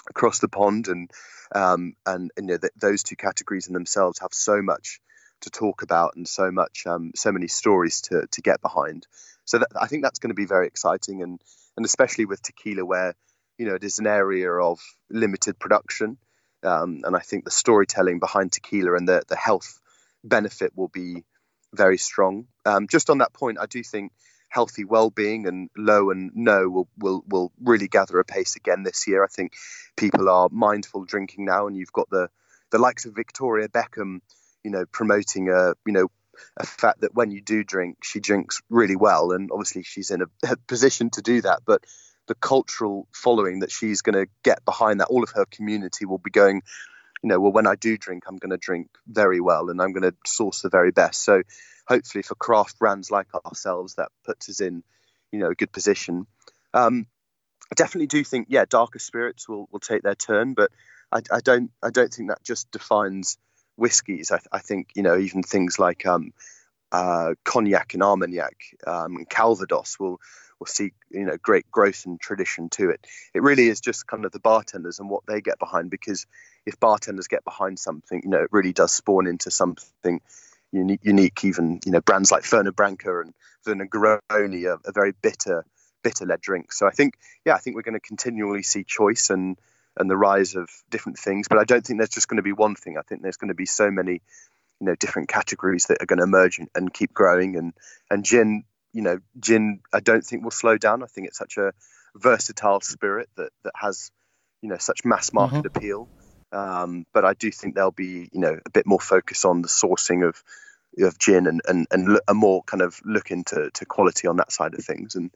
across 0.09 0.39
the 0.39 0.49
pond, 0.49 0.89
and 0.89 1.11
um, 1.55 1.95
and, 2.05 2.31
and 2.37 2.49
you 2.49 2.55
know, 2.55 2.59
th- 2.59 2.73
those 2.77 3.03
two 3.03 3.17
categories 3.17 3.67
in 3.67 3.75
themselves 3.75 4.21
have 4.21 4.33
so 4.33 4.63
much 4.63 5.01
to 5.43 5.51
talk 5.51 5.83
about 5.83 6.17
and 6.17 6.27
so 6.27 6.51
much 6.51 6.85
um, 6.87 7.13
so 7.15 7.33
many 7.33 7.49
stories 7.49 8.01
to 8.03 8.27
to 8.31 8.43
get 8.43 8.61
behind. 8.63 9.07
So 9.45 9.59
that, 9.59 9.69
I 9.81 9.87
think 9.87 10.03
that's 10.03 10.19
going 10.19 10.31
to 10.31 10.35
be 10.35 10.47
very 10.47 10.67
exciting, 10.67 11.23
and 11.23 11.41
and 11.77 11.87
especially 11.87 12.25
with 12.25 12.43
tequila, 12.43 12.85
where 12.85 13.15
you 13.59 13.67
know 13.67 13.75
it 13.75 13.85
is 13.85 13.99
an 13.99 14.07
area 14.07 14.51
of 14.53 14.81
limited 15.11 15.59
production, 15.59 16.19
um, 16.63 17.03
and 17.05 17.17
I 17.17 17.21
think 17.21 17.45
the 17.45 17.51
storytelling 17.51 18.19
behind 18.19 18.53
tequila 18.53 18.95
and 18.95 19.09
the 19.09 19.23
the 19.29 19.37
health 19.37 19.79
benefit 20.25 20.73
will 20.77 20.89
be 20.89 21.25
very 21.73 21.99
strong. 21.99 22.47
Um, 22.65 22.89
just 22.89 23.11
on 23.11 23.19
that 23.19 23.33
point, 23.33 23.59
I 23.61 23.67
do 23.67 23.83
think 23.83 24.13
healthy 24.57 24.85
well-being 24.85 25.47
and 25.47 25.69
low 25.77 26.11
and 26.11 26.31
no 26.35 26.67
will, 26.71 26.89
will 26.97 27.23
will 27.29 27.53
really 27.63 27.89
gather 27.89 28.19
a 28.19 28.25
pace 28.25 28.57
again 28.57 28.85
this 28.85 29.07
year. 29.07 29.23
I 29.23 29.27
think 29.27 29.53
people 29.99 30.31
are 30.31 30.49
mindful 30.51 31.05
drinking 31.05 31.45
now, 31.45 31.67
and 31.67 31.77
you've 31.77 31.93
got 31.93 32.09
the 32.09 32.31
the 32.71 32.79
likes 32.79 33.05
of 33.05 33.15
Victoria 33.15 33.69
Beckham, 33.69 34.21
you 34.65 34.71
know, 34.71 34.87
promoting 34.87 35.51
a 35.51 35.75
you 35.85 35.93
know 35.93 36.09
a 36.57 36.65
fact 36.65 37.03
that 37.03 37.15
when 37.15 37.31
you 37.31 37.43
do 37.43 37.65
drink, 37.65 37.99
she 38.03 38.19
drinks 38.19 38.63
really 38.71 38.97
well, 38.97 39.33
and 39.33 39.51
obviously 39.53 39.83
she's 39.83 40.11
in 40.11 40.23
a, 40.23 40.27
a 40.51 40.57
position 40.67 41.11
to 41.11 41.21
do 41.21 41.43
that. 41.43 41.61
But 41.67 41.85
the 42.27 42.35
cultural 42.35 43.07
following 43.13 43.61
that 43.61 43.71
she's 43.71 44.01
going 44.01 44.19
to 44.25 44.27
get 44.43 44.65
behind 44.65 45.01
that, 45.01 45.09
all 45.09 45.23
of 45.23 45.33
her 45.35 45.45
community 45.45 46.07
will 46.07 46.17
be 46.17 46.31
going 46.31 46.63
you 47.23 47.29
know, 47.29 47.41
well, 47.41 47.53
when 47.53 47.67
I 47.67 47.75
do 47.75 47.97
drink, 47.97 48.25
I'm 48.27 48.37
going 48.37 48.51
to 48.51 48.57
drink 48.57 48.89
very 49.07 49.41
well 49.41 49.71
and 49.71 49.81
I'm 49.81 49.93
going 49.93 50.11
to 50.11 50.15
source 50.27 50.63
the 50.63 50.69
very 50.69 50.91
best. 50.91 51.23
So 51.25 51.43
hopefully 51.87 52.23
for 52.23 52.35
craft 52.35 52.79
brands 52.79 53.11
like 53.11 53.29
ourselves, 53.47 53.95
that 53.95 54.11
puts 54.25 54.49
us 54.49 54.61
in, 54.61 54.83
you 55.33 55.39
know, 55.39 55.51
a 55.51 55.55
good 55.55 55.73
position. 55.73 56.27
Um, 56.75 57.07
I 57.71 57.75
definitely 57.75 58.07
do 58.07 58.23
think, 58.23 58.47
yeah, 58.51 58.65
darker 58.69 58.99
spirits 58.99 59.49
will, 59.49 59.69
will 59.73 59.81
take 59.81 60.03
their 60.03 60.15
turn, 60.15 60.55
but 60.55 60.71
I, 61.13 61.21
I 61.33 61.41
don't 61.41 61.71
I 61.83 61.91
don't 61.91 62.13
think 62.13 62.29
that 62.29 62.43
just 62.43 62.71
defines 62.71 63.39
whiskies. 63.77 64.31
I, 64.31 64.41
I 64.53 64.59
think 64.59 64.91
you 64.95 65.03
know 65.03 65.17
even 65.17 65.43
things 65.43 65.79
like 65.79 66.07
um, 66.07 66.33
uh, 66.93 67.35
cognac 67.45 67.95
and 67.95 68.03
armagnac 68.03 68.57
um, 68.87 69.17
and 69.17 69.29
Calvados 69.29 69.99
will 69.99 70.21
will 70.59 70.67
see 70.67 70.93
you 71.11 71.25
know 71.25 71.37
great 71.41 71.71
growth 71.71 72.07
and 72.07 72.21
tradition 72.21 72.69
to 72.71 72.91
it. 72.91 73.07
It 73.35 73.43
really 73.43 73.69
is 73.69 73.81
just 73.81 74.07
kind 74.07 74.25
of 74.25 74.33
the 74.33 74.41
bartenders 74.41 74.99
and 74.99 75.11
what 75.11 75.25
they 75.27 75.41
get 75.41 75.59
behind 75.59 75.91
because 75.91 76.27
if 76.65 76.81
bartenders 76.81 77.29
get 77.29 77.45
behind 77.45 77.79
something, 77.79 78.21
you 78.25 78.31
know, 78.31 78.43
it 78.43 78.49
really 78.53 78.73
does 78.73 78.93
spawn 78.93 79.27
into 79.27 79.51
something 79.51 80.21
unique. 80.73 81.01
unique 81.03 81.45
even 81.45 81.81
you 81.85 81.93
know, 81.93 82.01
brands 82.01 82.33
like 82.33 82.43
Fernet 82.43 82.75
Branca 82.75 83.21
and 83.21 83.35
Vernegoroni 83.67 84.67
are, 84.67 84.81
are 84.85 84.93
very 84.93 85.13
bitter, 85.13 85.65
bitter-led 86.03 86.41
drinks. 86.41 86.79
So 86.79 86.87
I 86.87 86.91
think, 86.91 87.15
yeah, 87.45 87.55
I 87.55 87.59
think 87.59 87.77
we're 87.77 87.83
going 87.83 87.95
to 87.95 88.01
continually 88.01 88.63
see 88.63 88.85
choice 88.85 89.31
and 89.31 89.59
and 89.99 90.11
the 90.11 90.17
rise 90.17 90.57
of 90.57 90.69
different 90.91 91.19
things. 91.19 91.49
But 91.49 91.59
I 91.59 91.65
don't 91.65 91.85
think 91.87 91.99
there's 91.99 92.11
just 92.11 92.29
going 92.29 92.37
to 92.37 92.43
be 92.43 92.53
one 92.53 92.75
thing. 92.75 92.99
I 92.99 93.03
think 93.03 93.23
there's 93.23 93.39
going 93.39 93.49
to 93.49 93.55
be 93.55 93.65
so 93.65 93.91
many, 93.91 94.21
you 94.81 94.87
know, 94.87 94.95
different 94.95 95.29
categories 95.29 95.87
that 95.87 96.03
are 96.03 96.07
going 96.07 96.19
to 96.19 96.25
emerge 96.25 96.59
and, 96.59 96.69
and 96.75 96.93
keep 96.93 97.15
growing. 97.15 97.57
And 97.57 97.73
and 98.11 98.25
gin, 98.25 98.65
you 98.97 99.03
know, 99.03 99.19
gin, 99.39 99.81
I 99.93 100.01
don't 100.01 100.25
think 100.25 100.43
will 100.43 100.51
slow 100.51 100.79
down. 100.79 101.03
I 101.03 101.07
think 101.07 101.27
it's 101.27 101.37
such 101.37 101.59
a 101.59 101.73
versatile 102.15 102.81
spirit 102.81 103.29
that 103.37 103.51
that 103.63 103.75
has, 103.77 104.11
you 104.63 104.71
know, 104.71 104.79
such 104.79 105.05
mass 105.05 105.35
market 105.35 105.65
mm-hmm. 105.65 105.77
appeal. 105.77 106.09
Um, 106.51 107.05
but 107.13 107.27
I 107.27 107.35
do 107.35 107.51
think 107.51 107.75
there'll 107.75 107.91
be, 107.91 108.31
you 108.33 108.41
know, 108.41 108.59
a 108.65 108.71
bit 108.71 108.87
more 108.87 108.99
focus 108.99 109.45
on 109.45 109.61
the 109.61 109.69
sourcing 109.69 110.27
of 110.27 110.43
of 110.99 111.19
gin 111.19 111.47
and 111.47 111.61
and, 111.69 111.87
and 111.91 112.19
a 112.27 112.33
more 112.33 112.63
kind 112.63 112.81
of 112.81 112.99
look 113.05 113.31
into 113.31 113.71
to 113.75 113.85
quality 113.85 114.29
on 114.29 114.39
that 114.39 114.51
side 114.51 114.73
of 114.73 114.83
things. 114.83 115.15
And 115.15 115.31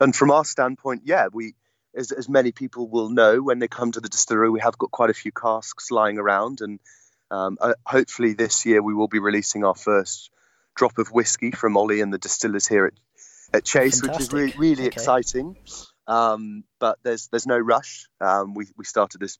and 0.00 0.16
from 0.16 0.32
our 0.32 0.44
standpoint, 0.44 1.02
yeah, 1.04 1.28
we 1.32 1.54
as 1.94 2.10
as 2.10 2.28
many 2.28 2.50
people 2.50 2.88
will 2.88 3.08
know 3.08 3.40
when 3.40 3.60
they 3.60 3.68
come 3.68 3.92
to 3.92 4.00
the 4.00 4.08
distillery, 4.08 4.50
we 4.50 4.60
have 4.60 4.78
got 4.78 4.90
quite 4.90 5.10
a 5.10 5.14
few 5.14 5.30
casks 5.30 5.92
lying 5.92 6.18
around, 6.18 6.60
and 6.60 6.80
um, 7.30 7.56
uh, 7.60 7.74
hopefully 7.86 8.32
this 8.32 8.66
year 8.66 8.82
we 8.82 8.94
will 8.94 9.06
be 9.06 9.20
releasing 9.20 9.62
our 9.62 9.76
first 9.76 10.30
drop 10.80 10.96
of 10.96 11.08
whiskey 11.08 11.50
from 11.50 11.76
Ollie 11.76 12.00
and 12.00 12.10
the 12.10 12.16
distillers 12.16 12.66
here 12.66 12.86
at, 12.86 12.94
at 13.52 13.64
Chase, 13.64 14.00
Fantastic. 14.00 14.32
which 14.32 14.48
is 14.48 14.56
re- 14.56 14.58
really 14.58 14.86
okay. 14.86 14.96
exciting. 14.96 15.54
Um, 16.06 16.64
but 16.78 16.98
there's 17.02 17.28
there's 17.28 17.46
no 17.46 17.58
rush. 17.58 18.08
Um, 18.18 18.54
we 18.54 18.66
we 18.78 18.86
started 18.86 19.20
this 19.20 19.38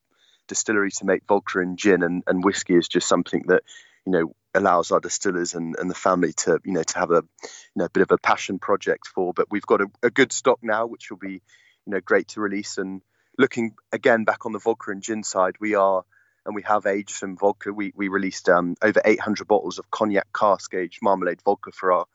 distillery 0.49 0.91
to 0.91 1.07
make 1.07 1.23
vodka 1.27 1.61
and 1.61 1.79
gin, 1.79 2.03
and, 2.03 2.23
and 2.27 2.45
whiskey 2.45 2.75
is 2.75 2.89
just 2.89 3.09
something 3.09 3.45
that 3.49 3.63
you 4.05 4.13
know 4.13 4.35
allows 4.55 4.91
our 4.91 5.01
distillers 5.01 5.55
and, 5.55 5.77
and 5.79 5.89
the 5.89 5.95
family 5.95 6.35
to 6.35 6.61
you 6.63 6.75
know 6.75 6.83
to 6.83 6.99
have 6.99 7.11
a 7.11 7.23
you 7.43 7.77
know 7.77 7.87
a 7.87 7.91
bit 7.91 8.03
of 8.03 8.11
a 8.11 8.19
passion 8.19 8.59
project 8.59 9.07
for. 9.07 9.33
But 9.33 9.47
we've 9.51 9.67
got 9.67 9.81
a, 9.81 9.87
a 10.03 10.11
good 10.11 10.33
stock 10.33 10.59
now, 10.63 10.87
which 10.87 11.11
will 11.11 11.17
be 11.17 11.41
you 11.87 11.91
know 11.95 12.01
great 12.05 12.29
to 12.29 12.43
release. 12.43 12.77
And 12.77 13.01
looking 13.39 13.77
again 13.93 14.25
back 14.25 14.45
on 14.45 14.53
the 14.53 14.59
vodka 14.59 14.91
and 14.91 15.03
gin 15.03 15.23
side, 15.23 15.55
we 15.59 15.75
are 15.75 16.05
and 16.47 16.55
we 16.55 16.63
have 16.63 16.87
aged 16.87 17.11
some 17.11 17.37
vodka. 17.37 17.73
We 17.73 17.93
we 17.95 18.09
released 18.09 18.49
um, 18.49 18.77
over 18.83 19.01
800 19.05 19.47
bottles 19.47 19.79
of 19.79 19.91
cognac 19.91 20.29
cask 20.33 20.75
aged 20.75 21.01
marmalade 21.03 21.43
vodka 21.43 21.73
for 21.73 21.93
our 21.93 22.07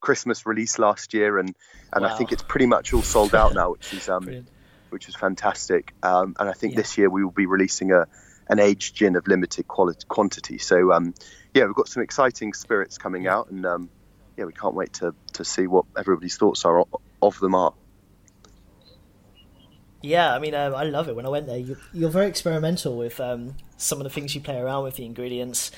Christmas 0.00 0.46
release 0.46 0.78
last 0.78 1.14
year, 1.14 1.38
and 1.38 1.54
and 1.92 2.04
wow. 2.04 2.12
I 2.12 2.16
think 2.16 2.32
it's 2.32 2.42
pretty 2.42 2.66
much 2.66 2.92
all 2.92 3.02
sold 3.02 3.34
out 3.34 3.54
now, 3.54 3.72
which 3.72 3.92
is 3.92 4.08
um, 4.08 4.46
which 4.90 5.08
is 5.08 5.14
fantastic. 5.14 5.92
Um, 6.02 6.36
and 6.38 6.48
I 6.48 6.52
think 6.52 6.74
yeah. 6.74 6.80
this 6.80 6.98
year 6.98 7.10
we 7.10 7.24
will 7.24 7.30
be 7.32 7.46
releasing 7.46 7.92
a 7.92 8.06
an 8.48 8.60
aged 8.60 8.94
gin 8.94 9.16
of 9.16 9.26
limited 9.26 9.66
quality 9.66 10.04
quantity. 10.08 10.58
So 10.58 10.92
um, 10.92 11.14
yeah, 11.54 11.64
we've 11.64 11.74
got 11.74 11.88
some 11.88 12.02
exciting 12.02 12.52
spirits 12.52 12.98
coming 12.98 13.26
out, 13.26 13.50
and 13.50 13.66
um, 13.66 13.90
yeah, 14.36 14.44
we 14.44 14.52
can't 14.52 14.74
wait 14.74 14.94
to 14.94 15.14
to 15.34 15.44
see 15.44 15.66
what 15.66 15.86
everybody's 15.96 16.36
thoughts 16.36 16.64
are 16.64 16.84
of 17.22 17.38
them 17.40 17.54
are. 17.54 17.74
Yeah, 20.02 20.32
I 20.32 20.38
mean, 20.38 20.54
um, 20.54 20.74
I 20.74 20.84
love 20.84 21.08
it. 21.08 21.16
When 21.16 21.26
I 21.26 21.30
went 21.30 21.46
there, 21.46 21.56
you, 21.56 21.76
you're 21.92 22.10
very 22.10 22.28
experimental 22.28 22.96
with 22.96 23.18
um, 23.18 23.56
some 23.76 23.98
of 23.98 24.04
the 24.04 24.10
things 24.10 24.34
you 24.34 24.40
play 24.40 24.58
around 24.58 24.84
with 24.84 24.96
the 24.96 25.04
ingredients. 25.04 25.70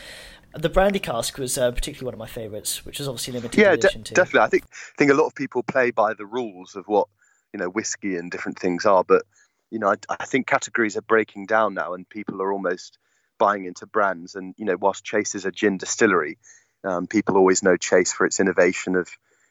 The 0.54 0.68
brandy 0.68 0.98
cask 0.98 1.36
was 1.38 1.58
uh, 1.58 1.70
particularly 1.72 2.06
one 2.06 2.14
of 2.14 2.18
my 2.18 2.26
favourites, 2.26 2.84
which 2.84 3.00
is 3.00 3.08
obviously 3.08 3.34
limited 3.34 3.60
yeah, 3.60 3.72
edition 3.72 4.02
de- 4.02 4.14
definitely. 4.14 4.40
I 4.40 4.48
think 4.48 4.64
I 4.64 4.96
think 4.96 5.10
a 5.10 5.14
lot 5.14 5.26
of 5.26 5.34
people 5.34 5.62
play 5.62 5.90
by 5.90 6.14
the 6.14 6.26
rules 6.26 6.74
of 6.74 6.86
what 6.86 7.08
you 7.52 7.58
know 7.58 7.68
whiskey 7.68 8.16
and 8.16 8.30
different 8.30 8.58
things 8.58 8.86
are. 8.86 9.04
But 9.04 9.24
you 9.70 9.78
know, 9.78 9.88
I, 9.88 9.96
I 10.08 10.24
think 10.24 10.46
categories 10.46 10.96
are 10.96 11.02
breaking 11.02 11.46
down 11.46 11.74
now, 11.74 11.92
and 11.94 12.08
people 12.08 12.40
are 12.40 12.52
almost 12.52 12.98
buying 13.38 13.66
into 13.66 13.86
brands. 13.86 14.34
And 14.34 14.54
you 14.56 14.64
know, 14.64 14.76
whilst 14.76 15.04
Chase 15.04 15.34
is 15.34 15.44
a 15.44 15.52
gin 15.52 15.76
distillery, 15.76 16.38
um, 16.84 17.06
people 17.06 17.36
always 17.36 17.62
know 17.62 17.76
Chase 17.76 18.12
for 18.12 18.24
its 18.24 18.40
innovation 18.40 18.96
of 18.96 19.08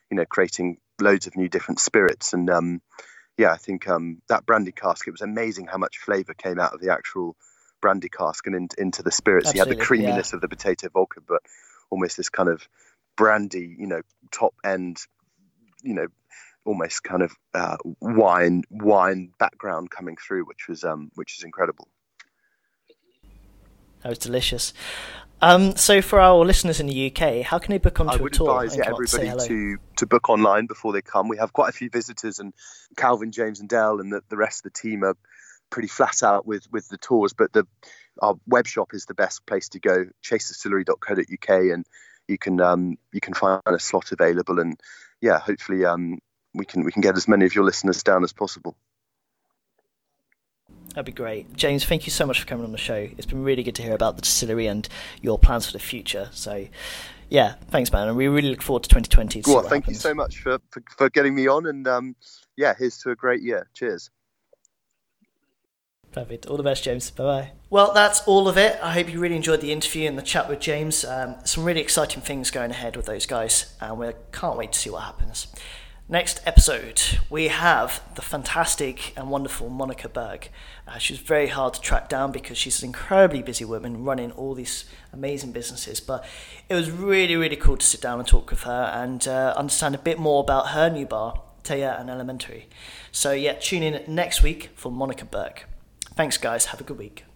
you 0.10 0.18
know 0.18 0.26
creating 0.26 0.78
loads 1.00 1.28
of 1.28 1.36
new 1.36 1.48
different 1.48 1.80
spirits. 1.80 2.34
And 2.34 2.50
um, 2.50 2.82
yeah, 3.38 3.52
I 3.52 3.58
think 3.58 3.88
um, 3.88 4.22
that 4.30 4.48
brandy 4.48 4.72
cask. 4.72 5.08
It 5.08 5.12
was 5.12 5.22
amazing 5.22 5.68
how 5.68 5.78
much 5.78 6.00
flavour 6.00 6.34
came 6.34 6.60
out 6.60 6.74
of 6.74 6.82
the 6.82 6.92
actual 6.92 7.36
brandy 7.82 8.10
cask 8.10 8.48
and 8.48 8.56
in, 8.56 8.68
into 8.78 9.04
the 9.04 9.12
spirits. 9.12 9.50
Absolutely, 9.50 9.72
you 9.72 9.78
had 9.78 9.80
the 9.80 9.86
creaminess 9.86 10.32
yeah. 10.32 10.38
of 10.38 10.42
the 10.42 10.48
potato 10.48 10.90
vodka, 10.90 11.22
but 11.28 11.42
almost 11.90 12.18
this 12.18 12.30
kind 12.30 12.50
of 12.50 12.68
brandy, 13.16 13.76
you 13.78 13.88
know, 13.88 14.02
top 14.32 14.54
end, 14.64 14.98
you 15.84 15.94
know, 15.94 16.08
almost 16.66 17.04
kind 17.04 17.24
of 17.24 17.34
uh, 17.54 17.78
wine 18.00 18.64
wine 18.70 19.32
background 19.40 19.90
coming 19.90 20.18
through, 20.18 20.46
which 20.46 20.68
was 20.68 20.84
um, 20.84 21.12
which 21.16 21.38
is 21.38 21.44
incredible. 21.44 21.88
That 24.04 24.10
was 24.10 24.20
delicious. 24.20 24.74
Um, 25.40 25.76
so, 25.76 26.02
for 26.02 26.20
our 26.20 26.44
listeners 26.44 26.80
in 26.80 26.88
the 26.88 27.12
UK, 27.12 27.44
how 27.44 27.60
can 27.60 27.72
they 27.72 27.78
book 27.78 28.00
onto 28.00 28.14
I 28.14 28.22
would 28.22 28.34
a 28.34 28.38
tour? 28.38 28.50
advise 28.50 28.76
yeah, 28.76 28.86
everybody 28.88 29.48
to, 29.48 29.78
to 29.98 30.06
book 30.08 30.30
online 30.30 30.66
before 30.66 30.94
they 30.94 31.02
come. 31.04 31.28
We 31.28 31.38
have 31.38 31.54
quite 31.54 31.70
a 31.70 31.74
few 31.74 31.92
visitors, 31.92 32.40
and 32.40 32.54
Calvin, 32.96 33.32
James, 33.32 33.60
and 33.60 33.70
Dell, 33.70 34.00
and 34.00 34.12
the, 34.12 34.22
the 34.30 34.38
rest 34.38 34.66
of 34.66 34.74
the 34.74 34.80
team 34.80 35.04
are 35.04 35.16
pretty 35.70 35.88
flat 35.88 36.24
out 36.24 36.46
with 36.46 36.72
with 36.72 36.88
the 36.90 36.98
tours. 36.98 37.34
But 37.34 37.54
the 37.54 37.66
our 38.22 38.36
web 38.48 38.68
shop 38.68 38.94
is 38.94 39.06
the 39.06 39.14
best 39.14 39.46
place 39.46 39.70
to 39.70 39.80
go, 39.80 40.06
chasedistillery.co.uk, 40.24 41.50
and 41.50 41.86
you 42.28 42.38
can 42.38 42.60
um, 42.62 42.98
you 43.12 43.22
can 43.22 43.34
find 43.34 43.62
a 43.66 43.80
slot 43.80 44.12
available. 44.12 44.60
And 44.60 44.80
yeah, 45.22 45.40
hopefully 45.40 45.86
um, 45.86 46.20
we 46.54 46.66
can 46.66 46.84
we 46.84 46.92
can 46.92 47.02
get 47.02 47.16
as 47.16 47.28
many 47.28 47.46
of 47.46 47.56
your 47.56 47.64
listeners 47.64 48.04
down 48.04 48.24
as 48.24 48.34
possible. 48.34 48.76
That'd 50.90 51.06
be 51.06 51.12
great. 51.12 51.56
James, 51.56 51.86
thank 51.86 52.08
you 52.08 52.12
so 52.12 52.26
much 52.26 52.40
for 52.40 52.48
coming 52.48 52.66
on 52.66 52.72
the 52.72 52.78
show. 52.80 52.96
It's 52.96 53.28
been 53.28 53.44
really 53.44 53.62
good 53.62 53.76
to 53.76 53.84
hear 53.84 53.94
about 53.94 54.16
the 54.16 54.24
distillery 54.24 54.66
and 54.66 54.90
your 55.22 55.38
plans 55.38 55.68
for 55.68 55.74
the 55.74 55.80
future. 55.80 56.30
So, 56.34 56.66
yeah, 57.30 57.54
thanks, 57.70 57.92
man. 57.92 58.08
And 58.08 58.18
we 58.18 58.28
really 58.28 58.50
look 58.50 58.64
forward 58.64 58.82
to 58.82 58.90
2020. 58.90 59.44
To 59.44 59.50
well, 59.50 59.62
thank 59.62 59.84
happens. 59.84 59.98
you 59.98 60.02
so 60.02 60.16
much 60.16 60.40
for, 60.40 60.58
for, 60.72 60.82
for, 60.98 61.10
getting 61.12 61.36
me 61.36 61.48
on. 61.48 61.68
And 61.68 61.88
um, 61.88 62.16
yeah, 62.56 62.74
here's 62.76 62.98
to 63.00 63.12
a 63.12 63.16
great 63.16 63.44
year. 63.44 63.70
Cheers. 63.76 64.10
Perfect. 66.12 66.46
All 66.48 66.58
the 66.58 66.64
best, 66.64 66.84
James. 66.84 67.12
Bye 67.12 67.24
bye. 67.24 67.52
Well, 67.70 67.94
that's 67.94 68.22
all 68.28 68.48
of 68.48 68.58
it. 68.58 68.80
I 68.82 68.94
hope 68.94 69.12
you 69.12 69.20
really 69.20 69.36
enjoyed 69.36 69.62
the 69.62 69.72
interview 69.72 70.08
and 70.08 70.18
the 70.18 70.24
chat 70.24 70.50
with 70.50 70.60
James. 70.60 71.04
Um, 71.06 71.36
some 71.44 71.64
really 71.64 71.82
exciting 71.82 72.22
things 72.22 72.50
going 72.50 72.72
ahead 72.72 72.96
with 72.96 73.06
those 73.06 73.26
guys, 73.26 73.76
and 73.82 74.00
we 74.00 74.12
can't 74.32 74.58
wait 74.58 74.72
to 74.72 74.80
see 74.80 74.90
what 74.90 75.04
happens. 75.04 75.48
Next 76.10 76.42
episode, 76.46 77.02
we 77.30 77.50
have 77.50 78.02
the 78.16 78.22
fantastic 78.22 79.12
and 79.18 79.30
wonderful 79.30 79.70
Monica 79.70 80.08
Berg. 80.08 80.48
Uh, 80.88 80.98
she's 80.98 81.20
very 81.20 81.48
hard 81.48 81.74
to 81.74 81.82
track 81.82 82.08
down 82.08 82.32
because 82.32 82.58
she's 82.58 82.82
an 82.82 82.88
incredibly 82.88 83.44
busy 83.44 83.66
woman 83.66 84.06
running 84.06 84.32
all 84.32 84.54
these 84.54 84.86
amazing 85.12 85.52
businesses. 85.52 86.00
But 86.00 86.24
it 86.70 86.76
was 86.76 86.90
really, 86.90 87.36
really 87.36 87.58
cool 87.58 87.76
to 87.76 87.86
sit 87.86 88.00
down 88.00 88.20
and 88.20 88.28
talk 88.28 88.50
with 88.50 88.64
her 88.64 88.90
and 88.96 89.28
uh, 89.28 89.54
understand 89.58 89.96
a 89.96 89.98
bit 89.98 90.18
more 90.18 90.40
about 90.40 90.70
her 90.70 90.90
new 90.90 91.06
bar, 91.06 91.42
Tayēr 91.66 92.00
and 92.00 92.10
Elementary. 92.10 92.70
So, 93.12 93.34
yeah, 93.34 93.54
tune 93.54 93.84
in 93.84 94.02
next 94.08 94.42
week 94.42 94.70
for 94.76 94.90
Monica 94.90 95.26
Berg. 95.26 95.66
Thanks, 96.18 96.38
guys. 96.40 96.66
Have 96.66 96.82
a 96.82 96.84
good 96.84 96.98
week. 96.98 97.27